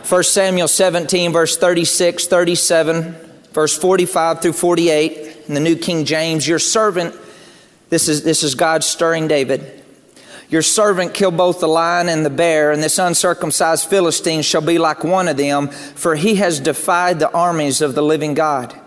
1 0.09 0.23
Samuel 0.23 0.67
17, 0.67 1.31
verse 1.31 1.57
36, 1.57 2.25
37, 2.27 3.15
verse 3.51 3.77
45 3.77 4.41
through 4.41 4.53
48, 4.53 5.47
in 5.47 5.53
the 5.53 5.59
New 5.59 5.75
King 5.75 6.05
James, 6.05 6.47
your 6.47 6.59
servant, 6.59 7.15
this 7.89 8.09
is, 8.09 8.23
this 8.23 8.43
is 8.43 8.55
God 8.55 8.83
stirring 8.83 9.27
David. 9.27 9.82
Your 10.53 10.61
servant 10.61 11.15
killed 11.15 11.35
both 11.35 11.61
the 11.61 11.67
lion 11.67 12.07
and 12.07 12.23
the 12.23 12.29
bear, 12.29 12.71
and 12.71 12.83
this 12.83 12.99
uncircumcised 12.99 13.89
Philistine 13.89 14.43
shall 14.43 14.61
be 14.61 14.77
like 14.77 15.03
one 15.03 15.27
of 15.27 15.35
them, 15.35 15.69
for 15.69 16.13
he 16.13 16.35
has 16.35 16.59
defied 16.59 17.17
the 17.17 17.33
armies 17.33 17.81
of 17.81 17.95
the 17.95 18.03
living 18.03 18.35
God. 18.35 18.79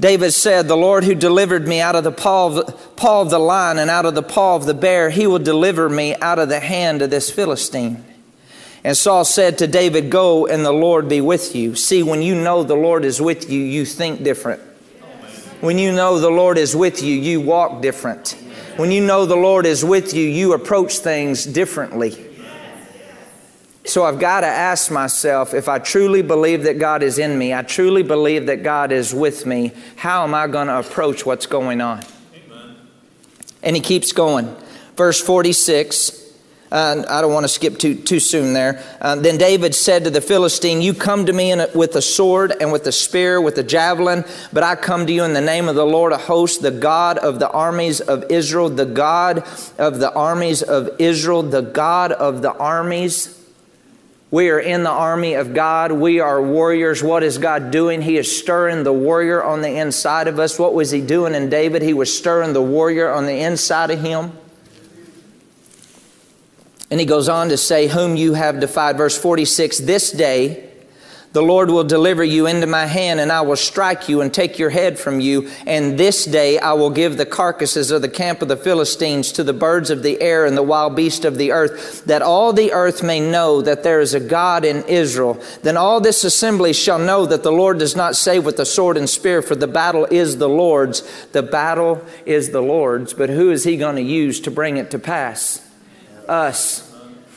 David 0.00 0.30
said, 0.30 0.66
The 0.66 0.78
Lord 0.78 1.04
who 1.04 1.14
delivered 1.14 1.68
me 1.68 1.82
out 1.82 1.94
of 1.94 2.04
the 2.04 2.10
paw 2.10 2.46
of 2.46 2.54
the, 2.54 2.72
paw 2.96 3.20
of 3.20 3.28
the 3.28 3.38
lion 3.38 3.78
and 3.78 3.90
out 3.90 4.06
of 4.06 4.14
the 4.14 4.22
paw 4.22 4.56
of 4.56 4.64
the 4.64 4.72
bear, 4.72 5.10
he 5.10 5.26
will 5.26 5.38
deliver 5.38 5.90
me 5.90 6.16
out 6.16 6.38
of 6.38 6.48
the 6.48 6.58
hand 6.60 7.02
of 7.02 7.10
this 7.10 7.30
Philistine. 7.30 8.02
And 8.82 8.96
Saul 8.96 9.26
said 9.26 9.58
to 9.58 9.66
David, 9.66 10.08
Go 10.08 10.46
and 10.46 10.64
the 10.64 10.72
Lord 10.72 11.06
be 11.06 11.20
with 11.20 11.54
you. 11.54 11.74
See, 11.74 12.02
when 12.02 12.22
you 12.22 12.34
know 12.34 12.62
the 12.62 12.76
Lord 12.76 13.04
is 13.04 13.20
with 13.20 13.50
you, 13.50 13.60
you 13.60 13.84
think 13.84 14.24
different. 14.24 14.62
When 15.60 15.76
you 15.76 15.92
know 15.92 16.18
the 16.18 16.30
Lord 16.30 16.56
is 16.56 16.74
with 16.74 17.02
you, 17.02 17.14
you 17.14 17.42
walk 17.42 17.82
different. 17.82 18.38
When 18.76 18.90
you 18.90 19.04
know 19.04 19.24
the 19.24 19.36
Lord 19.36 19.66
is 19.66 19.84
with 19.84 20.14
you, 20.14 20.24
you 20.24 20.52
approach 20.52 20.98
things 20.98 21.44
differently. 21.44 22.30
So 23.86 24.04
I've 24.04 24.18
got 24.18 24.40
to 24.40 24.46
ask 24.46 24.90
myself 24.90 25.52
if 25.52 25.68
I 25.68 25.78
truly 25.78 26.22
believe 26.22 26.62
that 26.62 26.78
God 26.78 27.02
is 27.02 27.18
in 27.18 27.36
me, 27.38 27.52
I 27.52 27.62
truly 27.62 28.02
believe 28.02 28.46
that 28.46 28.62
God 28.62 28.92
is 28.92 29.14
with 29.14 29.44
me, 29.44 29.72
how 29.96 30.24
am 30.24 30.34
I 30.34 30.46
going 30.46 30.68
to 30.68 30.78
approach 30.78 31.26
what's 31.26 31.46
going 31.46 31.82
on? 31.82 32.02
Amen. 32.34 32.76
And 33.62 33.76
he 33.76 33.82
keeps 33.82 34.12
going. 34.12 34.56
Verse 34.96 35.20
46 35.20 36.23
uh, 36.74 37.04
I 37.08 37.20
don't 37.20 37.32
want 37.32 37.44
to 37.44 37.48
skip 37.48 37.78
too, 37.78 37.94
too 37.94 38.18
soon 38.18 38.52
there. 38.52 38.82
Uh, 39.00 39.14
then 39.14 39.38
David 39.38 39.76
said 39.76 40.02
to 40.04 40.10
the 40.10 40.20
Philistine, 40.20 40.82
You 40.82 40.92
come 40.92 41.24
to 41.26 41.32
me 41.32 41.52
a, 41.52 41.68
with 41.72 41.94
a 41.94 42.02
sword 42.02 42.52
and 42.60 42.72
with 42.72 42.84
a 42.88 42.92
spear, 42.92 43.40
with 43.40 43.56
a 43.58 43.62
javelin, 43.62 44.24
but 44.52 44.64
I 44.64 44.74
come 44.74 45.06
to 45.06 45.12
you 45.12 45.22
in 45.22 45.34
the 45.34 45.40
name 45.40 45.68
of 45.68 45.76
the 45.76 45.86
Lord 45.86 46.12
of 46.12 46.22
hosts, 46.22 46.58
the 46.58 46.72
God 46.72 47.18
of 47.18 47.38
the 47.38 47.48
armies 47.48 48.00
of 48.00 48.24
Israel, 48.28 48.68
the 48.70 48.86
God 48.86 49.44
of 49.78 50.00
the 50.00 50.12
armies 50.12 50.62
of 50.62 50.90
Israel, 50.98 51.44
the 51.44 51.62
God 51.62 52.10
of 52.10 52.42
the 52.42 52.52
armies. 52.52 53.40
We 54.32 54.50
are 54.50 54.58
in 54.58 54.82
the 54.82 54.90
army 54.90 55.34
of 55.34 55.54
God. 55.54 55.92
We 55.92 56.18
are 56.18 56.42
warriors. 56.42 57.04
What 57.04 57.22
is 57.22 57.38
God 57.38 57.70
doing? 57.70 58.02
He 58.02 58.16
is 58.16 58.36
stirring 58.36 58.82
the 58.82 58.92
warrior 58.92 59.44
on 59.44 59.62
the 59.62 59.76
inside 59.76 60.26
of 60.26 60.40
us. 60.40 60.58
What 60.58 60.74
was 60.74 60.90
He 60.90 61.00
doing 61.00 61.36
in 61.36 61.48
David? 61.48 61.82
He 61.82 61.94
was 61.94 62.12
stirring 62.12 62.52
the 62.52 62.60
warrior 62.60 63.12
on 63.12 63.26
the 63.26 63.38
inside 63.38 63.92
of 63.92 64.00
him. 64.00 64.32
And 66.90 67.00
he 67.00 67.06
goes 67.06 67.28
on 67.28 67.48
to 67.48 67.56
say, 67.56 67.88
Whom 67.88 68.16
you 68.16 68.34
have 68.34 68.60
defied. 68.60 68.96
Verse 68.96 69.16
46 69.16 69.78
This 69.78 70.10
day 70.10 70.70
the 71.34 71.42
Lord 71.42 71.68
will 71.68 71.82
deliver 71.82 72.22
you 72.22 72.46
into 72.46 72.68
my 72.68 72.86
hand, 72.86 73.18
and 73.18 73.32
I 73.32 73.40
will 73.40 73.56
strike 73.56 74.08
you 74.08 74.20
and 74.20 74.32
take 74.32 74.56
your 74.56 74.70
head 74.70 75.00
from 75.00 75.18
you. 75.18 75.50
And 75.66 75.98
this 75.98 76.24
day 76.24 76.60
I 76.60 76.74
will 76.74 76.90
give 76.90 77.16
the 77.16 77.26
carcasses 77.26 77.90
of 77.90 78.02
the 78.02 78.08
camp 78.08 78.40
of 78.40 78.46
the 78.46 78.56
Philistines 78.56 79.32
to 79.32 79.42
the 79.42 79.52
birds 79.52 79.90
of 79.90 80.04
the 80.04 80.20
air 80.20 80.46
and 80.46 80.56
the 80.56 80.62
wild 80.62 80.94
beasts 80.94 81.24
of 81.24 81.36
the 81.36 81.50
earth, 81.50 82.04
that 82.04 82.22
all 82.22 82.52
the 82.52 82.72
earth 82.72 83.02
may 83.02 83.18
know 83.18 83.62
that 83.62 83.82
there 83.82 83.98
is 83.98 84.14
a 84.14 84.20
God 84.20 84.64
in 84.64 84.84
Israel. 84.84 85.42
Then 85.62 85.76
all 85.76 86.00
this 86.00 86.22
assembly 86.22 86.72
shall 86.72 87.00
know 87.00 87.26
that 87.26 87.42
the 87.42 87.50
Lord 87.50 87.80
does 87.80 87.96
not 87.96 88.14
save 88.14 88.44
with 88.44 88.56
the 88.56 88.64
sword 88.64 88.96
and 88.96 89.10
spear, 89.10 89.42
for 89.42 89.56
the 89.56 89.66
battle 89.66 90.06
is 90.12 90.38
the 90.38 90.48
Lord's. 90.48 91.02
The 91.32 91.42
battle 91.42 92.00
is 92.24 92.50
the 92.50 92.62
Lord's. 92.62 93.12
But 93.12 93.28
who 93.28 93.50
is 93.50 93.64
he 93.64 93.76
going 93.76 93.96
to 93.96 94.02
use 94.02 94.38
to 94.42 94.52
bring 94.52 94.76
it 94.76 94.92
to 94.92 95.00
pass? 95.00 95.63
Us. 96.28 96.83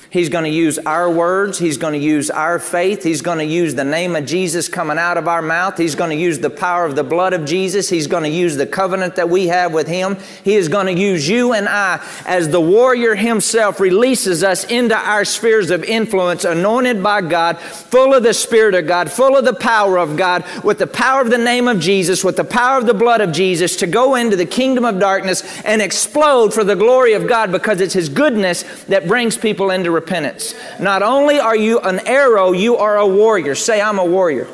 He's 0.09 0.29
going 0.29 0.45
to 0.45 0.49
use 0.49 0.79
our 0.79 1.11
words. 1.11 1.59
He's 1.59 1.77
going 1.77 1.93
to 1.93 1.99
use 1.99 2.29
our 2.29 2.59
faith. 2.59 3.03
He's 3.03 3.21
going 3.21 3.39
to 3.39 3.45
use 3.45 3.75
the 3.75 3.83
name 3.83 4.15
of 4.15 4.25
Jesus 4.25 4.69
coming 4.69 4.97
out 4.97 5.17
of 5.17 5.27
our 5.27 5.41
mouth. 5.41 5.77
He's 5.77 5.95
going 5.95 6.11
to 6.11 6.15
use 6.15 6.39
the 6.39 6.49
power 6.49 6.85
of 6.85 6.95
the 6.95 7.03
blood 7.03 7.33
of 7.33 7.43
Jesus. 7.43 7.89
He's 7.89 8.07
going 8.07 8.23
to 8.23 8.29
use 8.29 8.55
the 8.55 8.65
covenant 8.65 9.15
that 9.15 9.29
we 9.29 9.47
have 9.47 9.73
with 9.73 9.87
Him. 9.87 10.17
He 10.45 10.55
is 10.55 10.69
going 10.69 10.85
to 10.85 10.93
use 10.93 11.27
you 11.27 11.51
and 11.51 11.67
I 11.67 12.01
as 12.25 12.49
the 12.49 12.61
warrior 12.61 13.15
Himself 13.15 13.81
releases 13.81 14.43
us 14.43 14.63
into 14.65 14.95
our 14.95 15.25
spheres 15.25 15.71
of 15.71 15.83
influence, 15.83 16.45
anointed 16.45 17.03
by 17.03 17.21
God, 17.21 17.59
full 17.59 18.13
of 18.13 18.23
the 18.23 18.33
Spirit 18.33 18.75
of 18.75 18.87
God, 18.87 19.11
full 19.11 19.35
of 19.35 19.43
the 19.43 19.53
power 19.53 19.99
of 19.99 20.15
God, 20.15 20.45
with 20.63 20.77
the 20.77 20.87
power 20.87 21.21
of 21.21 21.29
the 21.29 21.37
name 21.37 21.67
of 21.67 21.81
Jesus, 21.81 22.23
with 22.23 22.37
the 22.37 22.45
power 22.45 22.77
of 22.77 22.85
the 22.85 22.93
blood 22.93 23.19
of 23.19 23.33
Jesus 23.33 23.75
to 23.75 23.87
go 23.87 24.15
into 24.15 24.37
the 24.37 24.45
kingdom 24.45 24.85
of 24.85 24.99
darkness 24.99 25.43
and 25.65 25.81
explode 25.81 26.53
for 26.53 26.63
the 26.63 26.75
glory 26.75 27.11
of 27.11 27.27
God 27.27 27.51
because 27.51 27.81
it's 27.81 27.93
His 27.93 28.07
goodness 28.07 28.63
that 28.85 29.05
brings 29.07 29.37
people 29.37 29.69
into 29.69 29.96
repentance. 29.97 30.53
Not 30.79 31.01
only 31.01 31.39
are 31.39 31.55
you 31.55 31.79
an 31.79 31.99
arrow, 32.07 32.51
you 32.51 32.77
are 32.77 32.97
a 32.97 33.07
warrior. 33.07 33.55
Say, 33.55 33.81
I'm 33.81 33.97
a 33.97 34.05
warrior. 34.05 34.47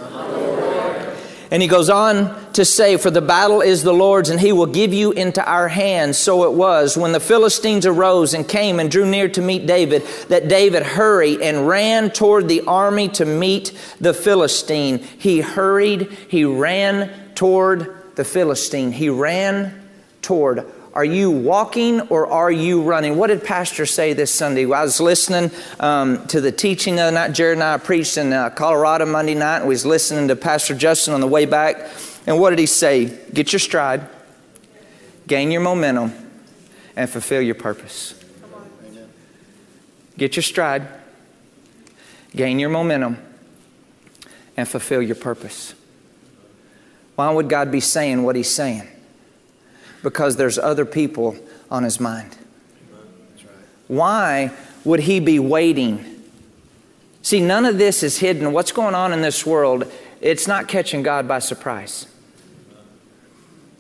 And 1.51 1.61
he 1.61 1.67
goes 1.67 1.87
on 1.89 2.51
to 2.53 2.65
say, 2.65 2.97
For 2.97 3.11
the 3.11 3.21
battle 3.21 3.61
is 3.61 3.83
the 3.83 3.93
Lord's, 3.93 4.29
and 4.29 4.39
he 4.39 4.51
will 4.51 4.65
give 4.65 4.91
you 4.91 5.11
into 5.11 5.45
our 5.47 5.67
hands. 5.67 6.17
So 6.17 6.45
it 6.45 6.53
was 6.53 6.97
when 6.97 7.11
the 7.11 7.19
Philistines 7.19 7.85
arose 7.85 8.33
and 8.33 8.47
came 8.47 8.79
and 8.79 8.89
drew 8.89 9.05
near 9.05 9.29
to 9.29 9.41
meet 9.41 9.67
David, 9.67 10.01
that 10.29 10.47
David 10.47 10.81
hurried 10.81 11.41
and 11.41 11.67
ran 11.67 12.09
toward 12.09 12.47
the 12.47 12.61
army 12.61 13.07
to 13.09 13.25
meet 13.25 13.77
the 14.01 14.15
Philistine. 14.15 14.97
He 14.97 15.41
hurried, 15.41 16.11
he 16.27 16.43
ran 16.43 17.11
toward 17.35 18.15
the 18.15 18.25
Philistine. 18.25 18.91
He 18.91 19.09
ran 19.09 19.87
toward 20.23 20.65
are 20.93 21.05
you 21.05 21.31
walking 21.31 22.01
or 22.01 22.27
are 22.27 22.51
you 22.51 22.83
running? 22.83 23.17
What 23.17 23.27
did 23.27 23.43
Pastor 23.43 23.85
say 23.85 24.13
this 24.13 24.31
Sunday? 24.31 24.63
I 24.63 24.83
was 24.83 24.99
listening 24.99 25.49
um, 25.79 26.27
to 26.27 26.39
the 26.39 26.51
teaching 26.51 26.97
the 26.97 27.09
night. 27.09 27.31
Jared 27.33 27.57
and 27.57 27.63
I 27.63 27.77
preached 27.77 28.17
in 28.17 28.31
uh, 28.31 28.51
Colorado 28.51 29.07
Monday 29.07 29.33
night, 29.33 29.57
and 29.57 29.67
we 29.67 29.73
was 29.73 29.87
listening 29.87 30.27
to 30.27 30.35
Pastor 30.35 30.75
Justin 30.75 31.15
on 31.15 31.21
the 31.21 31.27
way 31.27 31.45
back. 31.45 31.89
And 32.27 32.39
what 32.39 32.51
did 32.51 32.59
he 32.59 32.67
say? 32.67 33.05
Get 33.33 33.51
your 33.51 33.59
stride, 33.59 34.07
gain 35.25 35.49
your 35.49 35.61
momentum, 35.61 36.13
and 36.95 37.09
fulfill 37.09 37.41
your 37.41 37.55
purpose. 37.55 38.13
Get 40.15 40.35
your 40.35 40.43
stride, 40.43 40.87
gain 42.35 42.59
your 42.59 42.69
momentum, 42.69 43.17
and 44.55 44.67
fulfill 44.67 45.01
your 45.01 45.15
purpose. 45.15 45.73
Why 47.15 47.31
would 47.31 47.49
God 47.49 47.71
be 47.71 47.79
saying 47.79 48.21
what 48.21 48.35
He's 48.35 48.49
saying? 48.49 48.87
Because 50.03 50.35
there's 50.35 50.59
other 50.59 50.85
people 50.85 51.35
on 51.71 51.83
his 51.83 51.99
mind. 51.99 52.37
Why 53.87 54.51
would 54.83 54.99
he 55.01 55.19
be 55.19 55.39
waiting? 55.39 56.23
See, 57.21 57.39
none 57.39 57.65
of 57.65 57.77
this 57.77 58.03
is 58.03 58.19
hidden. 58.19 58.51
What's 58.51 58.71
going 58.71 58.93
on 58.93 59.13
in 59.13 59.21
this 59.21 59.45
world, 59.45 59.91
it's 60.21 60.47
not 60.47 60.67
catching 60.67 61.01
God 61.01 61.27
by 61.27 61.39
surprise. 61.39 62.05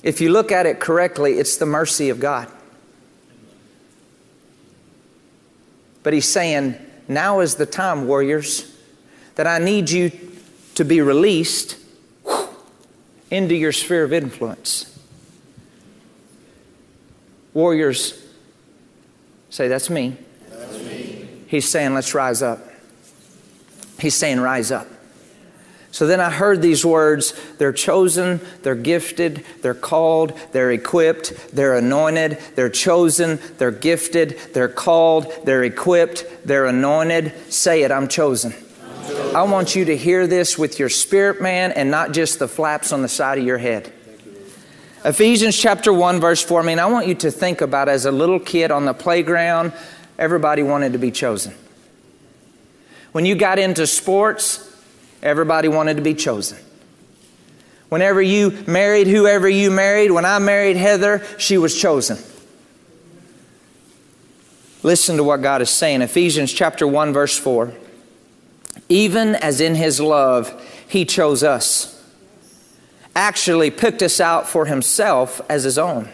If 0.01 0.19
you 0.21 0.31
look 0.31 0.51
at 0.51 0.65
it 0.65 0.79
correctly, 0.79 1.33
it's 1.33 1.57
the 1.57 1.65
mercy 1.65 2.09
of 2.09 2.19
God. 2.19 2.49
But 6.03 6.13
he's 6.13 6.27
saying, 6.27 6.75
now 7.07 7.39
is 7.39 7.55
the 7.55 7.65
time, 7.65 8.07
warriors, 8.07 8.75
that 9.35 9.47
I 9.47 9.59
need 9.59 9.89
you 9.89 10.11
to 10.75 10.83
be 10.83 11.01
released 11.01 11.77
into 13.31 13.55
your 13.55 13.71
sphere 13.71 14.03
of 14.03 14.13
influence. 14.13 14.92
Warriors 17.53 18.21
say, 19.49 19.67
That's 19.67 19.89
me. 19.89 20.17
That's 20.49 20.79
me. 20.83 21.27
He's 21.47 21.69
saying, 21.69 21.93
Let's 21.93 22.13
rise 22.13 22.41
up. 22.41 22.59
He's 23.99 24.15
saying, 24.15 24.39
Rise 24.39 24.71
up. 24.71 24.87
So 25.93 26.07
then 26.07 26.19
I 26.19 26.31
heard 26.31 26.63
these 26.63 26.83
words 26.83 27.39
they're 27.59 27.71
chosen, 27.71 28.41
they're 28.63 28.73
gifted, 28.73 29.45
they're 29.61 29.75
called, 29.75 30.33
they're 30.51 30.71
equipped, 30.71 31.33
they're 31.53 31.77
anointed, 31.77 32.39
they're 32.55 32.71
chosen, 32.71 33.39
they're 33.59 33.69
gifted, 33.69 34.39
they're 34.53 34.67
called, 34.67 35.31
they're 35.45 35.63
equipped, 35.63 36.25
they're 36.45 36.65
anointed. 36.65 37.31
Say 37.53 37.83
it, 37.83 37.91
I'm 37.91 38.07
chosen. 38.07 38.53
I'm 38.53 39.05
chosen. 39.05 39.35
I 39.35 39.43
want 39.43 39.75
you 39.75 39.85
to 39.85 39.95
hear 39.95 40.25
this 40.25 40.57
with 40.57 40.79
your 40.79 40.89
spirit, 40.89 41.43
man, 41.43 41.71
and 41.71 41.91
not 41.91 42.11
just 42.11 42.39
the 42.39 42.47
flaps 42.47 42.91
on 42.91 43.03
the 43.03 43.07
side 43.07 43.37
of 43.37 43.43
your 43.43 43.59
head. 43.59 43.93
Ephesians 45.05 45.57
chapter 45.57 45.91
1, 45.91 46.21
verse 46.21 46.41
4. 46.41 46.61
I 46.61 46.63
mean, 46.63 46.79
I 46.79 46.85
want 46.85 47.07
you 47.07 47.15
to 47.15 47.31
think 47.31 47.59
about 47.59 47.89
as 47.89 48.05
a 48.05 48.11
little 48.11 48.39
kid 48.39 48.71
on 48.71 48.85
the 48.85 48.93
playground, 48.93 49.73
everybody 50.17 50.63
wanted 50.63 50.93
to 50.93 50.99
be 50.99 51.11
chosen. 51.11 51.53
When 53.11 53.25
you 53.25 53.35
got 53.35 53.59
into 53.59 53.85
sports, 53.85 54.73
everybody 55.21 55.67
wanted 55.67 55.97
to 55.97 56.01
be 56.01 56.13
chosen. 56.13 56.57
Whenever 57.89 58.21
you 58.21 58.51
married 58.65 59.07
whoever 59.07 59.47
you 59.47 59.71
married, 59.71 60.09
when 60.09 60.25
I 60.25 60.39
married 60.39 60.77
Heather, 60.77 61.23
she 61.37 61.57
was 61.57 61.79
chosen. 61.79 62.17
Listen 64.83 65.17
to 65.17 65.23
what 65.23 65.41
God 65.41 65.61
is 65.61 65.69
saying. 65.69 66.01
Ephesians 66.01 66.51
chapter 66.51 66.87
1, 66.87 67.11
verse 67.13 67.37
4. 67.37 67.73
Even 68.87 69.35
as 69.35 69.59
in 69.59 69.75
his 69.75 69.99
love, 69.99 70.49
he 70.87 71.03
chose 71.03 71.43
us 71.43 71.92
actually 73.15 73.71
picked 73.71 74.01
us 74.01 74.19
out 74.19 74.47
for 74.47 74.65
himself 74.65 75.41
as 75.49 75.63
his 75.63 75.77
own. 75.77 76.09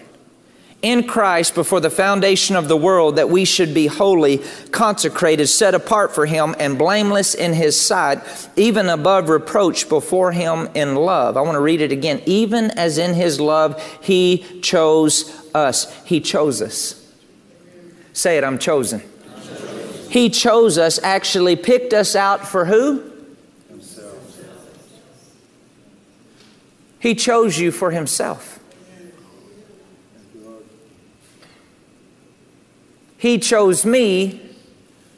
In 0.82 1.08
Christ, 1.08 1.56
before 1.56 1.82
the 1.82 1.90
foundation 1.90 2.56
of 2.56 2.70
the 2.70 2.78
world, 2.78 3.18
that 3.18 3.30
we 3.30 3.44
should 3.44 3.74
be 3.74 3.88
holy, 3.88 4.38
consecrated, 4.72 5.48
set 5.48 5.76
apart 5.76 6.16
for 6.16 6.26
him, 6.26 6.56
and 6.58 6.78
blameless 6.78 7.36
in 7.36 7.54
his 7.54 7.80
sight, 7.80 8.20
even 8.56 8.88
above 8.88 9.28
reproach 9.28 9.90
before 9.90 10.32
him 10.32 10.70
in 10.76 10.96
love. 10.96 11.36
I 11.36 11.42
want 11.42 11.56
to 11.56 11.62
read 11.62 11.82
it 11.82 11.92
again. 11.92 12.22
Even 12.26 12.72
as 12.72 12.98
in 12.98 13.14
his 13.14 13.42
love, 13.42 13.82
he 14.02 14.62
chose 14.62 15.30
us. 15.54 15.94
He 16.06 16.22
chose 16.22 16.62
us. 16.62 16.96
Say 18.14 18.38
it, 18.38 18.46
I'm 18.46 18.58
chosen. 18.58 19.02
I'm 19.02 19.42
chosen. 19.42 20.10
He 20.10 20.30
chose 20.30 20.78
us, 20.78 20.98
actually 21.04 21.58
picked 21.58 21.94
us 21.94 22.16
out 22.16 22.48
for 22.48 22.64
who? 22.64 23.09
He 27.00 27.16
chose 27.16 27.58
you 27.58 27.72
for 27.72 27.92
Himself. 27.92 28.60
He 33.18 33.38
chose 33.38 33.86
me 33.86 34.42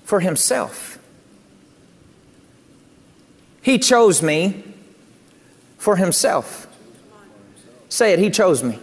for 0.04 0.20
Himself. 0.20 1.00
He 3.62 3.78
chose 3.78 4.22
me 4.22 4.64
for 5.78 5.96
Himself. 5.96 6.68
Say 7.90 8.14
it, 8.14 8.20
He 8.20 8.30
chose 8.30 8.64
me. 8.64 8.80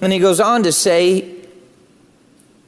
And 0.00 0.12
He 0.12 0.18
goes 0.18 0.40
on 0.40 0.62
to 0.62 0.72
say, 0.72 1.32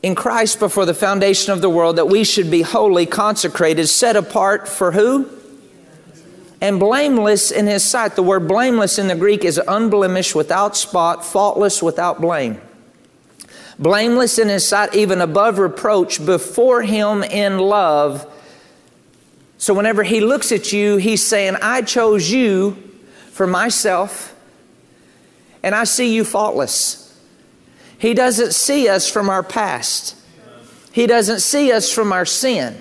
in 0.03 0.15
Christ 0.15 0.59
before 0.59 0.85
the 0.85 0.93
foundation 0.93 1.55
of 1.55 1.63
the 1.63 1.71
world, 1.71 1.97
that 1.97 2.09
we 2.09 2.25
should 2.25 2.51
be 2.51 2.61
holy, 2.61 3.07
consecrated, 3.07 3.87
set 3.87 4.17
apart 4.17 4.69
for 4.69 4.93
who? 4.93 5.31
And 6.65 6.81
blameless 6.81 7.51
in 7.51 7.67
his 7.67 7.85
sight. 7.85 8.17
The 8.17 8.23
word 8.23 8.49
blameless 8.49 8.99
in 8.99 9.07
the 9.07 9.15
Greek 9.15 9.45
is 9.45 9.61
unblemished, 9.69 10.35
without 10.35 10.79
spot, 10.79 11.23
faultless, 11.23 11.83
without 11.83 12.23
blame. 12.23 12.59
Blameless 13.79 14.39
in 14.39 14.49
his 14.49 14.67
sight, 14.67 14.95
even 14.95 15.21
above 15.21 15.59
reproach, 15.59 16.25
before 16.25 16.81
him 16.81 17.23
in 17.23 17.59
love. 17.59 18.27
So 19.59 19.75
whenever 19.75 20.05
he 20.05 20.21
looks 20.21 20.53
at 20.53 20.73
you, 20.73 20.97
he's 20.97 21.23
saying, 21.23 21.57
I 21.61 21.83
chose 21.83 22.31
you 22.31 22.79
for 23.33 23.47
myself, 23.47 24.35
and 25.63 25.75
I 25.75 25.85
see 25.85 26.15
you 26.15 26.25
faultless. 26.25 27.15
He 27.99 28.15
doesn't 28.15 28.55
see 28.55 28.89
us 28.89 29.07
from 29.11 29.29
our 29.29 29.43
past. 29.43 30.17
He 30.93 31.07
doesn't 31.07 31.41
see 31.41 31.73
us 31.73 31.93
from 31.93 32.11
our 32.11 32.25
sin. 32.25 32.81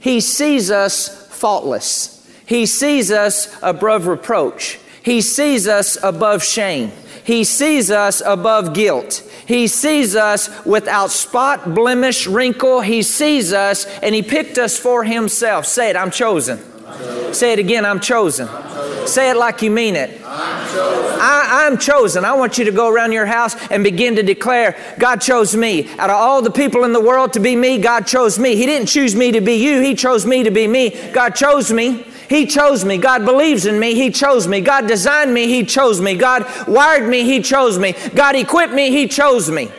He 0.00 0.18
sees 0.20 0.72
us 0.72 1.28
faultless. 1.28 2.15
He 2.46 2.64
sees 2.64 3.10
us 3.10 3.54
above 3.60 4.06
reproach. 4.06 4.78
He 5.02 5.20
sees 5.20 5.68
us 5.68 5.98
above 6.02 6.42
shame. 6.42 6.92
He 7.22 7.42
sees 7.42 7.90
us 7.90 8.22
above 8.24 8.72
guilt. 8.72 9.22
He 9.46 9.66
sees 9.66 10.14
us 10.14 10.64
without 10.64 11.10
spot, 11.10 11.74
blemish, 11.74 12.26
wrinkle. 12.26 12.80
He 12.80 13.02
sees 13.02 13.52
us 13.52 13.84
and 14.00 14.14
He 14.14 14.22
picked 14.22 14.58
us 14.58 14.78
for 14.78 15.02
Himself. 15.02 15.66
Say 15.66 15.90
it, 15.90 15.96
I'm 15.96 16.12
chosen. 16.12 16.60
I'm 16.86 16.98
chosen. 16.98 17.34
Say 17.34 17.52
it 17.52 17.58
again, 17.58 17.84
I'm 17.84 17.98
chosen. 17.98 18.48
I'm 18.48 18.62
chosen. 18.62 19.06
Say 19.08 19.30
it 19.30 19.36
like 19.36 19.62
you 19.62 19.70
mean 19.72 19.96
it. 19.96 20.20
I'm 20.24 20.66
chosen. 20.72 21.20
I, 21.20 21.66
I'm 21.66 21.78
chosen. 21.78 22.24
I 22.24 22.34
want 22.34 22.58
you 22.58 22.64
to 22.64 22.72
go 22.72 22.88
around 22.88 23.12
your 23.12 23.26
house 23.26 23.56
and 23.70 23.82
begin 23.82 24.16
to 24.16 24.22
declare, 24.22 24.76
God 24.98 25.20
chose 25.20 25.56
me. 25.56 25.88
Out 25.98 26.10
of 26.10 26.16
all 26.16 26.42
the 26.42 26.50
people 26.50 26.84
in 26.84 26.92
the 26.92 27.00
world 27.00 27.32
to 27.32 27.40
be 27.40 27.56
me, 27.56 27.78
God 27.78 28.06
chose 28.06 28.38
me. 28.38 28.54
He 28.54 28.66
didn't 28.66 28.86
choose 28.88 29.16
me 29.16 29.32
to 29.32 29.40
be 29.40 29.54
you, 29.54 29.80
He 29.80 29.94
chose 29.94 30.26
me 30.26 30.44
to 30.44 30.50
be 30.50 30.66
me. 30.66 30.90
God 31.12 31.30
chose 31.34 31.72
me. 31.72 32.04
He 32.28 32.46
chose 32.46 32.84
me. 32.84 32.98
God 32.98 33.24
believes 33.24 33.66
in 33.66 33.78
me. 33.78 33.94
He 33.94 34.10
chose 34.10 34.48
me. 34.48 34.60
God 34.60 34.86
designed 34.86 35.32
me. 35.32 35.46
He 35.46 35.64
chose 35.64 36.00
me. 36.00 36.14
God 36.14 36.46
wired 36.66 37.08
me. 37.08 37.24
He 37.24 37.40
chose 37.40 37.78
me. 37.78 37.94
God 38.14 38.34
equipped 38.34 38.72
me. 38.72 38.90
He 38.90 39.06
chose 39.08 39.50
me. 39.50 39.70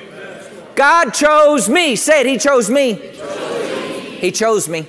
God 0.76 1.14
chose 1.14 1.68
me. 1.68 1.96
Say 1.96 2.22
it. 2.22 2.28
He 2.28 2.38
chose 2.38 2.70
me. 2.70 2.94
He 2.94 4.32
chose 4.32 4.70
me. 4.70 4.88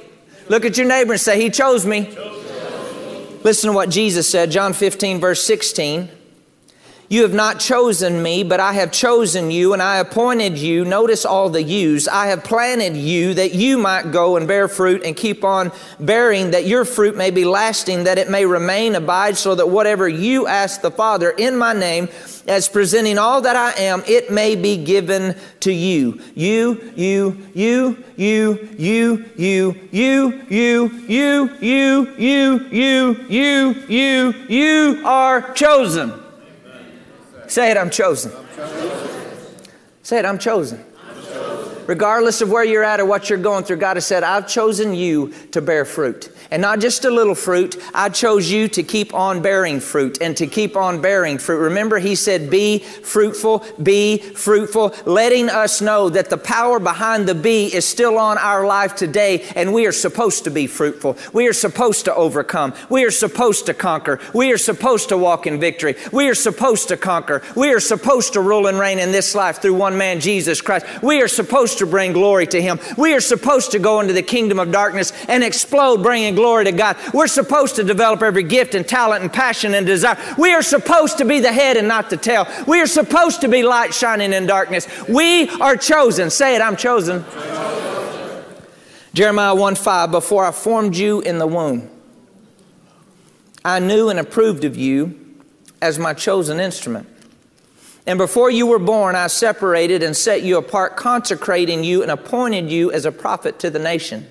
Look 0.49 0.65
at 0.65 0.79
your 0.79 0.87
neighbor 0.87 1.13
and 1.13 1.21
say, 1.21 1.41
He 1.41 1.51
chose 1.51 1.85
me. 1.85 2.17
Listen 3.45 3.71
to 3.71 3.75
what 3.75 3.89
Jesus 3.89 4.29
said, 4.29 4.51
John 4.51 4.73
15, 4.73 5.21
verse 5.21 5.45
16. 5.45 6.09
You 7.11 7.23
have 7.23 7.33
not 7.33 7.59
chosen 7.59 8.23
me, 8.23 8.43
but 8.43 8.61
I 8.61 8.75
have 8.75 8.93
chosen 8.93 9.51
you, 9.51 9.73
and 9.73 9.81
I 9.81 9.97
appointed 9.97 10.59
you. 10.59 10.85
Notice 10.85 11.25
all 11.25 11.49
the 11.49 11.63
yous. 11.63 12.07
I 12.07 12.27
have 12.27 12.45
planted 12.45 12.99
you 12.99 13.33
that 13.33 13.55
you 13.55 13.79
might 13.79 14.13
go 14.13 14.37
and 14.37 14.47
bear 14.47 14.69
fruit 14.69 15.03
and 15.03 15.17
keep 15.17 15.43
on 15.43 15.73
bearing, 15.99 16.51
that 16.51 16.67
your 16.67 16.85
fruit 16.85 17.17
may 17.17 17.31
be 17.31 17.47
lasting, 17.47 18.05
that 18.05 18.19
it 18.19 18.29
may 18.29 18.45
remain, 18.45 18.95
abide, 18.95 19.39
so 19.39 19.55
that 19.55 19.71
whatever 19.71 20.07
you 20.07 20.47
ask 20.47 20.83
the 20.83 20.91
Father 20.91 21.31
in 21.31 21.57
my 21.57 21.73
name, 21.73 22.11
as 22.47 22.69
presenting 22.69 23.17
all 23.17 23.41
that 23.41 23.57
I 23.57 23.73
am, 23.81 24.03
it 24.07 24.31
may 24.31 24.55
be 24.55 24.77
given 24.77 25.35
to 25.61 25.73
you. 25.73 26.21
You, 26.35 26.93
you, 26.95 27.43
you, 27.55 28.05
you, 28.19 28.69
you, 28.77 29.25
you, 29.39 29.81
you, 29.93 30.43
you, 30.51 30.91
you, 31.09 31.57
you, 31.59 32.15
you, 32.19 32.67
you, 32.69 33.27
you, 33.31 33.75
you, 33.89 34.35
you 34.49 35.07
are 35.07 35.53
chosen. 35.55 36.28
Say 37.49 37.71
it, 37.71 37.77
I'm 37.77 37.91
chosen. 37.91 38.31
I'm 38.33 38.47
chosen. 38.55 39.09
Say 40.03 40.19
it, 40.19 40.25
I'm 40.25 40.39
chosen. 40.39 40.79
I'm 40.79 40.85
chosen. 40.85 40.88
Regardless 41.89 42.43
of 42.43 42.51
where 42.51 42.65
you're 42.65 42.85
at 42.85 43.01
or 43.01 43.07
what 43.07 43.31
you're 43.31 43.39
going 43.39 43.65
through, 43.65 43.79
God 43.79 43.97
has 43.97 44.07
said, 44.07 44.23
I've 44.23 44.47
chosen 44.47 44.95
you 44.95 45.33
to 45.53 45.63
bear 45.63 45.87
fruit 45.87 46.31
and 46.51 46.63
not 46.63 46.81
just 46.81 47.05
a 47.05 47.11
little 47.11 47.35
fruit. 47.35 47.77
I 47.95 48.09
chose 48.09 48.51
you 48.51 48.69
to 48.69 48.83
keep 48.83 49.15
on 49.15 49.43
bearing 49.43 49.81
fruit 49.81 50.19
and 50.21 50.37
to 50.37 50.47
keep 50.47 50.77
on 50.77 51.01
bearing 51.01 51.39
fruit. 51.39 51.59
Remember, 51.59 51.99
he 51.99 52.15
said, 52.15 52.51
Be 52.51 52.79
fruitful, 52.79 53.65
be 53.83 54.19
fruitful, 54.19 54.95
letting 55.07 55.49
us 55.49 55.81
know 55.81 56.09
that 56.11 56.31
the 56.31 56.39
power 56.39 56.79
behind 56.79 57.27
the 57.29 57.35
be 57.35 57.75
is 57.75 57.87
still 57.87 58.19
on 58.19 58.39
our 58.39 58.67
life 58.67 58.95
today, 58.95 59.47
and 59.57 59.73
we 59.73 59.87
are 59.87 59.93
supposed 59.93 60.45
to 60.45 60.51
be 60.51 60.67
fruitful. 60.67 61.17
We 61.33 61.49
are 61.49 61.53
supposed 61.53 62.05
to 62.07 62.15
overcome. 62.15 62.75
We 62.89 63.05
are 63.05 63.11
supposed 63.11 63.67
to 63.67 63.75
conquer. 63.75 64.21
We 64.35 64.53
are 64.53 64.59
supposed 64.59 65.09
to 65.11 65.19
walk 65.19 65.47
in 65.47 65.61
victory. 65.61 65.97
We 66.13 66.29
are 66.29 66.35
supposed 66.35 66.89
to 66.89 66.97
conquer. 66.97 67.43
We 67.57 67.73
are 67.73 67.81
supposed 67.81 68.35
to 68.35 68.41
rule 68.41 68.67
and 68.67 68.79
reign 68.79 68.99
in 68.99 69.13
this 69.13 69.35
life 69.35 69.61
through 69.63 69.75
one 69.75 69.97
man, 69.97 70.21
Jesus 70.21 70.61
Christ. 70.61 70.87
We 71.03 71.23
are 71.23 71.29
supposed 71.29 71.78
to 71.79 71.87
bring 71.87 72.13
glory 72.13 72.47
to 72.49 72.61
Him. 72.61 72.79
We 72.97 73.15
are 73.15 73.21
supposed 73.21 73.73
to 73.73 73.79
go 73.79 74.01
into 74.01 74.13
the 74.13 74.23
kingdom 74.23 74.59
of 74.59 74.71
darkness 74.71 75.13
and 75.29 75.43
explode, 75.43 76.03
bringing 76.03 76.35
glory 76.35 76.65
to 76.65 76.73
God. 76.73 76.97
We're 77.13 77.27
supposed 77.27 77.77
to 77.77 77.85
develop 77.85 78.23
every 78.23 78.43
gift 78.43 78.75
and 78.75 78.87
talent 78.87 79.23
and 79.23 79.33
passion 79.33 79.75
and 79.75 79.87
desire. 79.87 80.17
We 80.39 80.53
are 80.53 80.63
supposed 80.63 81.19
to 81.19 81.25
be 81.25 81.41
the 81.41 81.53
head 81.53 81.77
and 81.77 81.89
not 81.89 82.11
the 82.11 82.17
tail. 82.17 82.47
We 82.67 82.81
are 82.81 82.87
supposed 82.87 83.41
to 83.41 83.49
be 83.49 83.63
light 83.63 83.95
shining 83.95 84.33
in 84.33 84.47
darkness. 84.47 84.87
We 85.09 85.49
are 85.61 85.77
chosen. 85.77 86.31
Say 86.31 86.55
it, 86.55 86.63
I'm 86.63 86.77
chosen. 86.77 87.25
chosen. 87.25 88.45
Jeremiah 89.15 89.55
1 89.55 89.75
5, 89.75 90.11
before 90.11 90.45
I 90.45 90.53
formed 90.53 90.97
you 90.97 91.21
in 91.21 91.39
the 91.39 91.47
womb, 91.47 91.91
I 93.65 93.81
knew 93.81 94.11
and 94.11 94.19
approved 94.19 94.65
of 94.65 94.77
you 94.77 95.19
as 95.83 95.99
my 95.99 96.15
chosen 96.15 96.61
instrument. 96.61 97.09
And 98.09 98.17
before 98.17 98.51
you 98.51 98.67
were 98.67 98.79
born, 98.79 99.17
I 99.17 99.27
separated 99.27 100.03
and 100.03 100.17
set 100.17 100.41
you 100.41 100.57
apart, 100.57 100.97
consecrating 100.97 101.85
you 101.85 102.01
and 102.01 102.11
appointed 102.11 102.71
you 102.71 102.91
as 102.91 103.05
a 103.05 103.13
prophet 103.13 103.59
to 103.59 103.69
the 103.69 103.79
nation. 103.79 104.27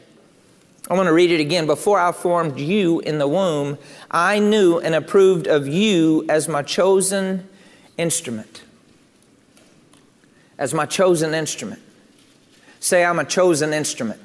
I 0.89 0.95
want 0.95 1.05
to 1.05 1.13
read 1.13 1.29
it 1.29 1.39
again. 1.39 1.67
Before 1.67 1.99
I 1.99 2.11
formed 2.11 2.59
you 2.59 3.01
in 3.01 3.19
the 3.19 3.27
womb, 3.27 3.77
I 4.09 4.39
knew 4.39 4.79
and 4.79 4.95
approved 4.95 5.45
of 5.45 5.67
you 5.67 6.25
as 6.27 6.47
my 6.47 6.63
chosen 6.63 7.47
instrument. 7.99 8.63
As 10.57 10.73
my 10.73 10.87
chosen 10.87 11.35
instrument. 11.35 11.83
Say, 12.79 13.05
I'm 13.05 13.19
a 13.19 13.25
chosen 13.25 13.73
instrument. 13.73 14.19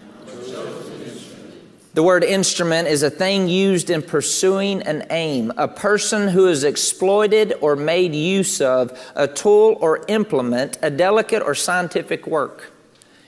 The 1.94 2.02
word 2.02 2.24
instrument 2.24 2.88
is 2.88 3.02
a 3.02 3.10
thing 3.10 3.48
used 3.48 3.90
in 3.90 4.02
pursuing 4.02 4.80
an 4.82 5.06
aim, 5.10 5.52
a 5.58 5.68
person 5.68 6.28
who 6.28 6.48
is 6.48 6.64
exploited 6.64 7.52
or 7.60 7.76
made 7.76 8.14
use 8.14 8.62
of, 8.62 8.98
a 9.14 9.28
tool 9.28 9.76
or 9.78 10.02
implement, 10.08 10.78
a 10.80 10.88
delicate 10.88 11.42
or 11.42 11.54
scientific 11.54 12.26
work. 12.26 12.72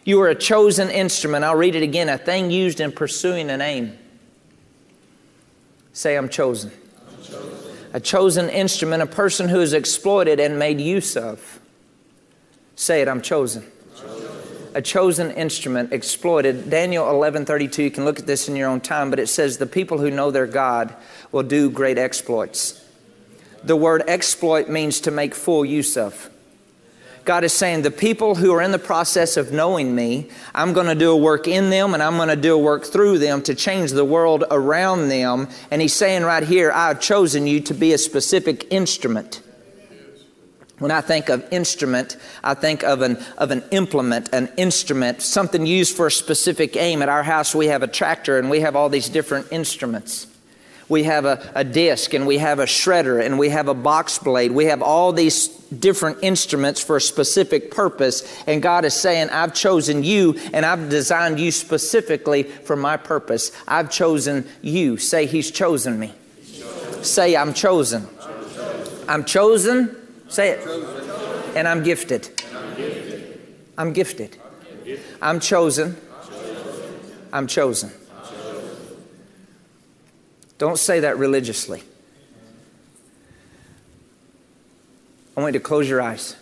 You 0.04 0.20
are 0.22 0.28
a 0.28 0.34
chosen 0.34 0.88
instrument. 0.88 1.44
I'll 1.44 1.56
read 1.56 1.74
it 1.74 1.82
again 1.82 2.08
a 2.08 2.16
thing 2.16 2.50
used 2.50 2.80
in 2.80 2.90
pursuing 2.90 3.50
an 3.50 3.60
aim. 3.60 3.98
Say, 5.92 6.16
I'm 6.16 6.30
chosen. 6.30 6.72
I'm 7.06 7.22
chosen. 7.22 7.76
A 7.92 8.00
chosen 8.00 8.48
instrument, 8.48 9.02
a 9.02 9.06
person 9.06 9.48
who 9.48 9.60
is 9.60 9.74
exploited 9.74 10.40
and 10.40 10.58
made 10.58 10.80
use 10.80 11.16
of. 11.16 11.60
Say 12.76 13.02
it, 13.02 13.08
I'm 13.08 13.20
chosen. 13.20 13.64
A 14.74 14.82
chosen 14.82 15.30
instrument 15.30 15.92
exploited. 15.92 16.68
Daniel 16.68 17.06
11:32. 17.06 17.84
You 17.84 17.90
can 17.90 18.04
look 18.04 18.18
at 18.18 18.26
this 18.26 18.48
in 18.48 18.56
your 18.56 18.68
own 18.68 18.80
time, 18.80 19.10
but 19.10 19.20
it 19.20 19.28
says 19.28 19.58
the 19.58 19.66
people 19.66 19.98
who 19.98 20.10
know 20.10 20.30
their 20.30 20.46
God 20.46 20.94
will 21.30 21.44
do 21.44 21.70
great 21.70 21.96
exploits. 21.96 22.80
The 23.62 23.76
word 23.76 24.02
exploit 24.06 24.68
means 24.68 25.00
to 25.00 25.10
make 25.10 25.34
full 25.34 25.64
use 25.64 25.96
of. 25.96 26.28
God 27.24 27.42
is 27.44 27.54
saying, 27.54 27.82
the 27.82 27.90
people 27.90 28.34
who 28.34 28.52
are 28.52 28.60
in 28.60 28.70
the 28.70 28.78
process 28.78 29.38
of 29.38 29.50
knowing 29.50 29.94
me, 29.94 30.28
I'm 30.54 30.74
going 30.74 30.88
to 30.88 30.94
do 30.94 31.10
a 31.10 31.16
work 31.16 31.48
in 31.48 31.70
them 31.70 31.94
and 31.94 32.02
I'm 32.02 32.16
going 32.16 32.28
to 32.28 32.36
do 32.36 32.54
a 32.54 32.58
work 32.58 32.84
through 32.84 33.18
them 33.18 33.40
to 33.42 33.54
change 33.54 33.92
the 33.92 34.04
world 34.04 34.44
around 34.50 35.08
them. 35.08 35.48
And 35.70 35.80
He's 35.80 35.94
saying 35.94 36.24
right 36.24 36.42
here, 36.42 36.70
I've 36.70 37.00
chosen 37.00 37.46
you 37.46 37.60
to 37.60 37.72
be 37.72 37.94
a 37.94 37.98
specific 37.98 38.70
instrument. 38.70 39.40
When 40.78 40.90
I 40.90 41.00
think 41.00 41.28
of 41.28 41.46
instrument, 41.52 42.16
I 42.42 42.54
think 42.54 42.82
of 42.82 43.00
an, 43.02 43.22
of 43.38 43.52
an 43.52 43.62
implement, 43.70 44.30
an 44.32 44.50
instrument, 44.56 45.22
something 45.22 45.66
used 45.66 45.96
for 45.96 46.08
a 46.08 46.10
specific 46.10 46.76
aim. 46.76 47.00
At 47.00 47.08
our 47.08 47.22
house, 47.22 47.54
we 47.54 47.66
have 47.66 47.84
a 47.84 47.86
tractor 47.86 48.38
and 48.38 48.50
we 48.50 48.60
have 48.60 48.74
all 48.74 48.88
these 48.88 49.08
different 49.08 49.46
instruments. 49.52 50.26
We 50.88 51.04
have 51.04 51.24
a, 51.24 51.52
a 51.54 51.64
disc 51.64 52.12
and 52.12 52.26
we 52.26 52.38
have 52.38 52.58
a 52.58 52.64
shredder 52.64 53.24
and 53.24 53.38
we 53.38 53.50
have 53.50 53.68
a 53.68 53.74
box 53.74 54.18
blade. 54.18 54.50
We 54.50 54.66
have 54.66 54.82
all 54.82 55.12
these 55.12 55.48
different 55.48 56.18
instruments 56.22 56.82
for 56.82 56.96
a 56.96 57.00
specific 57.00 57.70
purpose. 57.70 58.44
And 58.46 58.60
God 58.60 58.84
is 58.84 58.94
saying, 58.94 59.30
I've 59.30 59.54
chosen 59.54 60.02
you 60.02 60.38
and 60.52 60.66
I've 60.66 60.90
designed 60.90 61.38
you 61.38 61.52
specifically 61.52 62.42
for 62.42 62.74
my 62.74 62.96
purpose. 62.96 63.52
I've 63.66 63.90
chosen 63.90 64.46
you. 64.60 64.96
Say, 64.96 65.26
He's 65.26 65.50
chosen 65.50 65.98
me. 65.98 66.12
Chosen. 66.52 67.04
Say, 67.04 67.36
I'm 67.36 67.54
chosen. 67.54 68.06
I'm 68.20 68.44
chosen. 68.50 69.08
I'm 69.08 69.24
chosen. 69.24 70.03
Say 70.28 70.50
it. 70.50 70.66
And 71.56 71.68
I'm 71.68 71.82
gifted. 71.82 72.28
I'm 73.76 73.92
gifted. 73.92 74.36
I'm 75.20 75.40
chosen. 75.40 75.96
I'm 77.32 77.46
chosen. 77.46 77.90
Don't 80.58 80.78
say 80.78 81.00
that 81.00 81.18
religiously. 81.18 81.82
I 85.36 85.40
want 85.40 85.54
you 85.54 85.60
to 85.60 85.64
close 85.64 85.88
your 85.88 86.00
eyes. 86.00 86.36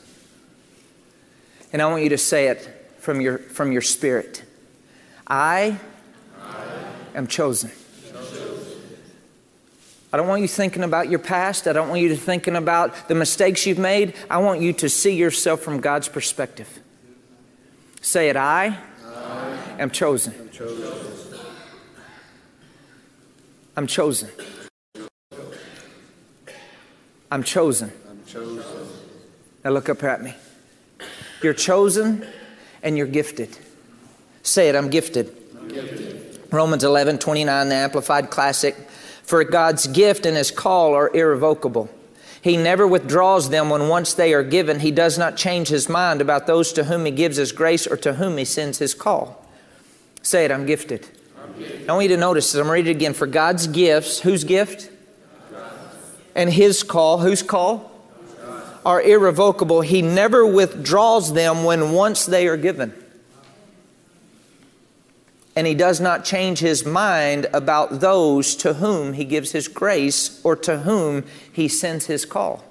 And 1.72 1.80
I 1.80 1.86
want 1.86 2.02
you 2.02 2.10
to 2.10 2.18
say 2.18 2.48
it 2.48 2.96
from 2.98 3.20
your, 3.20 3.38
from 3.38 3.72
your 3.72 3.80
spirit. 3.80 4.44
I, 5.26 5.78
am 7.14 7.26
chosen. 7.26 7.70
I 10.12 10.18
don't 10.18 10.28
want 10.28 10.42
you 10.42 10.48
thinking 10.48 10.82
about 10.82 11.08
your 11.08 11.18
past. 11.18 11.66
I 11.66 11.72
don't 11.72 11.88
want 11.88 12.02
you 12.02 12.08
to 12.08 12.16
thinking 12.16 12.54
about 12.54 13.08
the 13.08 13.14
mistakes 13.14 13.64
you've 13.66 13.78
made. 13.78 14.14
I 14.28 14.38
want 14.38 14.60
you 14.60 14.74
to 14.74 14.88
see 14.88 15.14
yourself 15.14 15.60
from 15.60 15.80
God's 15.80 16.08
perspective. 16.08 16.80
Say 18.02 18.28
it, 18.28 18.36
I, 18.36 18.76
am 19.78 19.90
chosen. 19.90 20.34
I'm 20.38 20.50
chosen. 20.50 21.38
I'm 23.74 23.86
chosen. 23.86 24.30
I'm 27.30 27.42
chosen. 27.42 27.92
I'm 28.10 28.24
chosen. 28.26 28.62
Now 29.64 29.70
look 29.70 29.88
up 29.88 30.02
at 30.04 30.22
me. 30.22 30.34
You're 31.42 31.54
chosen 31.54 32.26
and 32.82 32.98
you're 32.98 33.06
gifted. 33.06 33.56
Say 34.42 34.68
it, 34.68 34.76
I'm 34.76 34.90
gifted. 34.90 35.34
I'm 35.56 35.68
gifted. 35.68 36.40
Romans 36.52 36.84
11, 36.84 37.18
29, 37.18 37.68
the 37.68 37.74
Amplified 37.74 38.28
Classic. 38.28 38.76
For 39.22 39.44
God's 39.44 39.86
gift 39.86 40.26
and 40.26 40.36
His 40.36 40.50
call 40.50 40.94
are 40.94 41.14
irrevocable. 41.14 41.88
He 42.40 42.56
never 42.56 42.86
withdraws 42.86 43.50
them 43.50 43.70
when 43.70 43.88
once 43.88 44.14
they 44.14 44.34
are 44.34 44.42
given. 44.42 44.80
He 44.80 44.90
does 44.90 45.16
not 45.16 45.36
change 45.36 45.68
His 45.68 45.88
mind 45.88 46.20
about 46.20 46.46
those 46.46 46.72
to 46.72 46.84
whom 46.84 47.04
He 47.04 47.12
gives 47.12 47.36
His 47.36 47.52
grace 47.52 47.86
or 47.86 47.96
to 47.98 48.14
whom 48.14 48.36
He 48.36 48.44
sends 48.44 48.78
His 48.78 48.94
call. 48.94 49.46
Say 50.22 50.44
it, 50.44 50.50
I'm 50.50 50.66
gifted. 50.66 51.06
I 51.88 51.92
want 51.92 52.04
you 52.04 52.08
to 52.08 52.16
notice, 52.16 52.54
I'm 52.54 52.70
read 52.70 52.88
it 52.88 52.90
again. 52.90 53.14
For 53.14 53.26
God's 53.26 53.66
gifts, 53.66 54.20
whose 54.20 54.44
gift? 54.44 54.90
And 56.34 56.50
His 56.50 56.82
call, 56.82 57.18
whose 57.18 57.42
call? 57.42 57.90
Are 58.84 59.00
irrevocable. 59.00 59.80
He 59.80 60.02
never 60.02 60.44
withdraws 60.44 61.32
them 61.32 61.62
when 61.62 61.92
once 61.92 62.26
they 62.26 62.48
are 62.48 62.56
given. 62.56 62.92
And 65.54 65.66
He 65.66 65.74
does 65.74 66.00
not 66.00 66.24
change 66.24 66.60
His 66.60 66.84
mind 66.84 67.46
about 67.52 68.00
those 68.00 68.54
to 68.56 68.74
whom 68.74 69.12
He 69.12 69.24
gives 69.24 69.52
His 69.52 69.68
grace 69.68 70.40
or 70.44 70.56
to 70.56 70.80
whom 70.80 71.24
He 71.52 71.68
sends 71.68 72.06
His 72.06 72.24
call. 72.24 72.64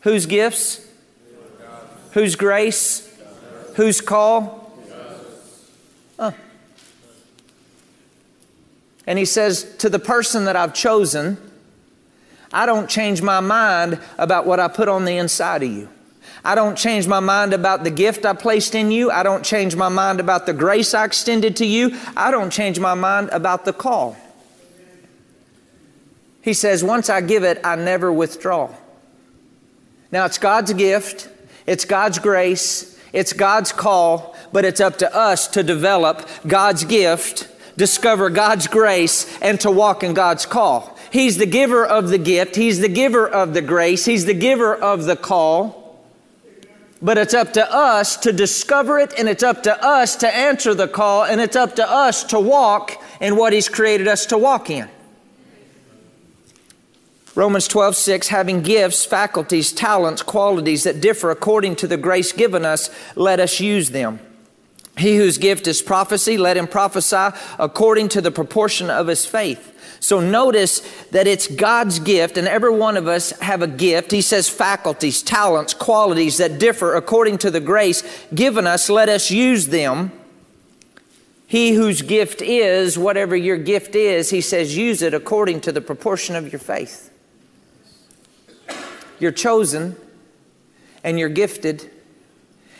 Whose 0.00 0.26
gifts? 0.26 0.86
Whose 2.12 2.36
grace? 2.36 3.08
Whose 3.76 4.00
call? 4.00 4.72
Huh. 6.18 6.32
And 9.06 9.18
he 9.18 9.24
says, 9.24 9.76
To 9.78 9.88
the 9.88 9.98
person 9.98 10.44
that 10.44 10.56
I've 10.56 10.74
chosen, 10.74 11.38
I 12.52 12.66
don't 12.66 12.88
change 12.88 13.22
my 13.22 13.40
mind 13.40 13.98
about 14.18 14.46
what 14.46 14.60
I 14.60 14.68
put 14.68 14.88
on 14.88 15.04
the 15.04 15.16
inside 15.16 15.62
of 15.62 15.70
you. 15.70 15.88
I 16.44 16.54
don't 16.54 16.76
change 16.76 17.06
my 17.06 17.20
mind 17.20 17.52
about 17.52 17.84
the 17.84 17.90
gift 17.90 18.26
I 18.26 18.32
placed 18.32 18.74
in 18.74 18.90
you. 18.90 19.10
I 19.10 19.22
don't 19.22 19.44
change 19.44 19.76
my 19.76 19.88
mind 19.88 20.18
about 20.18 20.46
the 20.46 20.52
grace 20.52 20.92
I 20.92 21.04
extended 21.04 21.56
to 21.56 21.66
you. 21.66 21.96
I 22.16 22.30
don't 22.30 22.50
change 22.50 22.80
my 22.80 22.94
mind 22.94 23.28
about 23.30 23.64
the 23.64 23.72
call. 23.72 24.16
He 26.42 26.54
says, 26.54 26.82
once 26.82 27.08
I 27.08 27.20
give 27.20 27.44
it, 27.44 27.60
I 27.62 27.76
never 27.76 28.12
withdraw. 28.12 28.74
Now, 30.10 30.26
it's 30.26 30.38
God's 30.38 30.72
gift, 30.72 31.28
it's 31.66 31.84
God's 31.84 32.18
grace, 32.18 32.98
it's 33.12 33.32
God's 33.32 33.72
call, 33.72 34.36
but 34.52 34.64
it's 34.64 34.80
up 34.80 34.98
to 34.98 35.16
us 35.16 35.46
to 35.48 35.62
develop 35.62 36.28
God's 36.46 36.84
gift, 36.84 37.48
discover 37.76 38.28
God's 38.28 38.66
grace, 38.66 39.38
and 39.40 39.60
to 39.60 39.70
walk 39.70 40.02
in 40.02 40.12
God's 40.12 40.44
call. 40.44 40.98
He's 41.12 41.38
the 41.38 41.46
giver 41.46 41.86
of 41.86 42.08
the 42.08 42.18
gift, 42.18 42.56
He's 42.56 42.80
the 42.80 42.88
giver 42.88 43.28
of 43.28 43.54
the 43.54 43.62
grace, 43.62 44.04
He's 44.04 44.24
the 44.24 44.34
giver 44.34 44.74
of 44.74 45.04
the 45.04 45.16
call. 45.16 45.81
But 47.02 47.18
it's 47.18 47.34
up 47.34 47.52
to 47.54 47.74
us 47.74 48.16
to 48.18 48.32
discover 48.32 49.00
it, 49.00 49.12
and 49.18 49.28
it's 49.28 49.42
up 49.42 49.64
to 49.64 49.84
us 49.84 50.14
to 50.16 50.32
answer 50.32 50.72
the 50.72 50.86
call, 50.86 51.24
and 51.24 51.40
it's 51.40 51.56
up 51.56 51.74
to 51.76 51.90
us 51.90 52.22
to 52.24 52.38
walk 52.38 53.02
in 53.20 53.36
what 53.36 53.52
He's 53.52 53.68
created 53.68 54.06
us 54.06 54.24
to 54.26 54.38
walk 54.38 54.70
in. 54.70 54.88
Romans 57.34 57.66
12, 57.66 57.96
6, 57.96 58.28
having 58.28 58.62
gifts, 58.62 59.04
faculties, 59.04 59.72
talents, 59.72 60.22
qualities 60.22 60.84
that 60.84 61.00
differ 61.00 61.30
according 61.30 61.74
to 61.76 61.88
the 61.88 61.96
grace 61.96 62.32
given 62.32 62.64
us, 62.64 62.90
let 63.16 63.40
us 63.40 63.58
use 63.58 63.90
them. 63.90 64.20
He 64.98 65.16
whose 65.16 65.38
gift 65.38 65.66
is 65.66 65.80
prophecy, 65.80 66.36
let 66.36 66.58
him 66.58 66.68
prophesy 66.68 67.36
according 67.58 68.10
to 68.10 68.20
the 68.20 68.30
proportion 68.30 68.90
of 68.90 69.06
his 69.06 69.24
faith. 69.24 69.71
So 70.02 70.18
notice 70.18 70.80
that 71.12 71.28
it's 71.28 71.46
God's 71.46 72.00
gift, 72.00 72.36
and 72.36 72.48
every 72.48 72.74
one 72.74 72.96
of 72.96 73.06
us 73.06 73.30
have 73.38 73.62
a 73.62 73.68
gift. 73.68 74.10
He 74.10 74.20
says 74.20 74.48
faculties, 74.48 75.22
talents, 75.22 75.74
qualities 75.74 76.38
that 76.38 76.58
differ 76.58 76.96
according 76.96 77.38
to 77.38 77.52
the 77.52 77.60
grace 77.60 78.02
given 78.34 78.66
us. 78.66 78.90
Let 78.90 79.08
us 79.08 79.30
use 79.30 79.68
them. 79.68 80.10
He 81.46 81.74
whose 81.74 82.02
gift 82.02 82.42
is, 82.42 82.98
whatever 82.98 83.36
your 83.36 83.56
gift 83.56 83.94
is, 83.94 84.30
he 84.30 84.40
says, 84.40 84.76
use 84.76 85.02
it 85.02 85.14
according 85.14 85.60
to 85.60 85.70
the 85.70 85.80
proportion 85.80 86.34
of 86.34 86.52
your 86.52 86.58
faith. 86.58 87.12
You're 89.20 89.30
chosen 89.30 89.94
and 91.04 91.16
you're 91.16 91.28
gifted. 91.28 91.88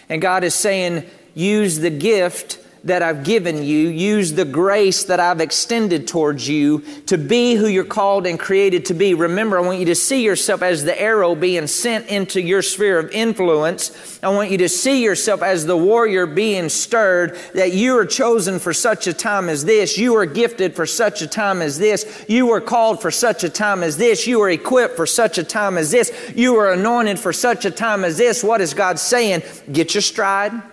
And 0.08 0.20
God 0.20 0.42
is 0.42 0.56
saying, 0.56 1.08
use 1.34 1.78
the 1.78 1.90
gift 1.90 2.58
that 2.84 3.02
I've 3.02 3.22
given 3.22 3.62
you, 3.62 3.88
use 3.88 4.32
the 4.32 4.44
grace 4.44 5.04
that 5.04 5.20
I've 5.20 5.40
extended 5.40 6.08
towards 6.08 6.48
you 6.48 6.80
to 7.06 7.16
be 7.16 7.54
who 7.54 7.68
you're 7.68 7.84
called 7.84 8.26
and 8.26 8.38
created 8.38 8.86
to 8.86 8.94
be. 8.94 9.14
Remember, 9.14 9.58
I 9.58 9.62
want 9.62 9.78
you 9.78 9.86
to 9.86 9.94
see 9.94 10.24
yourself 10.24 10.62
as 10.62 10.84
the 10.84 11.00
arrow 11.00 11.34
being 11.36 11.68
sent 11.68 12.08
into 12.08 12.40
your 12.40 12.60
sphere 12.60 12.98
of 12.98 13.10
influence. 13.12 14.18
I 14.22 14.30
want 14.30 14.50
you 14.50 14.58
to 14.58 14.68
see 14.68 15.02
yourself 15.02 15.42
as 15.42 15.64
the 15.64 15.76
warrior 15.76 16.26
being 16.26 16.68
stirred, 16.68 17.38
that 17.54 17.72
you 17.72 17.96
are 17.98 18.06
chosen 18.06 18.58
for 18.58 18.72
such 18.72 19.06
a 19.06 19.12
time 19.12 19.48
as 19.48 19.64
this. 19.64 19.96
You 19.96 20.16
are 20.16 20.26
gifted 20.26 20.74
for 20.74 20.86
such 20.86 21.22
a 21.22 21.26
time 21.28 21.62
as 21.62 21.78
this. 21.78 22.24
You 22.28 22.50
are 22.50 22.60
called 22.60 23.00
for 23.00 23.12
such 23.12 23.44
a 23.44 23.48
time 23.48 23.84
as 23.84 23.96
this. 23.96 24.26
You 24.26 24.40
are 24.42 24.50
equipped 24.50 24.96
for 24.96 25.06
such 25.06 25.38
a 25.38 25.44
time 25.44 25.78
as 25.78 25.92
this. 25.92 26.12
You 26.34 26.56
are 26.56 26.72
anointed 26.72 27.18
for 27.18 27.32
such 27.32 27.64
a 27.64 27.70
time 27.70 28.04
as 28.04 28.18
this. 28.18 28.42
What 28.42 28.60
is 28.60 28.74
God 28.74 28.98
saying? 28.98 29.42
Get 29.70 29.94
your 29.94 30.02
stride 30.02 30.71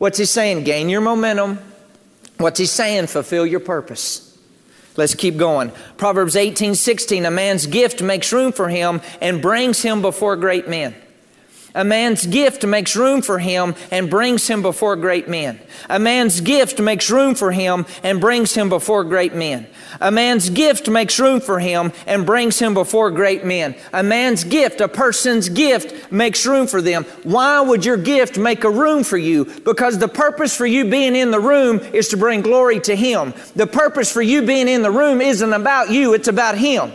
What's 0.00 0.16
he 0.16 0.24
saying? 0.24 0.64
Gain 0.64 0.88
your 0.88 1.02
momentum. 1.02 1.58
What's 2.38 2.58
he 2.58 2.64
saying? 2.64 3.08
Fulfill 3.08 3.44
your 3.44 3.60
purpose. 3.60 4.34
Let's 4.96 5.14
keep 5.14 5.36
going. 5.36 5.72
Proverbs 5.98 6.36
18 6.36 6.74
16. 6.74 7.26
A 7.26 7.30
man's 7.30 7.66
gift 7.66 8.00
makes 8.00 8.32
room 8.32 8.50
for 8.50 8.70
him 8.70 9.02
and 9.20 9.42
brings 9.42 9.82
him 9.82 10.00
before 10.00 10.36
great 10.36 10.68
men. 10.68 10.94
A 11.74 11.84
man's 11.84 12.26
gift 12.26 12.66
makes 12.66 12.96
room 12.96 13.22
for 13.22 13.38
him 13.38 13.74
and 13.90 14.10
brings 14.10 14.48
him 14.48 14.62
before 14.62 14.96
great 14.96 15.28
men. 15.28 15.60
A 15.88 15.98
man's 15.98 16.40
gift 16.40 16.80
makes 16.80 17.10
room 17.10 17.34
for 17.34 17.52
him 17.52 17.86
and 18.02 18.20
brings 18.20 18.54
him 18.54 18.68
before 18.68 19.04
great 19.04 19.34
men. 19.34 19.66
A 20.00 20.10
man's 20.10 20.50
gift 20.50 20.88
makes 20.88 21.18
room 21.20 21.40
for 21.40 21.60
him 21.60 21.92
and 22.06 22.26
brings 22.26 22.58
him 22.58 22.74
before 22.74 23.10
great 23.10 23.44
men. 23.44 23.74
A 23.92 24.02
man's 24.02 24.44
gift, 24.44 24.80
a 24.80 24.88
person's 24.88 25.48
gift, 25.48 26.10
makes 26.10 26.44
room 26.44 26.66
for 26.66 26.82
them. 26.82 27.04
Why 27.22 27.60
would 27.60 27.84
your 27.84 27.96
gift 27.96 28.36
make 28.36 28.64
a 28.64 28.70
room 28.70 29.04
for 29.04 29.18
you? 29.18 29.44
Because 29.44 29.98
the 29.98 30.08
purpose 30.08 30.56
for 30.56 30.66
you 30.66 30.84
being 30.84 31.14
in 31.14 31.30
the 31.30 31.40
room 31.40 31.78
is 31.92 32.08
to 32.08 32.16
bring 32.16 32.40
glory 32.40 32.80
to 32.80 32.96
him. 32.96 33.32
The 33.54 33.66
purpose 33.66 34.12
for 34.12 34.22
you 34.22 34.42
being 34.42 34.68
in 34.68 34.82
the 34.82 34.90
room 34.90 35.20
isn't 35.20 35.52
about 35.52 35.90
you, 35.90 36.14
it's 36.14 36.28
about 36.28 36.58
him. 36.58 36.92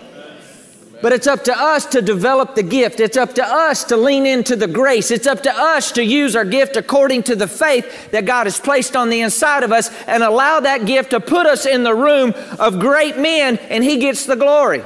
But 1.06 1.14
it's 1.14 1.28
up 1.28 1.44
to 1.44 1.56
us 1.56 1.86
to 1.86 2.02
develop 2.02 2.56
the 2.56 2.64
gift. 2.64 3.00
It's 3.00 3.16
up 3.16 3.36
to 3.36 3.46
us 3.46 3.84
to 3.84 3.96
lean 3.96 4.26
into 4.26 4.56
the 4.56 4.66
grace. 4.66 5.12
It's 5.12 5.28
up 5.28 5.44
to 5.44 5.56
us 5.56 5.92
to 5.92 6.04
use 6.04 6.36
our 6.36 6.44
gift 6.44 6.78
according 6.78 7.22
to 7.26 7.36
the 7.36 7.48
faith 7.48 8.10
that 8.10 8.26
God 8.26 8.48
has 8.48 8.60
placed 8.60 8.96
on 8.96 9.12
the 9.12 9.22
inside 9.22 9.62
of 9.62 9.72
us 9.72 9.92
and 10.08 10.24
allow 10.24 10.62
that 10.62 10.88
gift 10.88 11.12
to 11.12 11.20
put 11.20 11.46
us 11.46 11.68
in 11.68 11.84
the 11.84 11.94
room 11.94 12.34
of 12.58 12.80
great 12.80 13.20
men 13.20 13.58
and 13.70 13.84
He 13.84 14.00
gets 14.00 14.26
the 14.26 14.36
glory. 14.36 14.82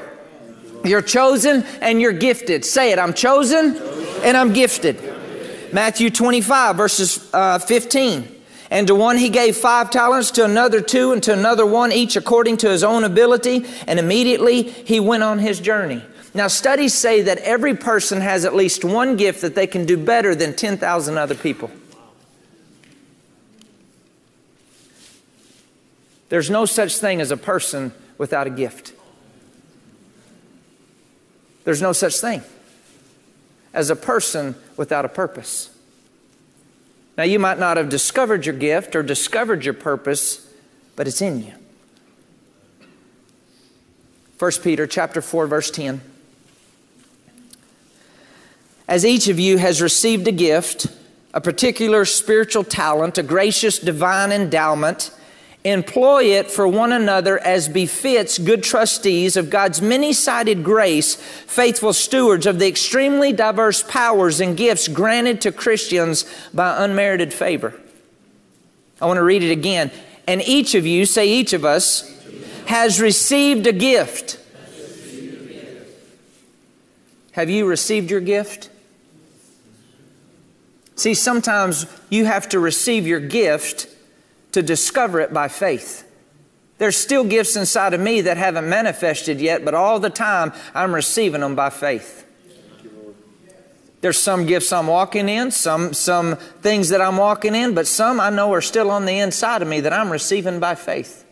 You're 0.83 1.01
chosen 1.01 1.63
and 1.79 2.01
you're 2.01 2.11
gifted. 2.11 2.65
Say 2.65 2.91
it 2.91 2.99
I'm 2.99 3.13
chosen 3.13 3.77
and 4.21 4.35
I'm 4.35 4.51
gifted. 4.51 5.01
Matthew 5.71 6.09
25, 6.09 6.75
verses 6.75 7.29
uh, 7.33 7.59
15. 7.59 8.39
And 8.71 8.87
to 8.87 8.93
one 8.93 9.17
he 9.17 9.29
gave 9.29 9.57
five 9.57 9.89
talents, 9.89 10.31
to 10.31 10.45
another 10.45 10.81
two, 10.81 11.11
and 11.11 11.23
to 11.23 11.33
another 11.33 11.65
one, 11.65 11.91
each 11.91 12.15
according 12.15 12.57
to 12.57 12.69
his 12.69 12.83
own 12.83 13.03
ability. 13.03 13.65
And 13.87 13.97
immediately 13.97 14.63
he 14.63 14.99
went 14.99 15.23
on 15.23 15.39
his 15.39 15.59
journey. 15.59 16.03
Now, 16.33 16.47
studies 16.47 16.93
say 16.93 17.23
that 17.23 17.39
every 17.39 17.75
person 17.75 18.21
has 18.21 18.45
at 18.45 18.55
least 18.55 18.85
one 18.85 19.17
gift 19.17 19.41
that 19.41 19.55
they 19.55 19.65
can 19.65 19.85
do 19.85 19.97
better 19.97 20.35
than 20.35 20.55
10,000 20.55 21.17
other 21.17 21.35
people. 21.35 21.71
There's 26.29 26.49
no 26.49 26.65
such 26.65 26.97
thing 26.97 27.21
as 27.21 27.31
a 27.31 27.37
person 27.37 27.91
without 28.19 28.45
a 28.45 28.51
gift. 28.51 28.93
There's 31.63 31.81
no 31.81 31.93
such 31.93 32.19
thing 32.19 32.43
as 33.73 33.89
a 33.89 33.95
person 33.95 34.55
without 34.77 35.05
a 35.05 35.09
purpose. 35.09 35.75
Now, 37.17 37.23
you 37.23 37.39
might 37.39 37.59
not 37.59 37.77
have 37.77 37.89
discovered 37.89 38.45
your 38.45 38.55
gift 38.55 38.95
or 38.95 39.01
discovered 39.01 39.65
your 39.65 39.73
purpose, 39.73 40.47
but 40.95 41.07
it's 41.07 41.21
in 41.21 41.43
you. 41.43 41.53
1 44.37 44.51
Peter 44.63 44.87
chapter 44.87 45.21
4 45.21 45.47
verse 45.47 45.69
10 45.69 45.99
as 48.89 49.05
each 49.05 49.27
of 49.27 49.39
you 49.39 49.59
has 49.59 49.83
received 49.83 50.27
a 50.27 50.31
gift, 50.31 50.87
a 51.31 51.39
particular 51.39 52.05
spiritual 52.05 52.63
talent, 52.63 53.19
a 53.19 53.23
gracious 53.23 53.77
divine 53.77 54.31
endowment, 54.31 55.11
employ 55.63 56.23
it 56.23 56.49
for 56.49 56.67
one 56.67 56.91
another 56.91 57.37
as 57.37 57.69
befits 57.69 58.39
good 58.39 58.63
trustees 58.63 59.37
of 59.37 59.51
God's 59.51 59.79
many 59.79 60.11
sided 60.11 60.63
grace, 60.63 61.15
faithful 61.15 61.93
stewards 61.93 62.47
of 62.47 62.57
the 62.57 62.67
extremely 62.67 63.31
diverse 63.31 63.83
powers 63.83 64.41
and 64.41 64.57
gifts 64.57 64.87
granted 64.87 65.39
to 65.41 65.51
Christians 65.51 66.25
by 66.51 66.83
unmerited 66.83 67.31
favor. 67.31 67.79
I 68.99 69.05
want 69.05 69.17
to 69.17 69.23
read 69.23 69.43
it 69.43 69.51
again. 69.51 69.91
And 70.25 70.41
each 70.41 70.73
of 70.73 70.87
you, 70.87 71.05
say 71.05 71.29
each 71.29 71.53
of 71.53 71.63
us, 71.63 72.11
has 72.65 72.99
received 72.99 73.67
a 73.67 73.71
gift. 73.71 74.39
Have 77.33 77.51
you 77.51 77.67
received 77.67 78.09
your 78.09 78.19
gift? 78.19 78.68
See, 80.99 81.13
sometimes 81.13 81.85
you 82.09 82.25
have 82.25 82.49
to 82.49 82.59
receive 82.59 83.07
your 83.07 83.21
gift 83.21 83.87
to 84.51 84.61
discover 84.61 85.21
it 85.21 85.31
by 85.31 85.47
faith. 85.47 86.05
There's 86.77 86.97
still 86.97 87.23
gifts 87.23 87.55
inside 87.55 87.93
of 87.93 88.01
me 88.01 88.19
that 88.19 88.35
haven't 88.35 88.67
manifested 88.67 89.39
yet, 89.39 89.63
but 89.63 89.73
all 89.73 90.01
the 90.01 90.09
time 90.09 90.51
I'm 90.75 90.93
receiving 90.93 91.39
them 91.39 91.55
by 91.55 91.69
faith. 91.69 92.25
There's 94.01 94.19
some 94.19 94.45
gifts 94.45 94.73
I'm 94.73 94.87
walking 94.87 95.29
in, 95.29 95.51
some, 95.51 95.93
some 95.93 96.35
things 96.35 96.89
that 96.89 96.99
I'm 96.99 97.15
walking 97.15 97.55
in, 97.55 97.73
but 97.73 97.87
some 97.87 98.19
I 98.19 98.29
know 98.29 98.51
are 98.51 98.59
still 98.59 98.91
on 98.91 99.05
the 99.05 99.19
inside 99.19 99.61
of 99.61 99.69
me 99.69 99.79
that 99.79 99.93
I'm 99.93 100.11
receiving 100.11 100.59
by 100.59 100.75
faith. 100.75 101.23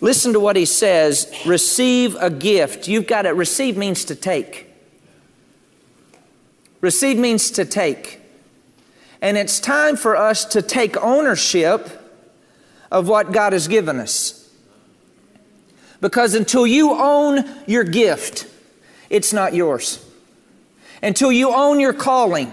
Listen 0.00 0.32
to 0.32 0.40
what 0.40 0.56
he 0.56 0.64
says 0.64 1.30
receive 1.44 2.16
a 2.18 2.30
gift. 2.30 2.88
You've 2.88 3.06
got 3.06 3.26
it. 3.26 3.32
Receive 3.32 3.76
means 3.76 4.06
to 4.06 4.14
take. 4.14 4.68
Receive 6.80 7.18
means 7.18 7.50
to 7.50 7.66
take. 7.66 8.22
And 9.24 9.38
it's 9.38 9.58
time 9.58 9.96
for 9.96 10.18
us 10.18 10.44
to 10.44 10.60
take 10.60 10.98
ownership 10.98 11.88
of 12.92 13.08
what 13.08 13.32
God 13.32 13.54
has 13.54 13.68
given 13.68 13.98
us. 13.98 14.52
Because 16.02 16.34
until 16.34 16.66
you 16.66 16.92
own 16.92 17.42
your 17.66 17.84
gift, 17.84 18.46
it's 19.08 19.32
not 19.32 19.54
yours. 19.54 20.04
Until 21.02 21.32
you 21.32 21.54
own 21.54 21.80
your 21.80 21.94
calling, 21.94 22.52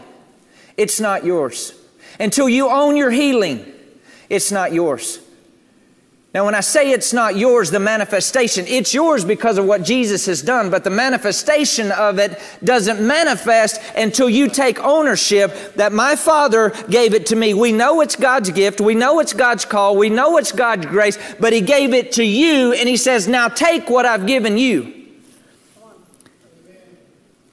it's 0.78 1.02
not 1.02 1.26
yours. 1.26 1.74
Until 2.22 2.48
you 2.48 2.70
own 2.70 2.96
your 2.96 3.12
healing, 3.12 3.66
it's 4.30 4.50
not 4.50 4.72
yours. 4.72 5.20
Now, 6.34 6.46
when 6.46 6.56
I 6.56 6.62
say 6.62 6.92
it's 6.92 7.12
not 7.12 7.36
yours, 7.36 7.72
the 7.72 7.80
manifestation, 7.80 8.66
it's 8.66 8.94
yours 8.94 9.26
because 9.26 9.58
of 9.58 9.66
what 9.66 9.84
Jesus 9.84 10.28
has 10.28 10.42
done, 10.42 10.70
but 10.70 10.86
the 10.86 10.90
manifestation 10.90 11.92
of 11.92 12.20
it 12.20 12.40
doesn't 12.64 13.06
manifest 13.06 13.82
until 13.98 14.30
you 14.30 14.48
take 14.48 14.80
ownership 14.80 15.76
that 15.76 15.92
my 15.92 16.16
Father 16.16 16.70
gave 16.90 17.14
it 17.14 17.26
to 17.28 17.36
me. 17.36 17.54
We 17.54 17.74
know 17.74 18.00
it's 18.00 18.16
God's 18.16 18.50
gift, 18.50 18.80
we 18.80 18.96
know 18.96 19.20
it's 19.20 19.34
God's 19.34 19.66
call, 19.66 19.98
we 19.98 20.10
know 20.10 20.38
it's 20.38 20.54
God's 20.54 20.86
grace, 20.86 21.18
but 21.38 21.52
He 21.52 21.60
gave 21.60 21.94
it 21.94 22.14
to 22.14 22.24
you, 22.24 22.72
and 22.72 22.88
He 22.88 22.96
says, 22.96 23.28
Now 23.28 23.50
take 23.50 23.90
what 23.90 24.06
I've 24.06 24.26
given 24.26 24.58
you. 24.58 25.02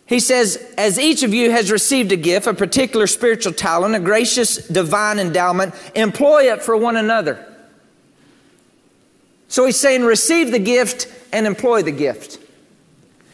He 0.07 0.21
says, 0.21 0.73
As 0.79 1.01
each 1.01 1.25
of 1.25 1.35
you 1.35 1.51
has 1.51 1.73
received 1.73 2.13
a 2.13 2.17
gift, 2.17 2.47
a 2.47 2.55
particular 2.55 3.09
spiritual 3.09 3.55
talent, 3.55 3.97
a 3.97 4.01
gracious 4.01 4.69
divine 4.69 5.19
endowment, 5.19 5.75
employ 5.97 6.53
it 6.53 6.63
for 6.63 6.77
one 6.77 6.95
another. 6.95 7.45
So 9.49 9.65
he's 9.65 9.81
saying, 9.81 10.05
receive 10.05 10.53
the 10.53 10.59
gift 10.59 11.09
and 11.33 11.47
employ 11.47 11.83
the 11.83 11.93
gift. 11.93 12.39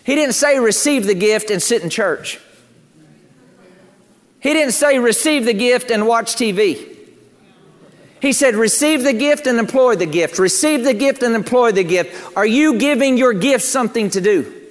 He 0.05 0.15
didn't 0.15 0.35
say 0.35 0.59
receive 0.59 1.07
the 1.07 1.15
gift 1.15 1.51
and 1.51 1.62
sit 1.62 1.83
in 1.83 1.91
church. 1.91 2.41
He 4.41 4.53
didn't 4.53 4.73
say 4.73 4.99
receive 4.99 5.45
the 5.45 5.55
gift 5.55 5.91
and 5.91 6.07
watch 6.07 6.35
TV. 6.35 6.91
He 8.21 8.33
said, 8.33 8.55
receive 8.55 9.03
the 9.03 9.12
gift 9.12 9.47
and 9.47 9.59
employ 9.59 9.97
the 9.97 10.07
gift. 10.07 10.39
Receive 10.39 10.85
the 10.85 10.95
gift 10.95 11.23
and 11.23 11.35
employ 11.35 11.73
the 11.73 11.85
gift. 11.85 12.37
Are 12.37 12.47
you 12.47 12.79
giving 12.79 13.19
your 13.19 13.33
gift 13.33 13.65
something 13.65 14.09
to 14.11 14.21
do? 14.21 14.64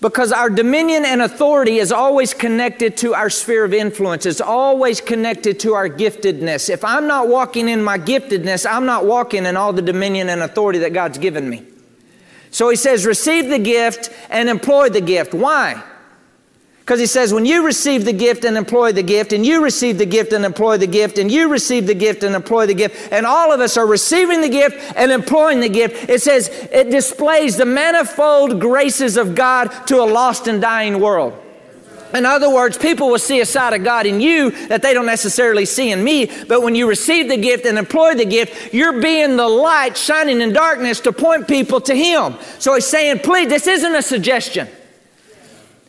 Because 0.00 0.30
our 0.30 0.50
dominion 0.50 1.06
and 1.06 1.22
authority 1.22 1.78
is 1.78 1.90
always 1.90 2.34
connected 2.34 2.98
to 2.98 3.14
our 3.14 3.30
sphere 3.30 3.64
of 3.64 3.72
influence, 3.72 4.26
it's 4.26 4.42
always 4.42 5.00
connected 5.00 5.58
to 5.60 5.72
our 5.72 5.88
giftedness. 5.88 6.68
If 6.68 6.84
I'm 6.84 7.06
not 7.06 7.28
walking 7.28 7.68
in 7.68 7.82
my 7.82 7.98
giftedness, 7.98 8.70
I'm 8.70 8.84
not 8.84 9.06
walking 9.06 9.46
in 9.46 9.56
all 9.56 9.72
the 9.72 9.82
dominion 9.82 10.28
and 10.28 10.42
authority 10.42 10.80
that 10.80 10.92
God's 10.92 11.16
given 11.16 11.48
me. 11.48 11.64
So 12.50 12.68
he 12.68 12.76
says, 12.76 13.06
receive 13.06 13.48
the 13.48 13.58
gift 13.58 14.10
and 14.28 14.48
employ 14.48 14.90
the 14.90 15.00
gift. 15.00 15.32
Why? 15.32 15.82
Because 16.86 17.00
he 17.00 17.06
says, 17.06 17.34
when 17.34 17.44
you 17.44 17.66
receive 17.66 18.04
the 18.04 18.12
gift 18.12 18.44
and 18.44 18.56
employ 18.56 18.92
the 18.92 19.02
gift, 19.02 19.32
and 19.32 19.44
you 19.44 19.60
receive 19.60 19.98
the 19.98 20.06
gift 20.06 20.32
and 20.32 20.44
employ 20.44 20.76
the 20.76 20.86
gift, 20.86 21.18
and 21.18 21.32
you 21.32 21.48
receive 21.48 21.88
the 21.88 21.96
gift 21.96 22.22
and 22.22 22.32
employ 22.32 22.64
the 22.64 22.74
gift, 22.74 23.08
and 23.10 23.26
all 23.26 23.52
of 23.52 23.58
us 23.58 23.76
are 23.76 23.88
receiving 23.88 24.40
the 24.40 24.48
gift 24.48 24.94
and 24.94 25.10
employing 25.10 25.58
the 25.58 25.68
gift, 25.68 26.08
it 26.08 26.22
says 26.22 26.48
it 26.70 26.88
displays 26.92 27.56
the 27.56 27.64
manifold 27.64 28.60
graces 28.60 29.16
of 29.16 29.34
God 29.34 29.66
to 29.88 30.00
a 30.00 30.06
lost 30.06 30.46
and 30.46 30.62
dying 30.62 31.00
world. 31.00 31.36
In 32.14 32.24
other 32.24 32.48
words, 32.48 32.78
people 32.78 33.08
will 33.08 33.18
see 33.18 33.40
a 33.40 33.46
side 33.46 33.72
of 33.72 33.82
God 33.82 34.06
in 34.06 34.20
you 34.20 34.52
that 34.68 34.80
they 34.80 34.94
don't 34.94 35.06
necessarily 35.06 35.64
see 35.64 35.90
in 35.90 36.04
me. 36.04 36.30
But 36.46 36.62
when 36.62 36.76
you 36.76 36.88
receive 36.88 37.28
the 37.28 37.36
gift 37.36 37.66
and 37.66 37.78
employ 37.78 38.14
the 38.14 38.24
gift, 38.24 38.72
you're 38.72 39.02
being 39.02 39.36
the 39.36 39.48
light 39.48 39.96
shining 39.96 40.40
in 40.40 40.52
darkness 40.52 41.00
to 41.00 41.10
point 41.10 41.48
people 41.48 41.80
to 41.80 41.96
Him. 41.96 42.36
So 42.60 42.76
He's 42.76 42.86
saying, 42.86 43.18
please, 43.24 43.48
this 43.48 43.66
isn't 43.66 43.92
a 43.92 44.02
suggestion. 44.02 44.68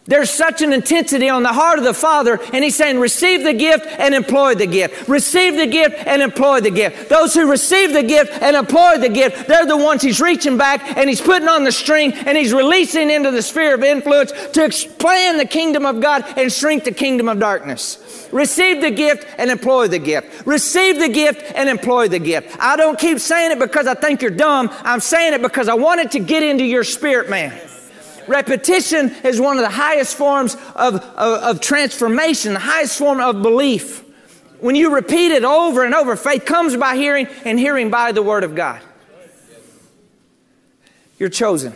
There's 0.07 0.29
such 0.29 0.61
an 0.61 0.71
intensity 0.71 1.27
on 1.27 1.43
the 1.43 1.51
heart 1.51 1.79
of 1.79 1.85
the 1.85 1.93
Father, 1.93 2.39
and 2.53 2.63
He's 2.63 2.75
saying, 2.75 2.99
receive 2.99 3.43
the 3.43 3.53
gift 3.53 3.85
and 3.85 4.15
employ 4.15 4.55
the 4.55 4.65
gift. 4.65 5.07
Receive 5.09 5.55
the 5.55 5.67
gift 5.67 5.95
and 6.07 6.21
employ 6.21 6.61
the 6.61 6.71
gift. 6.71 7.09
Those 7.09 7.33
who 7.33 7.49
receive 7.49 7.93
the 7.93 8.03
gift 8.03 8.31
and 8.41 8.55
employ 8.55 8.97
the 8.97 9.09
gift, 9.09 9.47
they're 9.47 9.65
the 9.65 9.77
ones 9.77 10.01
He's 10.01 10.21
reaching 10.21 10.57
back 10.57 10.97
and 10.97 11.09
He's 11.09 11.21
putting 11.21 11.49
on 11.49 11.65
the 11.65 11.71
string 11.71 12.13
and 12.13 12.37
He's 12.37 12.53
releasing 12.53 13.09
into 13.09 13.31
the 13.31 13.41
sphere 13.41 13.75
of 13.75 13.83
influence 13.83 14.31
to 14.53 14.63
expand 14.63 15.39
the 15.39 15.45
kingdom 15.45 15.85
of 15.85 15.99
God 15.99 16.23
and 16.37 16.51
shrink 16.51 16.85
the 16.85 16.91
kingdom 16.91 17.27
of 17.27 17.39
darkness. 17.39 18.29
Receive 18.31 18.81
the 18.81 18.91
gift 18.91 19.27
and 19.37 19.49
employ 19.49 19.87
the 19.87 19.99
gift. 19.99 20.45
Receive 20.45 20.99
the 20.99 21.09
gift 21.09 21.43
and 21.55 21.69
employ 21.69 22.07
the 22.07 22.19
gift. 22.19 22.57
I 22.59 22.75
don't 22.75 22.99
keep 22.99 23.19
saying 23.19 23.51
it 23.51 23.59
because 23.59 23.87
I 23.87 23.93
think 23.93 24.21
you're 24.21 24.31
dumb. 24.31 24.69
I'm 24.83 24.99
saying 24.99 25.33
it 25.33 25.41
because 25.41 25.67
I 25.67 25.73
want 25.73 26.01
it 26.01 26.11
to 26.11 26.19
get 26.19 26.43
into 26.43 26.63
your 26.63 26.83
spirit, 26.83 27.29
man. 27.29 27.57
Repetition 28.27 29.09
is 29.23 29.39
one 29.39 29.57
of 29.57 29.63
the 29.63 29.69
highest 29.69 30.15
forms 30.15 30.55
of, 30.75 30.95
of, 30.95 31.43
of 31.43 31.61
transformation, 31.61 32.53
the 32.53 32.59
highest 32.59 32.97
form 32.97 33.19
of 33.19 33.41
belief. 33.41 34.03
When 34.59 34.75
you 34.75 34.93
repeat 34.93 35.31
it 35.31 35.43
over 35.43 35.83
and 35.83 35.93
over, 35.93 36.15
faith 36.15 36.45
comes 36.45 36.75
by 36.75 36.95
hearing 36.95 37.27
and 37.45 37.59
hearing 37.59 37.89
by 37.89 38.11
the 38.11 38.23
Word 38.23 38.43
of 38.43 38.55
God. 38.55 38.81
You're 41.19 41.29
chosen. 41.29 41.73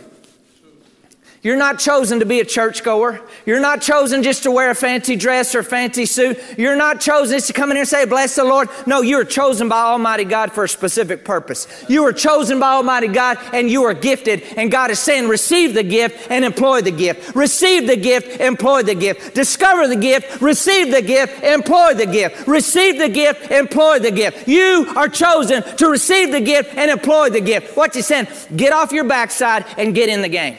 You're 1.42 1.56
not 1.56 1.80
chosen 1.80 2.20
to 2.20 2.26
be 2.26 2.38
a 2.38 2.44
churchgoer. 2.44 3.20
You're 3.46 3.58
not 3.58 3.82
chosen 3.82 4.22
just 4.22 4.44
to 4.44 4.52
wear 4.52 4.70
a 4.70 4.76
fancy 4.76 5.16
dress 5.16 5.56
or 5.56 5.64
fancy 5.64 6.06
suit. 6.06 6.38
You're 6.56 6.76
not 6.76 7.00
chosen 7.00 7.36
just 7.36 7.48
to 7.48 7.52
come 7.52 7.72
in 7.72 7.76
here 7.76 7.82
and 7.82 7.88
say, 7.88 8.04
Bless 8.04 8.36
the 8.36 8.44
Lord. 8.44 8.68
No, 8.86 9.00
you 9.00 9.18
are 9.18 9.24
chosen 9.24 9.68
by 9.68 9.80
Almighty 9.80 10.22
God 10.22 10.52
for 10.52 10.62
a 10.62 10.68
specific 10.68 11.24
purpose. 11.24 11.66
You 11.88 12.04
are 12.04 12.12
chosen 12.12 12.60
by 12.60 12.74
Almighty 12.74 13.08
God 13.08 13.38
and 13.52 13.68
you 13.68 13.82
are 13.82 13.92
gifted. 13.92 14.44
And 14.56 14.70
God 14.70 14.92
is 14.92 15.00
saying, 15.00 15.28
Receive 15.28 15.74
the 15.74 15.82
gift 15.82 16.30
and 16.30 16.44
employ 16.44 16.80
the 16.80 16.92
gift. 16.92 17.34
Receive 17.34 17.88
the 17.88 17.96
gift, 17.96 18.40
employ 18.40 18.84
the 18.84 18.94
gift. 18.94 19.34
Discover 19.34 19.88
the 19.88 19.96
gift, 19.96 20.40
receive 20.40 20.92
the 20.92 21.02
gift, 21.02 21.42
employ 21.42 21.94
the 21.94 22.06
gift. 22.06 22.46
Receive 22.46 22.98
the 22.98 23.08
gift, 23.08 23.50
employ 23.50 23.98
the 23.98 24.12
gift. 24.12 24.46
You 24.46 24.92
are 24.94 25.08
chosen 25.08 25.64
to 25.78 25.88
receive 25.88 26.30
the 26.30 26.40
gift 26.40 26.76
and 26.76 26.88
employ 26.88 27.30
the 27.30 27.40
gift. 27.40 27.76
What 27.76 27.96
you 27.96 28.02
saying? 28.02 28.28
Get 28.54 28.72
off 28.72 28.92
your 28.92 29.04
backside 29.04 29.66
and 29.76 29.92
get 29.92 30.08
in 30.08 30.22
the 30.22 30.28
game 30.28 30.56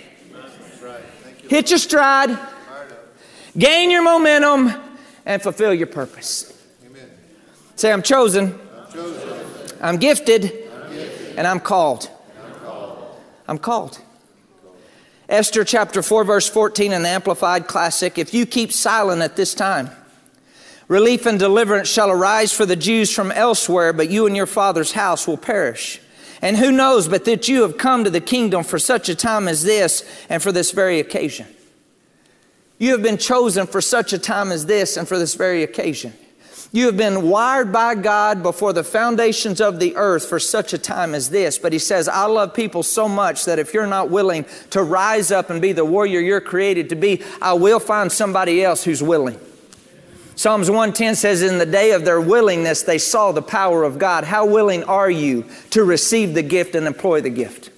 hit 1.50 1.70
your 1.70 1.80
stride, 1.80 2.38
gain 3.58 3.92
your 3.92 4.04
momentum, 4.04 4.74
and 5.26 5.42
fulfill 5.42 5.74
your 5.74 5.88
purpose. 5.88 6.54
Amen. 6.86 7.10
Say, 7.76 7.92
I'm 7.92 8.02
chosen, 8.02 8.60
I'm, 8.76 8.94
chosen. 8.94 9.78
I'm, 9.82 9.98
gifted, 9.98 10.44
I'm 10.44 10.92
gifted, 10.94 11.38
and 11.38 11.48
I'm 11.48 11.60
called. 11.60 12.10
I'm 12.44 12.54
called. 12.60 13.16
I'm 13.48 13.58
called. 13.58 14.00
Esther 15.30 15.64
chapter 15.64 16.04
4, 16.04 16.26
verse 16.26 16.50
14 16.50 16.92
in 16.92 17.04
the 17.04 17.10
Amplified 17.10 17.68
Classic. 17.68 18.18
If 18.18 18.34
you 18.34 18.46
keep 18.46 18.72
silent 18.72 19.22
at 19.22 19.36
this 19.36 19.54
time, 19.54 19.90
relief 20.88 21.26
and 21.26 21.40
deliverance 21.40 21.90
shall 21.90 22.12
arise 22.12 22.52
for 22.52 22.66
the 22.66 22.76
Jews 22.76 23.14
from 23.14 23.32
elsewhere, 23.32 23.94
but 23.94 24.10
you 24.10 24.28
and 24.28 24.36
your 24.36 24.46
father's 24.46 24.92
house 24.92 25.26
will 25.26 25.38
perish. 25.38 26.00
And 26.44 26.58
who 26.58 26.74
knows 26.74 27.08
but 27.08 27.24
that 27.24 27.48
you 27.48 27.62
have 27.62 27.78
come 27.78 28.04
to 28.04 28.10
the 28.10 28.20
kingdom 28.20 28.66
for 28.66 28.78
such 28.78 29.08
a 29.08 29.16
time 29.16 29.48
as 29.48 29.64
this 29.64 30.04
and 30.28 30.44
for 30.44 30.52
this 30.52 30.72
very 30.72 31.00
occasion. 31.00 31.48
You 32.78 32.92
have 32.92 33.02
been 33.02 33.18
chosen 33.18 33.66
for 33.66 33.80
such 33.80 34.12
a 34.12 34.20
time 34.20 34.52
as 34.52 34.66
this 34.66 34.98
and 34.98 35.08
for 35.08 35.18
this 35.18 35.36
very 35.36 35.64
occasion. 35.64 36.12
You 36.74 36.88
have 36.88 36.98
been 36.98 37.30
wired 37.30 37.72
by 37.72 37.96
God 37.96 38.44
before 38.44 38.74
the 38.74 38.84
foundations 38.84 39.62
of 39.62 39.80
the 39.80 39.96
earth 39.96 40.26
for 40.28 40.38
such 40.38 40.74
a 40.74 40.78
time 40.78 41.16
as 41.16 41.30
this. 41.30 41.58
But 41.58 41.72
He 41.72 41.80
says, 41.80 42.10
I 42.10 42.26
love 42.26 42.54
people 42.54 42.84
so 42.84 43.08
much 43.08 43.46
that 43.46 43.58
if 43.58 43.74
you're 43.74 43.88
not 43.88 44.10
willing 44.10 44.46
to 44.72 44.84
rise 44.84 45.32
up 45.32 45.50
and 45.50 45.62
be 45.62 45.72
the 45.72 45.86
warrior 45.86 46.20
you're 46.20 46.42
created 46.42 46.90
to 46.90 46.96
be, 46.96 47.24
I 47.42 47.54
will 47.54 47.80
find 47.80 48.12
somebody 48.12 48.62
else 48.66 48.84
who's 48.84 49.02
willing. 49.02 49.40
Psalms 50.36 50.70
110 50.70 51.16
says, 51.16 51.42
In 51.42 51.60
the 51.60 51.66
day 51.66 51.92
of 51.92 52.06
their 52.06 52.20
willingness, 52.20 52.82
they 52.84 52.98
saw 52.98 53.32
the 53.32 53.42
power 53.42 53.84
of 53.84 54.00
God. 54.00 54.24
How 54.24 54.46
willing 54.46 54.84
are 54.84 55.10
you 55.10 55.46
to 55.70 55.84
receive 55.84 56.34
the 56.34 56.42
gift 56.42 56.76
and 56.76 56.88
employ 56.88 57.22
the 57.22 57.30
gift? 57.30 57.70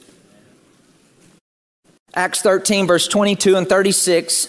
Acts 2.14 2.42
13, 2.42 2.88
verse 2.88 3.08
22 3.08 3.58
and 3.58 3.68
36. 3.68 4.46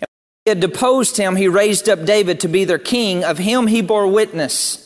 when 0.00 0.36
he 0.44 0.48
had 0.50 0.60
deposed 0.60 1.16
him, 1.16 1.36
he 1.36 1.46
raised 1.46 1.88
up 1.88 2.04
David 2.04 2.40
to 2.40 2.48
be 2.48 2.64
their 2.64 2.78
king. 2.78 3.22
Of 3.22 3.38
him 3.38 3.68
he 3.68 3.82
bore 3.82 4.08
witness 4.08 4.83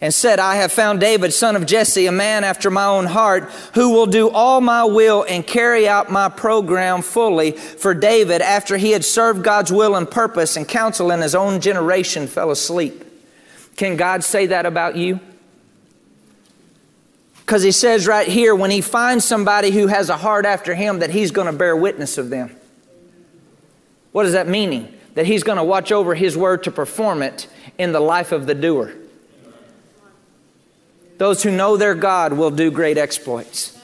and 0.00 0.12
said, 0.12 0.38
I 0.38 0.56
have 0.56 0.72
found 0.72 1.00
David, 1.00 1.32
son 1.32 1.56
of 1.56 1.66
Jesse, 1.66 2.06
a 2.06 2.12
man 2.12 2.44
after 2.44 2.70
my 2.70 2.84
own 2.84 3.06
heart, 3.06 3.44
who 3.74 3.90
will 3.90 4.06
do 4.06 4.28
all 4.28 4.60
my 4.60 4.84
will 4.84 5.24
and 5.28 5.46
carry 5.46 5.88
out 5.88 6.10
my 6.10 6.28
program 6.28 7.02
fully. 7.02 7.52
For 7.52 7.94
David, 7.94 8.42
after 8.42 8.76
he 8.76 8.90
had 8.90 9.04
served 9.04 9.42
God's 9.42 9.72
will 9.72 9.96
and 9.96 10.10
purpose 10.10 10.56
and 10.56 10.68
counsel 10.68 11.10
in 11.10 11.20
his 11.20 11.34
own 11.34 11.60
generation, 11.60 12.26
fell 12.26 12.50
asleep. 12.50 13.04
Can 13.76 13.96
God 13.96 14.22
say 14.22 14.46
that 14.46 14.66
about 14.66 14.96
you? 14.96 15.20
Because 17.38 17.62
he 17.62 17.72
says 17.72 18.06
right 18.06 18.26
here, 18.26 18.54
when 18.54 18.70
he 18.70 18.80
finds 18.80 19.24
somebody 19.24 19.70
who 19.70 19.86
has 19.86 20.10
a 20.10 20.16
heart 20.16 20.44
after 20.44 20.74
him, 20.74 20.98
that 20.98 21.10
he's 21.10 21.30
going 21.30 21.46
to 21.46 21.52
bear 21.52 21.76
witness 21.76 22.18
of 22.18 22.28
them. 22.28 22.54
What 24.12 24.24
does 24.24 24.32
that 24.32 24.48
mean? 24.48 24.92
That 25.14 25.26
he's 25.26 25.42
going 25.42 25.58
to 25.58 25.64
watch 25.64 25.92
over 25.92 26.14
his 26.14 26.36
word 26.36 26.64
to 26.64 26.70
perform 26.70 27.22
it 27.22 27.46
in 27.78 27.92
the 27.92 28.00
life 28.00 28.32
of 28.32 28.46
the 28.46 28.54
doer. 28.54 28.92
Those 31.18 31.42
who 31.42 31.50
know 31.50 31.76
their 31.76 31.94
God 31.94 32.34
will 32.34 32.50
do 32.50 32.70
great 32.70 32.98
exploits. 32.98 33.76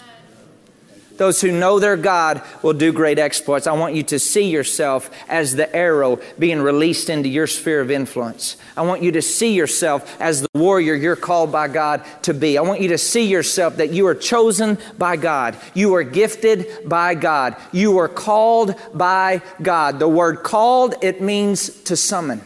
Those 1.16 1.40
who 1.40 1.52
know 1.52 1.78
their 1.78 1.96
God 1.96 2.42
will 2.62 2.72
do 2.72 2.92
great 2.92 3.18
exploits. 3.18 3.66
I 3.66 3.72
want 3.72 3.94
you 3.94 4.02
to 4.04 4.18
see 4.18 4.50
yourself 4.50 5.10
as 5.28 5.54
the 5.54 5.74
arrow 5.74 6.18
being 6.38 6.60
released 6.60 7.10
into 7.10 7.28
your 7.28 7.46
sphere 7.46 7.80
of 7.80 7.90
influence. 7.90 8.56
I 8.76 8.82
want 8.82 9.02
you 9.02 9.12
to 9.12 9.22
see 9.22 9.54
yourself 9.54 10.20
as 10.20 10.40
the 10.42 10.48
warrior 10.54 10.94
you're 10.94 11.14
called 11.14 11.52
by 11.52 11.68
God 11.68 12.04
to 12.22 12.34
be. 12.34 12.58
I 12.58 12.62
want 12.62 12.80
you 12.80 12.88
to 12.88 12.98
see 12.98 13.26
yourself 13.26 13.76
that 13.76 13.92
you 13.92 14.06
are 14.06 14.14
chosen 14.14 14.78
by 14.98 15.16
God. 15.16 15.56
You 15.74 15.94
are 15.94 16.02
gifted 16.02 16.88
by 16.88 17.14
God. 17.14 17.56
You 17.72 17.98
are 17.98 18.08
called 18.08 18.74
by 18.92 19.42
God. 19.60 19.98
The 19.98 20.08
word 20.08 20.42
called, 20.42 20.96
it 21.02 21.20
means 21.20 21.68
to 21.82 21.96
summon. 21.96 22.40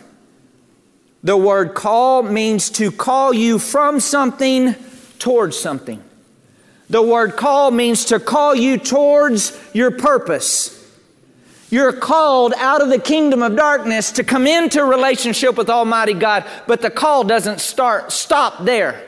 The 1.26 1.36
word 1.36 1.74
call 1.74 2.22
means 2.22 2.70
to 2.70 2.92
call 2.92 3.34
you 3.34 3.58
from 3.58 3.98
something 3.98 4.76
towards 5.18 5.58
something. 5.58 6.00
The 6.88 7.02
word 7.02 7.34
call 7.34 7.72
means 7.72 8.04
to 8.04 8.20
call 8.20 8.54
you 8.54 8.78
towards 8.78 9.58
your 9.72 9.90
purpose. 9.90 10.88
You're 11.68 11.92
called 11.92 12.54
out 12.56 12.80
of 12.80 12.90
the 12.90 13.00
kingdom 13.00 13.42
of 13.42 13.56
darkness 13.56 14.12
to 14.12 14.22
come 14.22 14.46
into 14.46 14.84
relationship 14.84 15.56
with 15.56 15.68
Almighty 15.68 16.14
God, 16.14 16.44
but 16.68 16.80
the 16.80 16.90
call 16.90 17.24
doesn't 17.24 17.58
start 17.60 18.12
stop 18.12 18.64
there. 18.64 19.02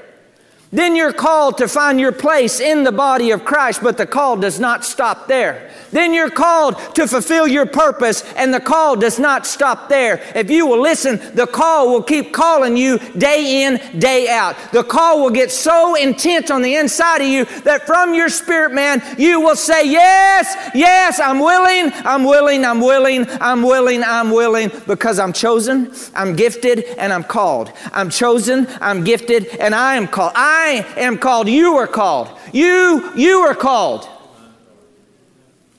Then 0.71 0.95
you're 0.95 1.14
called 1.14 1.59
to 1.59 1.69
find 1.69 1.99
your 1.99 2.12
place 2.12 2.61
in 2.61 2.85
the 2.85 2.93
body 2.93 3.31
of 3.31 3.45
Christ, 3.45 3.81
but 3.83 3.97
the 3.97 4.07
call 4.07 4.37
does 4.37 4.61
not 4.61 4.85
stop 4.85 5.27
there. 5.27 5.71
Then 5.91 6.12
you're 6.12 6.31
called 6.31 6.77
to 6.95 7.07
fulfill 7.07 7.49
your 7.49 7.64
purpose, 7.64 8.23
and 8.35 8.53
the 8.53 8.61
call 8.61 8.95
does 8.95 9.19
not 9.19 9.47
stop 9.47 9.89
there. 9.89 10.23
If 10.35 10.51
you 10.51 10.66
will 10.66 10.81
listen, 10.81 11.35
the 11.35 11.47
call 11.47 11.91
will 11.91 12.03
keep 12.03 12.35
calling 12.35 12.77
you 12.77 12.99
day 13.16 13.64
in, 13.64 13.99
day 13.99 14.29
out. 14.29 14.57
The 14.73 14.85
call 14.85 15.23
will 15.23 15.31
get 15.31 15.51
so 15.51 15.95
intense 15.95 16.51
on 16.51 16.61
the 16.61 16.77
inside 16.77 17.23
of 17.23 17.29
you 17.29 17.47
that 17.62 17.87
from 17.87 18.12
your 18.12 18.29
spirit, 18.29 18.75
man, 18.75 19.03
you 19.16 19.41
will 19.41 19.57
say, 19.57 19.89
Yes, 19.89 20.71
yes, 20.75 21.19
I'm 21.19 21.39
willing, 21.39 21.93
I'm 22.05 22.25
willing, 22.25 22.64
I'm 22.66 22.81
willing, 22.81 23.27
I'm 23.41 23.62
willing, 23.62 24.03
I'm 24.03 24.31
willing, 24.31 24.71
because 24.87 25.19
I'm 25.19 25.33
chosen, 25.33 25.93
I'm 26.14 26.37
gifted, 26.37 26.85
and 26.99 27.11
I'm 27.11 27.25
called. 27.25 27.73
I'm 27.93 28.11
chosen, 28.11 28.66
I'm 28.83 29.03
gifted, 29.05 29.47
and 29.57 29.75
I 29.75 29.95
am 29.95 30.07
called. 30.07 30.33
I 30.35 30.58
am 30.97 31.19
called. 31.19 31.49
You 31.49 31.77
are 31.77 31.87
called. 31.87 32.29
You, 32.53 33.13
you 33.17 33.41
are 33.41 33.55
called. 33.55 34.09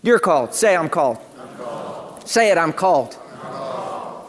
You're 0.02 0.20
called. 0.20 0.54
Say, 0.54 0.76
I'm 0.76 0.90
called. 0.90 1.18
I'm 1.38 1.58
called. 1.58 2.28
Say 2.28 2.52
it, 2.52 2.58
I'm 2.58 2.74
called. 2.74 3.18
I'm 3.34 3.40
called. 3.40 4.26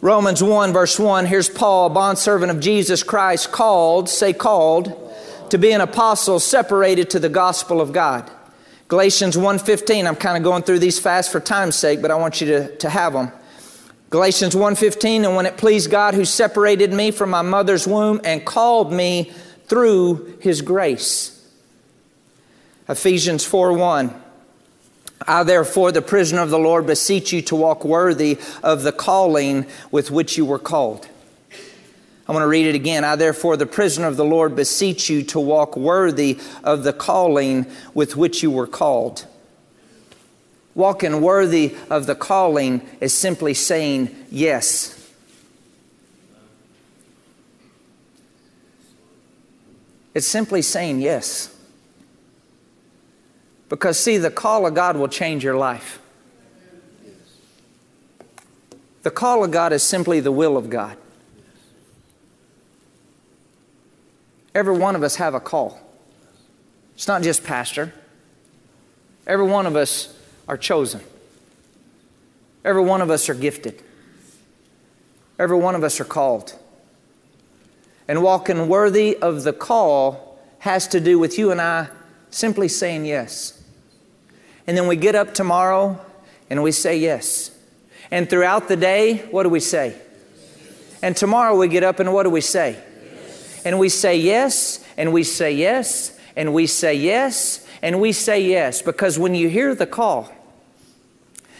Romans 0.00 0.42
1, 0.42 0.72
verse 0.72 0.98
1. 0.98 1.26
Here's 1.26 1.48
Paul, 1.48 1.86
a 1.86 1.90
bondservant 1.90 2.50
of 2.50 2.60
Jesus 2.60 3.02
Christ, 3.02 3.52
called, 3.52 4.08
say, 4.08 4.32
called, 4.32 4.96
to 5.50 5.58
be 5.58 5.72
an 5.72 5.80
apostle 5.80 6.40
separated 6.40 7.10
to 7.10 7.18
the 7.18 7.28
gospel 7.28 7.80
of 7.80 7.92
God. 7.92 8.30
Galatians 8.90 9.36
1:15. 9.36 10.04
I'm 10.04 10.16
kind 10.16 10.36
of 10.36 10.42
going 10.42 10.64
through 10.64 10.80
these 10.80 10.98
fast 10.98 11.30
for 11.30 11.38
time's 11.38 11.76
sake, 11.76 12.02
but 12.02 12.10
I 12.10 12.16
want 12.16 12.40
you 12.40 12.48
to, 12.48 12.76
to 12.78 12.88
have 12.88 13.12
them. 13.12 13.30
Galatians 14.10 14.56
1:15, 14.56 15.24
and 15.24 15.36
when 15.36 15.46
it 15.46 15.56
pleased 15.56 15.92
God 15.92 16.14
who 16.14 16.24
separated 16.24 16.92
me 16.92 17.12
from 17.12 17.30
my 17.30 17.42
mother's 17.42 17.86
womb 17.86 18.20
and 18.24 18.44
called 18.44 18.92
me 18.92 19.30
through 19.70 20.36
his 20.40 20.62
grace. 20.62 21.48
Ephesians 22.88 23.44
4 23.44 23.72
1. 23.72 24.22
I, 25.28 25.44
therefore, 25.44 25.92
the 25.92 26.02
prisoner 26.02 26.42
of 26.42 26.50
the 26.50 26.58
Lord, 26.58 26.86
beseech 26.86 27.32
you 27.32 27.40
to 27.42 27.54
walk 27.54 27.84
worthy 27.84 28.38
of 28.64 28.82
the 28.82 28.90
calling 28.90 29.66
with 29.92 30.10
which 30.10 30.36
you 30.36 30.44
were 30.44 30.58
called. 30.58 31.06
I 32.26 32.32
want 32.32 32.42
to 32.42 32.48
read 32.48 32.66
it 32.66 32.74
again. 32.74 33.04
I, 33.04 33.14
therefore, 33.14 33.56
the 33.56 33.66
prisoner 33.66 34.08
of 34.08 34.16
the 34.16 34.24
Lord, 34.24 34.56
beseech 34.56 35.08
you 35.08 35.22
to 35.24 35.38
walk 35.38 35.76
worthy 35.76 36.40
of 36.64 36.82
the 36.82 36.92
calling 36.92 37.64
with 37.94 38.16
which 38.16 38.42
you 38.42 38.50
were 38.50 38.66
called. 38.66 39.24
Walking 40.74 41.20
worthy 41.20 41.76
of 41.88 42.06
the 42.06 42.16
calling 42.16 42.82
is 43.00 43.12
simply 43.12 43.54
saying 43.54 44.14
yes. 44.30 44.99
It's 50.14 50.26
simply 50.26 50.62
saying 50.62 51.00
yes. 51.00 51.54
Because, 53.68 53.98
see, 53.98 54.18
the 54.18 54.30
call 54.30 54.66
of 54.66 54.74
God 54.74 54.96
will 54.96 55.08
change 55.08 55.44
your 55.44 55.56
life. 55.56 56.00
The 59.02 59.10
call 59.10 59.44
of 59.44 59.50
God 59.50 59.72
is 59.72 59.82
simply 59.82 60.20
the 60.20 60.32
will 60.32 60.56
of 60.56 60.68
God. 60.68 60.96
Every 64.54 64.76
one 64.76 64.96
of 64.96 65.02
us 65.02 65.16
have 65.16 65.34
a 65.34 65.40
call. 65.40 65.80
It's 66.94 67.06
not 67.06 67.22
just 67.22 67.44
pastor. 67.44 67.94
Every 69.26 69.46
one 69.46 69.66
of 69.66 69.76
us 69.76 70.14
are 70.48 70.56
chosen. 70.56 71.00
Every 72.64 72.82
one 72.82 73.00
of 73.00 73.10
us 73.10 73.28
are 73.28 73.34
gifted. 73.34 73.80
Every 75.38 75.56
one 75.56 75.74
of 75.74 75.84
us 75.84 76.00
are 76.00 76.04
called. 76.04 76.58
And 78.10 78.24
walking 78.24 78.66
worthy 78.66 79.16
of 79.18 79.44
the 79.44 79.52
call 79.52 80.36
has 80.58 80.88
to 80.88 80.98
do 80.98 81.16
with 81.16 81.38
you 81.38 81.52
and 81.52 81.60
I 81.60 81.86
simply 82.30 82.66
saying 82.66 83.04
yes. 83.04 83.62
And 84.66 84.76
then 84.76 84.88
we 84.88 84.96
get 84.96 85.14
up 85.14 85.32
tomorrow 85.32 86.04
and 86.50 86.60
we 86.60 86.72
say 86.72 86.98
yes. 86.98 87.52
And 88.10 88.28
throughout 88.28 88.66
the 88.66 88.74
day, 88.74 89.18
what 89.30 89.44
do 89.44 89.48
we 89.48 89.60
say? 89.60 89.96
And 91.00 91.16
tomorrow 91.16 91.56
we 91.56 91.68
get 91.68 91.84
up 91.84 92.00
and 92.00 92.12
what 92.12 92.24
do 92.24 92.30
we 92.30 92.40
say? 92.40 92.82
And 93.64 93.78
we 93.78 93.88
say 93.88 94.16
yes, 94.16 94.84
and 94.96 95.12
we 95.12 95.22
say 95.22 95.52
yes, 95.52 96.18
and 96.34 96.52
we 96.52 96.66
say 96.66 96.94
yes, 96.94 97.64
and 97.80 98.00
we 98.00 98.10
say 98.10 98.44
yes. 98.44 98.82
Because 98.82 99.20
when 99.20 99.36
you 99.36 99.48
hear 99.48 99.72
the 99.76 99.86
call, 99.86 100.28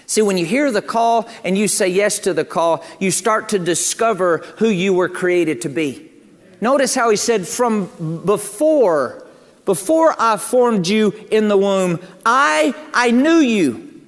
see, 0.04 0.22
when 0.22 0.36
you 0.36 0.46
hear 0.46 0.72
the 0.72 0.82
call 0.82 1.28
and 1.44 1.56
you 1.56 1.68
say 1.68 1.86
yes 1.86 2.18
to 2.18 2.34
the 2.34 2.44
call, 2.44 2.82
you 2.98 3.12
start 3.12 3.50
to 3.50 3.58
discover 3.60 4.38
who 4.58 4.68
you 4.68 4.92
were 4.92 5.08
created 5.08 5.62
to 5.62 5.68
be. 5.68 6.09
Notice 6.60 6.94
how 6.94 7.10
he 7.10 7.16
said, 7.16 7.46
from 7.46 8.22
before 8.24 9.26
before 9.70 10.16
I 10.18 10.36
formed 10.36 10.88
you 10.88 11.12
in 11.30 11.46
the 11.46 11.56
womb, 11.56 12.00
I, 12.26 12.74
I 12.92 13.12
knew 13.12 13.38
you. 13.38 14.02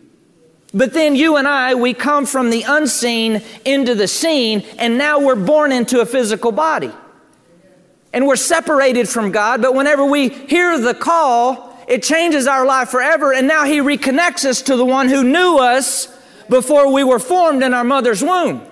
But 0.75 0.93
then 0.93 1.15
you 1.15 1.37
and 1.37 1.47
I, 1.47 1.75
we 1.75 1.95
come 1.95 2.27
from 2.27 2.51
the 2.51 2.65
unseen 2.67 3.43
into 3.65 3.95
the 3.95 4.09
seen, 4.09 4.65
and 4.79 4.99
now 4.99 5.21
we're 5.21 5.37
born 5.37 5.71
into 5.71 6.01
a 6.01 6.07
physical 6.07 6.51
body. 6.51 6.91
And 8.13 8.27
we're 8.27 8.35
separated 8.35 9.09
from 9.09 9.31
God, 9.31 9.63
but 9.63 9.75
whenever 9.75 10.05
we 10.05 10.31
hear 10.31 10.81
the 10.81 10.95
call, 10.95 11.79
it 11.87 12.03
changes 12.03 12.49
our 12.49 12.67
life 12.67 12.89
forever, 12.89 13.33
and 13.33 13.47
now 13.47 13.65
He 13.65 13.79
reconnects 13.79 14.45
us 14.45 14.63
to 14.63 14.77
the 14.77 14.85
one 14.85 15.09
who 15.09 15.23
knew 15.23 15.59
us 15.59 16.09
before 16.49 16.93
we 16.93 17.05
were 17.05 17.21
formed 17.21 17.63
in 17.63 17.73
our 17.73 17.85
mother's 17.85 18.21
womb. 18.21 18.67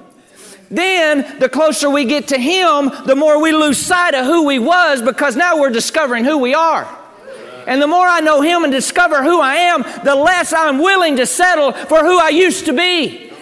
Then, 0.71 1.39
the 1.41 1.49
closer 1.49 1.91
we 1.91 2.05
get 2.05 2.29
to 2.29 2.39
Him, 2.39 2.91
the 3.05 3.17
more 3.17 3.43
we 3.43 3.53
lose 3.53 3.79
sight 3.79 4.15
of 4.15 4.25
who 4.25 4.49
He 4.49 4.59
was 4.59 5.03
because 5.03 5.35
now 5.35 5.59
we're 5.59 5.71
discovering 5.71 6.25
who 6.25 6.39
we 6.39 6.55
are. 6.55 6.89
And 7.67 7.83
the 7.83 7.89
more 7.89 8.07
I 8.07 8.21
know 8.21 8.41
Him 8.41 8.63
and 8.63 8.73
discover 8.73 9.23
who 9.23 9.41
I 9.41 9.57
am, 9.57 9.83
the 10.05 10.15
less 10.15 10.53
I'm 10.53 10.79
willing 10.79 11.17
to 11.17 11.27
settle 11.27 11.73
for 11.73 11.99
who 12.01 12.19
I 12.19 12.29
used 12.29 12.67
to 12.67 12.73
be. 12.73 13.33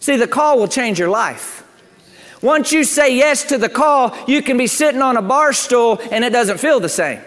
See, 0.00 0.16
the 0.16 0.28
call 0.28 0.58
will 0.58 0.68
change 0.68 0.98
your 0.98 1.10
life. 1.10 1.64
Once 2.40 2.72
you 2.72 2.84
say 2.84 3.16
yes 3.16 3.44
to 3.44 3.58
the 3.58 3.68
call, 3.68 4.16
you 4.28 4.40
can 4.40 4.56
be 4.56 4.66
sitting 4.66 5.02
on 5.02 5.16
a 5.16 5.22
bar 5.22 5.52
stool 5.52 6.00
and 6.10 6.24
it 6.24 6.32
doesn't 6.32 6.58
feel 6.58 6.80
the 6.80 6.88
same. 6.88 7.20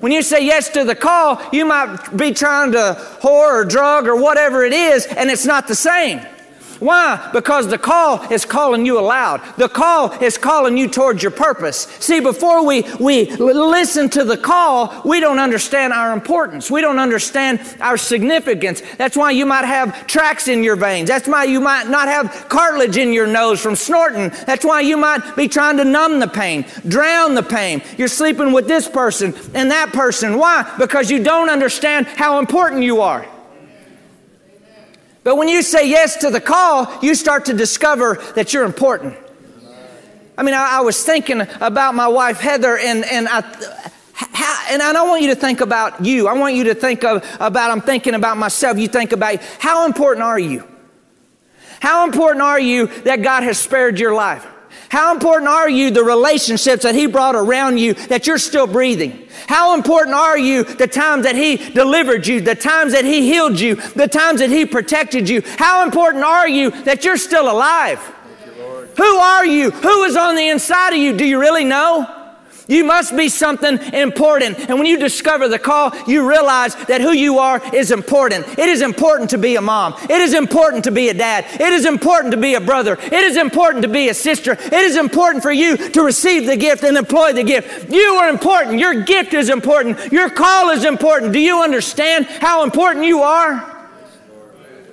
When 0.00 0.12
you 0.12 0.22
say 0.22 0.44
yes 0.44 0.70
to 0.70 0.84
the 0.84 0.94
call, 0.94 1.40
you 1.52 1.66
might 1.66 2.16
be 2.16 2.32
trying 2.32 2.72
to 2.72 2.96
whore 3.20 3.60
or 3.60 3.64
drug 3.64 4.06
or 4.06 4.16
whatever 4.16 4.64
it 4.64 4.72
is, 4.72 5.06
and 5.06 5.30
it's 5.30 5.44
not 5.44 5.68
the 5.68 5.74
same. 5.74 6.26
Why? 6.80 7.28
Because 7.32 7.68
the 7.68 7.78
call 7.78 8.22
is 8.32 8.46
calling 8.46 8.86
you 8.86 8.98
aloud. 8.98 9.42
The 9.56 9.68
call 9.68 10.12
is 10.22 10.38
calling 10.38 10.78
you 10.78 10.88
towards 10.88 11.22
your 11.22 11.30
purpose. 11.30 11.82
See, 12.00 12.20
before 12.20 12.64
we, 12.64 12.82
we 12.98 13.26
listen 13.36 14.08
to 14.10 14.24
the 14.24 14.38
call, 14.38 15.02
we 15.04 15.20
don't 15.20 15.38
understand 15.38 15.92
our 15.92 16.12
importance. 16.12 16.70
We 16.70 16.80
don't 16.80 16.98
understand 16.98 17.60
our 17.80 17.98
significance. 17.98 18.82
That's 18.96 19.16
why 19.16 19.32
you 19.32 19.44
might 19.44 19.66
have 19.66 20.06
tracks 20.06 20.48
in 20.48 20.62
your 20.62 20.76
veins. 20.76 21.08
That's 21.08 21.28
why 21.28 21.44
you 21.44 21.60
might 21.60 21.88
not 21.88 22.08
have 22.08 22.48
cartilage 22.48 22.96
in 22.96 23.12
your 23.12 23.26
nose 23.26 23.60
from 23.60 23.76
snorting. 23.76 24.30
That's 24.46 24.64
why 24.64 24.80
you 24.80 24.96
might 24.96 25.36
be 25.36 25.48
trying 25.48 25.76
to 25.76 25.84
numb 25.84 26.18
the 26.18 26.28
pain, 26.28 26.64
drown 26.88 27.34
the 27.34 27.42
pain. 27.42 27.82
You're 27.98 28.08
sleeping 28.08 28.52
with 28.52 28.66
this 28.66 28.88
person 28.88 29.34
and 29.52 29.70
that 29.70 29.92
person. 29.92 30.38
Why? 30.38 30.74
Because 30.78 31.10
you 31.10 31.22
don't 31.22 31.50
understand 31.50 32.06
how 32.06 32.38
important 32.38 32.82
you 32.82 33.02
are. 33.02 33.26
But 35.22 35.36
when 35.36 35.48
you 35.48 35.62
say 35.62 35.88
yes 35.88 36.16
to 36.18 36.30
the 36.30 36.40
call, 36.40 36.88
you 37.02 37.14
start 37.14 37.46
to 37.46 37.54
discover 37.54 38.14
that 38.34 38.52
you're 38.52 38.64
important. 38.64 39.16
I 40.38 40.42
mean, 40.42 40.54
I, 40.54 40.78
I 40.78 40.80
was 40.80 41.02
thinking 41.02 41.42
about 41.60 41.94
my 41.94 42.08
wife 42.08 42.40
Heather, 42.40 42.78
and, 42.78 43.04
and 43.04 43.28
I. 43.28 43.42
How, 44.12 44.66
and 44.68 44.82
I 44.82 44.92
don't 44.92 45.08
want 45.08 45.22
you 45.22 45.28
to 45.28 45.34
think 45.34 45.62
about 45.62 46.04
you. 46.04 46.28
I 46.28 46.34
want 46.34 46.54
you 46.54 46.64
to 46.64 46.74
think 46.74 47.04
of, 47.04 47.24
about, 47.40 47.70
I'm 47.70 47.80
thinking 47.80 48.14
about 48.14 48.36
myself. 48.36 48.78
You 48.78 48.86
think 48.86 49.12
about 49.12 49.42
how 49.58 49.86
important 49.86 50.22
are 50.22 50.38
you? 50.38 50.66
How 51.80 52.04
important 52.04 52.42
are 52.42 52.60
you 52.60 52.86
that 53.04 53.22
God 53.22 53.42
has 53.44 53.58
spared 53.58 53.98
your 53.98 54.14
life? 54.14 54.46
How 54.90 55.14
important 55.14 55.48
are 55.48 55.70
you, 55.70 55.92
the 55.92 56.02
relationships 56.02 56.82
that 56.82 56.96
He 56.96 57.06
brought 57.06 57.36
around 57.36 57.78
you, 57.78 57.94
that 57.94 58.26
you're 58.26 58.38
still 58.38 58.66
breathing? 58.66 59.28
How 59.46 59.74
important 59.74 60.16
are 60.16 60.36
you, 60.36 60.64
the 60.64 60.88
times 60.88 61.22
that 61.22 61.36
He 61.36 61.56
delivered 61.56 62.26
you, 62.26 62.40
the 62.40 62.56
times 62.56 62.92
that 62.92 63.04
He 63.04 63.22
healed 63.22 63.58
you, 63.60 63.76
the 63.76 64.08
times 64.08 64.40
that 64.40 64.50
He 64.50 64.66
protected 64.66 65.28
you? 65.28 65.42
How 65.58 65.84
important 65.84 66.24
are 66.24 66.48
you 66.48 66.72
that 66.82 67.04
you're 67.04 67.18
still 67.18 67.48
alive? 67.48 68.00
You, 68.44 68.88
Who 68.96 69.16
are 69.16 69.46
you? 69.46 69.70
Who 69.70 70.02
is 70.02 70.16
on 70.16 70.34
the 70.34 70.48
inside 70.48 70.92
of 70.92 70.98
you? 70.98 71.16
Do 71.16 71.24
you 71.24 71.38
really 71.38 71.64
know? 71.64 72.19
You 72.70 72.84
must 72.84 73.16
be 73.16 73.28
something 73.28 73.78
important. 73.92 74.70
And 74.70 74.78
when 74.78 74.86
you 74.86 74.96
discover 74.96 75.48
the 75.48 75.58
call, 75.58 75.92
you 76.06 76.26
realize 76.26 76.76
that 76.86 77.00
who 77.00 77.10
you 77.10 77.40
are 77.40 77.60
is 77.74 77.90
important. 77.90 78.46
It 78.56 78.68
is 78.68 78.80
important 78.80 79.28
to 79.30 79.38
be 79.38 79.56
a 79.56 79.60
mom. 79.60 79.94
It 80.04 80.20
is 80.20 80.34
important 80.34 80.84
to 80.84 80.92
be 80.92 81.08
a 81.08 81.14
dad. 81.14 81.46
It 81.60 81.72
is 81.72 81.84
important 81.84 82.30
to 82.30 82.36
be 82.36 82.54
a 82.54 82.60
brother. 82.60 82.96
It 83.00 83.12
is 83.12 83.36
important 83.36 83.82
to 83.82 83.88
be 83.88 84.08
a 84.08 84.14
sister. 84.14 84.52
It 84.52 84.72
is 84.72 84.94
important 84.94 85.42
for 85.42 85.50
you 85.50 85.76
to 85.76 86.02
receive 86.02 86.46
the 86.46 86.56
gift 86.56 86.84
and 86.84 86.96
employ 86.96 87.32
the 87.32 87.42
gift. 87.42 87.90
You 87.90 88.14
are 88.14 88.28
important. 88.28 88.78
Your 88.78 89.02
gift 89.02 89.34
is 89.34 89.50
important. 89.50 90.12
Your 90.12 90.30
call 90.30 90.70
is 90.70 90.84
important. 90.84 91.32
Do 91.32 91.40
you 91.40 91.64
understand 91.64 92.26
how 92.26 92.62
important 92.62 93.04
you 93.04 93.22
are? 93.22 93.88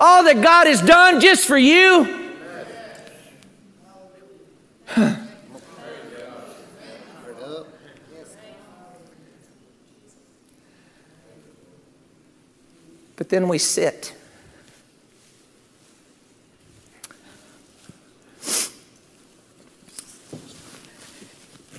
All 0.02 0.24
that 0.24 0.42
God 0.42 0.66
has 0.66 0.82
done 0.82 1.22
just 1.22 1.46
for 1.46 1.58
you. 1.58 2.32
Huh. 4.88 5.27
But 13.18 13.30
then 13.30 13.50
we 13.50 13.58
sit. 13.58 14.14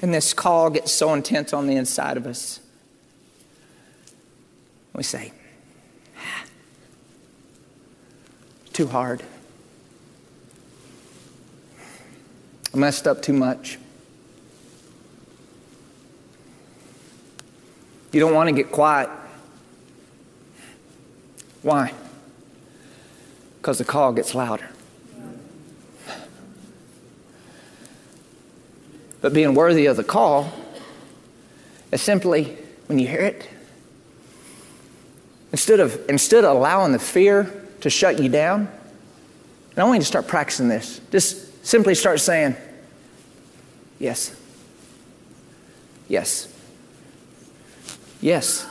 And 0.03 0.15
this 0.15 0.35
call 0.35 0.71
gets 0.71 0.93
so 0.93 1.15
intense 1.15 1.53
on 1.53 1.67
the 1.67 1.77
inside 1.77 2.17
of 2.17 2.27
us. 2.27 2.61
We 4.95 5.03
say, 5.03 5.33
ah, 6.19 6.45
too 8.73 8.89
hard. 8.89 9.23
I 12.75 12.77
messed 12.77 13.07
up 13.07 13.23
too 13.23 13.33
much. 13.33 13.79
You 18.13 18.21
don't 18.21 18.35
want 18.35 18.49
to 18.49 18.55
get 18.55 18.73
quiet. 18.73 19.09
Why? 21.63 21.93
Because 23.61 23.79
the 23.79 23.85
call 23.85 24.13
gets 24.13 24.35
louder. 24.35 24.69
But 29.21 29.35
being 29.35 29.55
worthy 29.55 29.87
of 29.87 29.97
the 29.97 30.05
call 30.05 30.53
is 31.91 32.01
simply 32.01 32.57
when 32.87 32.99
you 32.99 33.09
hear 33.09 33.21
it, 33.21 33.49
instead 35.53 35.81
of, 35.81 36.01
instead 36.09 36.45
of 36.45 36.57
allowing 36.57 36.93
the 36.93 36.99
fear 36.99 37.65
to 37.81 37.91
shut 37.91 38.23
you 38.23 38.29
down, 38.29 38.69
and 39.71 39.79
I 39.79 39.85
want 39.85 39.97
you 39.97 40.03
to 40.03 40.07
start 40.07 40.29
practicing 40.29 40.69
this. 40.69 41.01
Just 41.11 41.67
simply 41.67 41.95
start 41.95 42.21
saying, 42.21 42.57
Yes. 43.99 44.35
Yes. 46.09 46.53
Yes. 48.21 48.67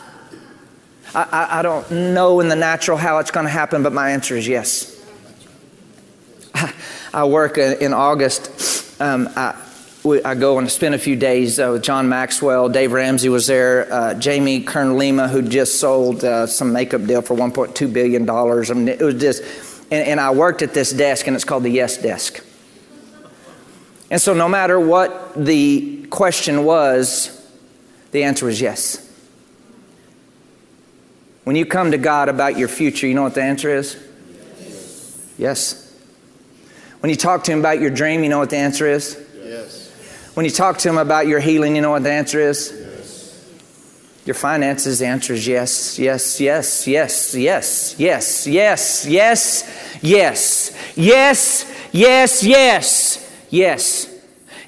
I, 1.18 1.60
I, 1.60 1.62
don't 1.64 1.90
know 1.90 2.42
in 2.42 2.48
the 2.48 2.56
natural 2.56 2.96
how 2.96 3.18
it's 3.18 3.32
going 3.32 3.48
to 3.48 3.52
happen, 3.52 3.82
but 3.82 3.92
my 3.92 4.12
answer 4.12 4.38
is 4.38 4.48
yes. 4.48 4.94
I, 7.14 7.26
work 7.26 7.58
in 7.58 7.92
August. 7.92 9.02
Um, 9.02 9.28
I, 9.36 9.56
I 10.24 10.36
go 10.36 10.60
and 10.60 10.70
spend 10.70 10.94
a 10.94 11.00
few 11.00 11.16
days 11.16 11.60
uh, 11.60 11.70
with 11.74 11.82
John 11.82 12.08
Maxwell. 12.08 12.70
Dave 12.70 12.92
Ramsey 12.92 13.30
was 13.30 13.48
there. 13.48 13.92
Uh, 13.92 14.14
Jamie 14.14 14.62
Kern 14.62 15.00
Lima, 15.00 15.28
who 15.28 15.42
just 15.42 15.80
sold 15.80 16.24
uh, 16.24 16.46
some 16.46 16.72
makeup 16.72 17.04
deal 17.06 17.24
for 17.24 17.36
$1.2 17.36 17.92
billion. 17.92 18.30
I 18.30 18.74
mean, 18.74 18.88
it 18.88 19.02
was 19.02 19.16
just, 19.16 19.42
and, 19.90 20.08
and 20.08 20.20
I 20.20 20.30
worked 20.30 20.62
at 20.62 20.76
this 20.76 20.94
desk, 20.94 21.26
and 21.26 21.36
it's 21.36 21.46
called 21.46 21.64
the 21.64 21.72
Yes 21.72 21.98
Desk. 21.98 22.46
And 24.12 24.22
so, 24.22 24.36
no 24.36 24.48
matter 24.48 24.80
what 24.80 25.34
the 25.36 26.06
question 26.12 26.64
was, 26.64 27.34
the 28.12 28.24
answer 28.24 28.46
was 28.46 28.62
yes. 28.62 29.07
When 31.48 31.56
you 31.56 31.66
come 31.66 31.92
to 31.92 31.98
God 31.98 32.28
about 32.28 32.58
your 32.58 32.68
future, 32.68 33.08
you 33.08 33.14
know 33.14 33.24
what 33.24 33.34
the 33.34 33.42
answer 33.42 33.74
is? 33.74 33.96
Yes. 34.60 35.34
yes. 35.38 36.02
When 37.00 37.10
you 37.10 37.16
talk 37.16 37.46
to 37.46 37.54
Him 37.54 37.60
about 37.60 37.80
your 37.80 37.90
dream, 37.90 38.22
you 38.22 38.30
know 38.30 38.40
what 38.40 38.50
the 38.50 38.58
answer 38.58 38.86
is? 38.86 39.18
Yes. 39.42 40.30
When 40.34 40.46
you 40.46 40.52
talk 40.52 40.78
to 40.80 40.90
Him 40.90 40.98
about 40.98 41.26
your 41.26 41.40
healing, 41.40 41.78
you 41.78 41.82
know 41.82 41.92
what 41.92 42.04
the 42.04 42.12
answer 42.12 42.42
is? 42.42 42.74
Yes. 42.78 44.24
Your 44.26 44.34
finances, 44.34 45.00
the 45.00 45.06
answer 45.06 45.36
is 45.36 45.48
yes, 45.48 45.98
yes, 45.98 46.42
yes, 46.42 46.86
yes, 46.86 47.38
yes, 47.38 47.96
yes, 47.98 48.46
yes, 48.46 49.06
yes, 49.08 50.04
yes, 50.04 50.96
yes, 50.98 51.74
yes, 51.94 52.44
yes, 52.44 53.32
yes. 53.50 54.17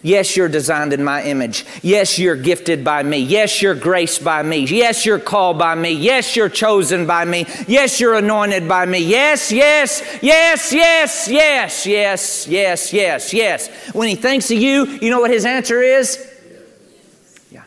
Yes, 0.01 0.37
you're 0.37 0.47
designed 0.47 0.93
in 0.93 1.03
my 1.03 1.23
image. 1.23 1.65
Yes, 1.81 2.17
you're 2.17 2.37
gifted 2.37 2.85
by 2.85 3.03
me. 3.03 3.17
Yes, 3.17 3.61
you're 3.61 3.75
graced 3.75 4.23
by 4.23 4.41
me. 4.43 4.59
Yes, 4.59 5.05
you're 5.05 5.19
called 5.19 5.59
by 5.59 5.75
me. 5.75 5.91
Yes, 5.91 6.37
you're 6.37 6.47
chosen 6.47 7.05
by 7.05 7.25
me. 7.25 7.45
Yes, 7.67 7.99
you're 7.99 8.15
anointed 8.15 8.67
by 8.67 8.85
me. 8.85 8.99
Yes, 8.99 9.51
yes, 9.51 10.01
yes, 10.21 10.71
yes, 10.71 11.27
yes, 11.27 11.85
yes, 11.85 12.47
yes, 12.47 12.93
yes, 12.93 13.33
yes. 13.33 13.69
When 13.93 14.07
he 14.07 14.15
thinks 14.15 14.49
of 14.51 14.57
you, 14.57 14.85
you 14.85 15.09
know 15.09 15.19
what 15.19 15.31
his 15.31 15.45
answer 15.45 15.81
is? 15.81 16.25
Yeah. 17.51 17.63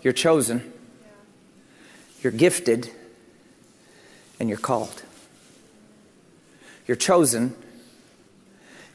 You're 0.00 0.14
chosen, 0.14 0.72
you're 2.22 2.32
gifted, 2.32 2.90
and 4.40 4.48
you're 4.48 4.56
called. 4.56 5.02
You're 6.86 6.96
chosen, 6.96 7.54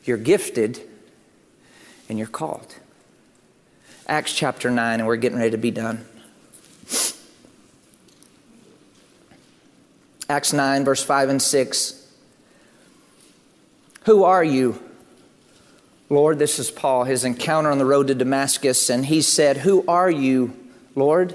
you're 0.03 0.17
gifted, 0.17 0.82
and 2.12 2.20
you're 2.20 2.28
called. 2.28 2.76
Acts 4.05 4.34
chapter 4.34 4.70
9, 4.70 4.99
and 4.99 5.07
we're 5.07 5.16
getting 5.16 5.38
ready 5.38 5.51
to 5.51 5.57
be 5.57 5.72
done. 5.72 6.05
Acts 10.30 10.51
9, 10.51 10.84
verse 10.84 11.01
5 11.01 11.30
and 11.30 11.41
6. 11.41 12.12
Who 14.03 14.26
are 14.26 14.43
you? 14.43 14.78
Lord, 16.09 16.38
this 16.38 16.59
is 16.59 16.70
Paul, 16.70 17.05
his 17.05 17.24
encounter 17.24 17.72
on 17.72 17.78
the 17.78 17.86
road 17.86 18.07
to 18.07 18.16
Damascus, 18.16 18.89
and 18.89 19.05
he 19.05 19.22
said, 19.22 19.57
Who 19.57 19.86
are 19.88 20.12
you, 20.12 20.53
Lord? 20.95 21.34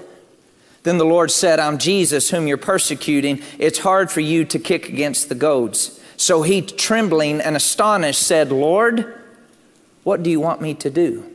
Then 0.83 0.99
the 0.99 1.05
Lord 1.05 1.31
said, 1.31 1.59
I'm 1.59 1.79
Jesus, 1.79 2.29
whom 2.29 2.45
you're 2.45 2.57
persecuting. 2.57 3.41
It's 3.57 3.79
hard 3.79 4.11
for 4.11 4.21
you 4.21 4.45
to 4.45 4.59
kick 4.59 4.89
against 4.89 5.27
the 5.27 5.35
goads. 5.35 5.99
So 6.17 6.43
he, 6.43 6.61
trembling 6.61 7.41
and 7.41 7.55
astonished, 7.55 8.21
said, 8.21 8.51
Lord, 8.51 9.17
what 10.07 10.23
do 10.23 10.29
you 10.29 10.39
want 10.39 10.61
me 10.61 10.73
to 10.73 10.89
do? 10.89 11.29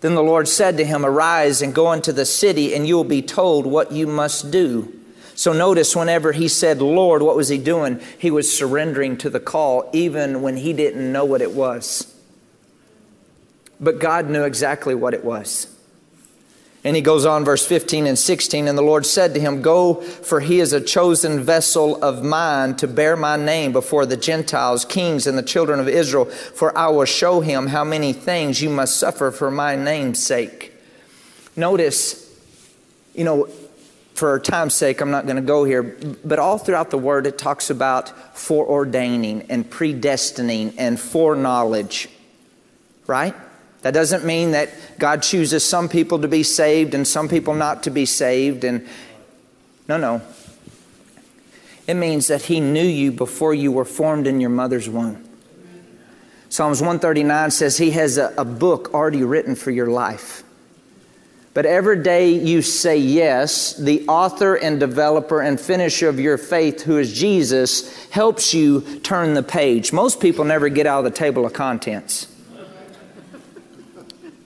Then 0.00 0.16
the 0.16 0.24
Lord 0.24 0.48
said 0.48 0.76
to 0.78 0.84
him, 0.84 1.06
Arise 1.06 1.62
and 1.62 1.72
go 1.72 1.92
into 1.92 2.12
the 2.12 2.26
city, 2.26 2.74
and 2.74 2.84
you 2.84 2.96
will 2.96 3.04
be 3.04 3.22
told 3.22 3.64
what 3.64 3.92
you 3.92 4.08
must 4.08 4.50
do. 4.50 4.92
So 5.36 5.52
notice 5.52 5.94
whenever 5.94 6.32
he 6.32 6.48
said, 6.48 6.82
Lord, 6.82 7.22
what 7.22 7.36
was 7.36 7.48
he 7.48 7.58
doing? 7.58 8.00
He 8.18 8.32
was 8.32 8.52
surrendering 8.52 9.18
to 9.18 9.30
the 9.30 9.38
call, 9.38 9.88
even 9.92 10.42
when 10.42 10.56
he 10.56 10.72
didn't 10.72 11.12
know 11.12 11.24
what 11.24 11.42
it 11.42 11.52
was. 11.52 12.12
But 13.78 14.00
God 14.00 14.28
knew 14.28 14.42
exactly 14.42 14.96
what 14.96 15.14
it 15.14 15.24
was. 15.24 15.72
And 16.84 16.94
he 16.94 17.02
goes 17.02 17.26
on, 17.26 17.44
verse 17.44 17.66
15 17.66 18.06
and 18.06 18.18
16. 18.18 18.68
And 18.68 18.78
the 18.78 18.82
Lord 18.82 19.04
said 19.04 19.34
to 19.34 19.40
him, 19.40 19.62
Go, 19.62 19.94
for 19.94 20.40
he 20.40 20.60
is 20.60 20.72
a 20.72 20.80
chosen 20.80 21.40
vessel 21.40 22.02
of 22.02 22.22
mine 22.22 22.76
to 22.76 22.86
bear 22.86 23.16
my 23.16 23.36
name 23.36 23.72
before 23.72 24.06
the 24.06 24.16
Gentiles, 24.16 24.84
kings, 24.84 25.26
and 25.26 25.36
the 25.36 25.42
children 25.42 25.80
of 25.80 25.88
Israel. 25.88 26.26
For 26.26 26.76
I 26.78 26.88
will 26.88 27.04
show 27.04 27.40
him 27.40 27.66
how 27.66 27.82
many 27.82 28.12
things 28.12 28.62
you 28.62 28.70
must 28.70 28.96
suffer 28.96 29.32
for 29.32 29.50
my 29.50 29.74
name's 29.74 30.22
sake. 30.22 30.72
Notice, 31.56 32.24
you 33.12 33.24
know, 33.24 33.48
for 34.14 34.38
time's 34.38 34.74
sake, 34.74 35.00
I'm 35.00 35.10
not 35.10 35.26
going 35.26 35.36
to 35.36 35.42
go 35.42 35.64
here, 35.64 35.82
but 36.24 36.38
all 36.38 36.58
throughout 36.58 36.90
the 36.90 36.98
word 36.98 37.26
it 37.26 37.38
talks 37.38 37.70
about 37.70 38.06
foreordaining 38.34 39.46
and 39.48 39.68
predestining 39.68 40.74
and 40.78 40.98
foreknowledge, 40.98 42.08
right? 43.06 43.34
That 43.82 43.94
doesn't 43.94 44.24
mean 44.24 44.52
that 44.52 44.70
God 44.98 45.22
chooses 45.22 45.64
some 45.64 45.88
people 45.88 46.20
to 46.20 46.28
be 46.28 46.42
saved 46.42 46.94
and 46.94 47.06
some 47.06 47.28
people 47.28 47.54
not 47.54 47.84
to 47.84 47.90
be 47.90 48.06
saved. 48.06 48.64
And 48.64 48.86
no, 49.86 49.96
no. 49.96 50.22
It 51.86 51.94
means 51.94 52.26
that 52.26 52.42
He 52.42 52.60
knew 52.60 52.84
you 52.84 53.12
before 53.12 53.54
you 53.54 53.72
were 53.72 53.84
formed 53.84 54.26
in 54.26 54.40
your 54.40 54.50
mother's 54.50 54.88
womb. 54.88 55.24
Psalms 56.48 56.80
139 56.80 57.50
says 57.50 57.78
He 57.78 57.92
has 57.92 58.18
a, 58.18 58.34
a 58.36 58.44
book 58.44 58.94
already 58.94 59.22
written 59.22 59.54
for 59.54 59.70
your 59.70 59.86
life. 59.86 60.42
But 61.54 61.66
every 61.66 62.02
day 62.02 62.30
you 62.30 62.62
say 62.62 62.98
yes, 62.98 63.74
the 63.74 64.06
author 64.06 64.54
and 64.54 64.78
developer 64.78 65.40
and 65.40 65.58
finisher 65.58 66.08
of 66.08 66.20
your 66.20 66.38
faith, 66.38 66.82
who 66.82 66.98
is 66.98 67.12
Jesus, 67.12 68.08
helps 68.10 68.54
you 68.54 69.00
turn 69.00 69.34
the 69.34 69.42
page. 69.42 69.92
Most 69.92 70.20
people 70.20 70.44
never 70.44 70.68
get 70.68 70.86
out 70.86 71.04
of 71.04 71.12
the 71.12 71.18
table 71.18 71.44
of 71.44 71.52
contents. 71.52 72.28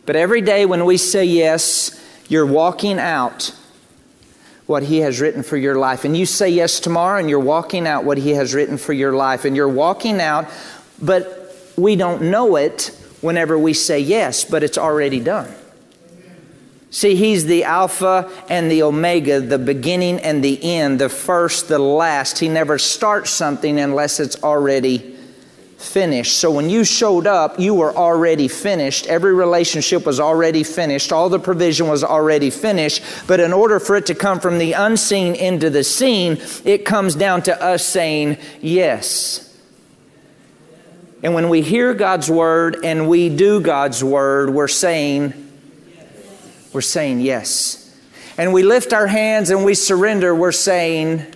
But 0.05 0.17
every 0.17 0.41
day 0.41 0.67
when 0.67 0.85
we 0.85 0.97
say 0.97 1.25
yes, 1.25 1.99
you're 2.29 2.47
walking 2.47 2.99
out 2.99 3.55
what 4.67 4.83
He 4.83 4.99
has 4.99 5.21
written 5.21 5.43
for 5.43 5.57
your 5.57 5.77
life. 5.77 6.05
And 6.05 6.17
you 6.17 6.27
say 6.27 6.49
yes 6.49 6.81
tomorrow, 6.81 7.19
and 7.19 7.29
you're 7.29 7.41
walking 7.41 7.87
out 7.87 8.05
what 8.05 8.19
He 8.19 8.31
has 8.31 8.55
written 8.55 8.79
for 8.79 8.93
your 8.93 9.13
life. 9.13 9.45
And 9.45 9.55
you're 9.55 9.69
walking 9.69 10.21
out, 10.21 10.49
but 11.01 11.57
we 11.77 11.97
don't 11.97 12.23
know 12.31 12.57
it 12.57 12.97
whenever 13.21 13.59
we 13.59 13.73
say 13.75 14.01
yes, 14.01 14.45
but 14.45 14.63
it's 14.63 14.79
already 14.79 15.21
done. 15.21 15.53
See, 16.91 17.15
He's 17.15 17.47
the 17.47 17.65
Alpha 17.65 18.31
and 18.49 18.71
the 18.71 18.83
Omega, 18.83 19.41
the 19.41 19.59
beginning 19.59 20.19
and 20.21 20.43
the 20.43 20.63
end, 20.63 21.01
the 21.01 21.09
first, 21.09 21.69
the 21.69 21.79
last. 21.79 22.39
He 22.39 22.49
never 22.49 22.79
starts 22.79 23.31
something 23.31 23.79
unless 23.79 24.21
it's 24.21 24.43
already 24.43 25.12
finished. 25.83 26.39
So 26.39 26.51
when 26.51 26.71
you 26.71 26.85
showed 26.85 27.27
up, 27.27 27.59
you 27.59 27.75
were 27.75 27.95
already 27.95 28.49
finished. 28.49 29.07
Every 29.07 29.35
relationship 29.35 30.07
was 30.07 30.21
already 30.21 30.63
finished. 30.63 31.13
All 31.13 31.29
the 31.29 31.39
provision 31.39 31.89
was 31.89 32.05
already 32.05 32.51
finished. 32.51 33.03
But 33.27 33.41
in 33.41 33.53
order 33.53 33.81
for 33.81 33.97
it 33.97 34.07
to 34.07 34.15
come 34.15 34.41
from 34.41 34.59
the 34.59 34.73
unseen 34.73 35.35
into 35.35 35.71
the 35.71 35.85
seen, 35.85 36.39
it 36.65 36.85
comes 36.85 37.15
down 37.15 37.43
to 37.43 37.63
us 37.63 37.87
saying 37.87 38.39
yes. 38.61 39.49
And 41.23 41.35
when 41.35 41.49
we 41.49 41.63
hear 41.63 41.95
God's 41.95 42.31
word 42.31 42.79
and 42.85 43.09
we 43.09 43.29
do 43.29 43.61
God's 43.61 44.03
word, 44.03 44.51
we're 44.51 44.69
saying, 44.69 45.35
we're 46.73 46.81
saying 46.81 47.21
yes. 47.21 47.79
And 48.39 48.53
we 48.53 48.63
lift 48.63 48.93
our 48.93 49.07
hands 49.07 49.51
and 49.51 49.65
we 49.65 49.75
surrender, 49.75 50.35
we're 50.35 50.53
saying, 50.53 51.27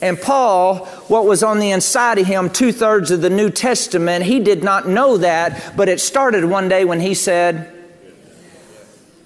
and 0.00 0.20
Paul, 0.20 0.86
what 1.08 1.24
was 1.24 1.42
on 1.42 1.58
the 1.58 1.70
inside 1.70 2.18
of 2.18 2.26
him, 2.26 2.50
two 2.50 2.72
thirds 2.72 3.10
of 3.10 3.20
the 3.20 3.30
New 3.30 3.50
Testament, 3.50 4.24
he 4.24 4.40
did 4.40 4.62
not 4.62 4.88
know 4.88 5.16
that, 5.18 5.76
but 5.76 5.88
it 5.88 6.00
started 6.00 6.44
one 6.44 6.68
day 6.68 6.84
when 6.84 7.00
he 7.00 7.14
said, 7.14 7.72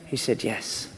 he 0.07 0.17
said 0.17 0.45
yes. 0.45 0.89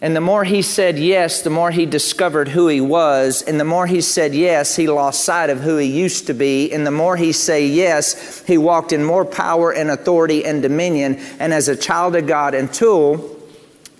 And 0.00 0.16
the 0.16 0.20
more 0.20 0.42
he 0.42 0.62
said 0.62 0.98
yes, 0.98 1.42
the 1.42 1.50
more 1.50 1.70
he 1.70 1.86
discovered 1.86 2.48
who 2.48 2.66
he 2.66 2.80
was. 2.80 3.40
And 3.40 3.60
the 3.60 3.64
more 3.64 3.86
he 3.86 4.00
said 4.00 4.34
yes, 4.34 4.74
he 4.74 4.88
lost 4.88 5.22
sight 5.22 5.48
of 5.48 5.60
who 5.60 5.76
he 5.76 5.86
used 5.86 6.26
to 6.26 6.34
be. 6.34 6.72
And 6.72 6.84
the 6.84 6.90
more 6.90 7.16
he 7.16 7.30
said 7.30 7.70
yes, 7.70 8.44
he 8.44 8.58
walked 8.58 8.92
in 8.92 9.04
more 9.04 9.24
power 9.24 9.72
and 9.72 9.92
authority 9.92 10.44
and 10.44 10.60
dominion. 10.60 11.20
And 11.38 11.54
as 11.54 11.68
a 11.68 11.76
child 11.76 12.16
of 12.16 12.26
God, 12.26 12.52
until 12.52 13.31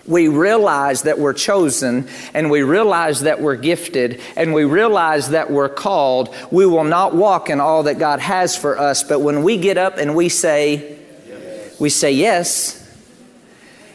we 0.06 0.28
realize 0.28 1.02
that 1.02 1.18
we're 1.18 1.32
chosen 1.32 2.08
and 2.34 2.50
we 2.50 2.62
realize 2.62 3.20
that 3.20 3.40
we're 3.40 3.56
gifted 3.56 4.20
and 4.36 4.52
we 4.52 4.64
realize 4.64 5.30
that 5.30 5.50
we're 5.50 5.68
called, 5.68 6.34
we 6.50 6.66
will 6.66 6.84
not 6.84 7.14
walk 7.14 7.50
in 7.50 7.60
all 7.60 7.84
that 7.84 7.98
God 7.98 8.20
has 8.20 8.56
for 8.56 8.78
us. 8.78 9.04
But 9.04 9.20
when 9.20 9.42
we 9.42 9.56
get 9.56 9.78
up 9.78 9.98
and 9.98 10.16
we 10.16 10.28
say, 10.28 10.98
yes. 11.26 11.80
we 11.80 11.88
say 11.88 12.12
yes, 12.12 12.78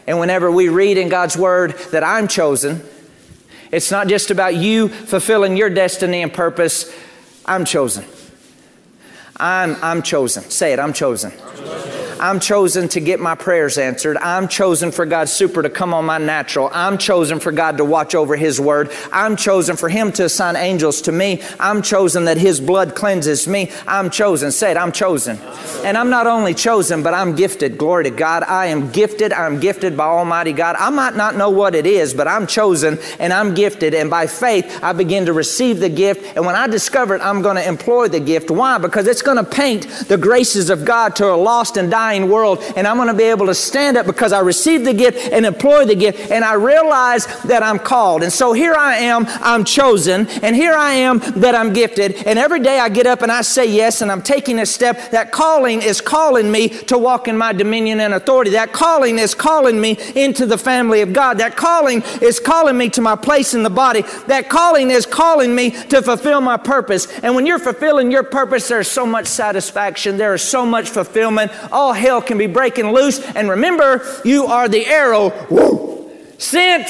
and 0.06 0.18
whenever 0.18 0.50
we 0.50 0.70
read 0.70 0.96
in 0.96 1.10
God's 1.10 1.36
Word 1.36 1.72
that 1.90 2.02
I'm 2.02 2.28
chosen, 2.28 2.82
it's 3.70 3.90
not 3.90 4.08
just 4.08 4.30
about 4.30 4.54
you 4.56 4.88
fulfilling 4.88 5.58
your 5.58 5.68
destiny 5.68 6.22
and 6.22 6.32
purpose. 6.32 6.90
I'm 7.44 7.66
chosen. 7.66 8.06
I'm, 9.36 9.76
I'm 9.82 10.02
chosen. 10.02 10.44
Say 10.44 10.72
it, 10.72 10.78
I'm 10.78 10.94
chosen. 10.94 11.32
I'm 11.32 11.56
chosen. 11.56 11.97
I'm 12.20 12.40
chosen 12.40 12.88
to 12.88 13.00
get 13.00 13.20
my 13.20 13.34
prayers 13.34 13.78
answered. 13.78 14.16
I'm 14.16 14.48
chosen 14.48 14.90
for 14.90 15.06
God's 15.06 15.32
super 15.32 15.62
to 15.62 15.70
come 15.70 15.94
on 15.94 16.04
my 16.04 16.18
natural. 16.18 16.68
I'm 16.72 16.98
chosen 16.98 17.38
for 17.38 17.52
God 17.52 17.78
to 17.78 17.84
watch 17.84 18.14
over 18.14 18.36
His 18.36 18.60
word. 18.60 18.90
I'm 19.12 19.36
chosen 19.36 19.76
for 19.76 19.88
Him 19.88 20.10
to 20.12 20.24
assign 20.24 20.56
angels 20.56 21.02
to 21.02 21.12
me. 21.12 21.42
I'm 21.60 21.82
chosen 21.82 22.24
that 22.24 22.36
His 22.36 22.60
blood 22.60 22.94
cleanses 22.94 23.46
me. 23.46 23.70
I'm 23.86 24.10
chosen. 24.10 24.50
Say 24.50 24.72
it, 24.72 24.76
I'm 24.76 24.92
chosen. 24.92 25.38
And 25.84 25.96
I'm 25.96 26.10
not 26.10 26.26
only 26.26 26.54
chosen, 26.54 27.02
but 27.02 27.14
I'm 27.14 27.36
gifted. 27.36 27.78
Glory 27.78 28.04
to 28.04 28.10
God. 28.10 28.42
I 28.42 28.66
am 28.66 28.90
gifted. 28.90 29.32
I'm 29.32 29.60
gifted 29.60 29.96
by 29.96 30.06
Almighty 30.06 30.52
God. 30.52 30.74
I 30.78 30.90
might 30.90 31.14
not 31.14 31.36
know 31.36 31.50
what 31.50 31.74
it 31.74 31.86
is, 31.86 32.14
but 32.14 32.26
I'm 32.26 32.46
chosen 32.46 32.98
and 33.20 33.32
I'm 33.32 33.54
gifted. 33.54 33.94
And 33.94 34.10
by 34.10 34.26
faith, 34.26 34.80
I 34.82 34.92
begin 34.92 35.26
to 35.26 35.32
receive 35.32 35.78
the 35.78 35.88
gift. 35.88 36.36
And 36.36 36.44
when 36.44 36.56
I 36.56 36.66
discover 36.66 37.14
it, 37.14 37.22
I'm 37.22 37.42
going 37.42 37.56
to 37.56 37.66
employ 37.66 38.08
the 38.08 38.20
gift. 38.20 38.50
Why? 38.50 38.78
Because 38.78 39.06
it's 39.06 39.22
going 39.22 39.36
to 39.36 39.48
paint 39.48 39.86
the 40.08 40.16
graces 40.18 40.68
of 40.68 40.84
God 40.84 41.14
to 41.16 41.32
a 41.32 41.36
lost 41.36 41.76
and 41.76 41.90
dying 41.90 42.07
dying 42.08 42.30
world, 42.30 42.62
and 42.74 42.86
I'm 42.86 42.96
going 42.96 43.08
to 43.08 43.14
be 43.14 43.24
able 43.24 43.46
to 43.46 43.54
stand 43.54 43.98
up 43.98 44.06
because 44.06 44.32
I 44.32 44.40
received 44.40 44.86
the 44.86 44.94
gift 44.94 45.30
and 45.30 45.44
employ 45.44 45.84
the 45.84 45.94
gift, 45.94 46.30
and 46.30 46.42
I 46.42 46.54
realize 46.54 47.26
that 47.42 47.62
I'm 47.62 47.78
called. 47.78 48.22
And 48.22 48.32
so 48.32 48.54
here 48.54 48.74
I 48.74 48.96
am, 48.96 49.26
I'm 49.42 49.62
chosen, 49.62 50.26
and 50.42 50.56
here 50.56 50.72
I 50.72 50.92
am 50.94 51.18
that 51.36 51.54
I'm 51.54 51.74
gifted. 51.74 52.26
And 52.26 52.38
every 52.38 52.60
day 52.60 52.78
I 52.78 52.88
get 52.88 53.06
up 53.06 53.20
and 53.20 53.30
I 53.30 53.42
say 53.42 53.66
yes, 53.66 54.00
and 54.00 54.10
I'm 54.10 54.22
taking 54.22 54.58
a 54.58 54.64
step. 54.64 55.10
That 55.10 55.32
calling 55.32 55.82
is 55.82 56.00
calling 56.00 56.50
me 56.50 56.68
to 56.68 56.96
walk 56.96 57.28
in 57.28 57.36
my 57.36 57.52
dominion 57.52 58.00
and 58.00 58.14
authority. 58.14 58.52
That 58.52 58.72
calling 58.72 59.18
is 59.18 59.34
calling 59.34 59.78
me 59.78 59.98
into 60.14 60.46
the 60.46 60.56
family 60.56 61.02
of 61.02 61.12
God. 61.12 61.38
That 61.38 61.56
calling 61.56 62.02
is 62.22 62.40
calling 62.40 62.78
me 62.78 62.88
to 62.90 63.02
my 63.02 63.16
place 63.16 63.52
in 63.52 63.62
the 63.62 63.70
body. 63.84 64.02
That 64.28 64.48
calling 64.48 64.90
is 64.90 65.04
calling 65.04 65.54
me 65.54 65.72
to 65.92 66.00
fulfill 66.00 66.40
my 66.40 66.56
purpose. 66.56 67.06
And 67.22 67.34
when 67.34 67.44
you're 67.44 67.58
fulfilling 67.58 68.10
your 68.10 68.22
purpose, 68.22 68.68
there's 68.68 68.90
so 68.90 69.04
much 69.04 69.26
satisfaction, 69.26 70.16
there 70.16 70.32
is 70.32 70.42
so 70.42 70.64
much 70.64 70.88
fulfillment. 70.88 71.52
All 71.70 71.92
hell 71.98 72.22
can 72.22 72.38
be 72.38 72.46
breaking 72.46 72.92
loose. 72.92 73.20
And 73.20 73.50
remember, 73.50 74.02
you 74.24 74.46
are 74.46 74.68
the 74.68 74.86
arrow 74.86 75.32
woo, 75.50 76.10
sent. 76.38 76.88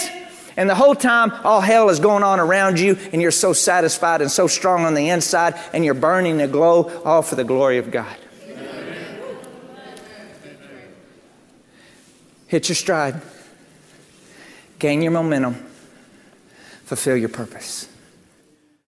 And 0.56 0.68
the 0.68 0.74
whole 0.74 0.96
time, 0.96 1.30
all 1.44 1.60
hell 1.60 1.88
is 1.88 2.00
going 2.00 2.24
on 2.24 2.40
around 2.40 2.80
you, 2.80 2.98
and 3.12 3.22
you're 3.22 3.30
so 3.30 3.52
satisfied 3.52 4.22
and 4.22 4.30
so 4.30 4.48
strong 4.48 4.84
on 4.84 4.94
the 4.94 5.08
inside, 5.08 5.54
and 5.72 5.84
you're 5.84 5.94
burning 5.94 6.38
the 6.38 6.48
glow, 6.48 7.02
all 7.04 7.22
for 7.22 7.36
the 7.36 7.44
glory 7.44 7.78
of 7.78 7.92
God. 7.92 8.16
Hit 12.48 12.68
your 12.68 12.76
stride, 12.76 13.20
gain 14.80 15.00
your 15.00 15.12
momentum, 15.12 15.54
fulfill 16.84 17.16
your 17.16 17.28
purpose. 17.28 17.86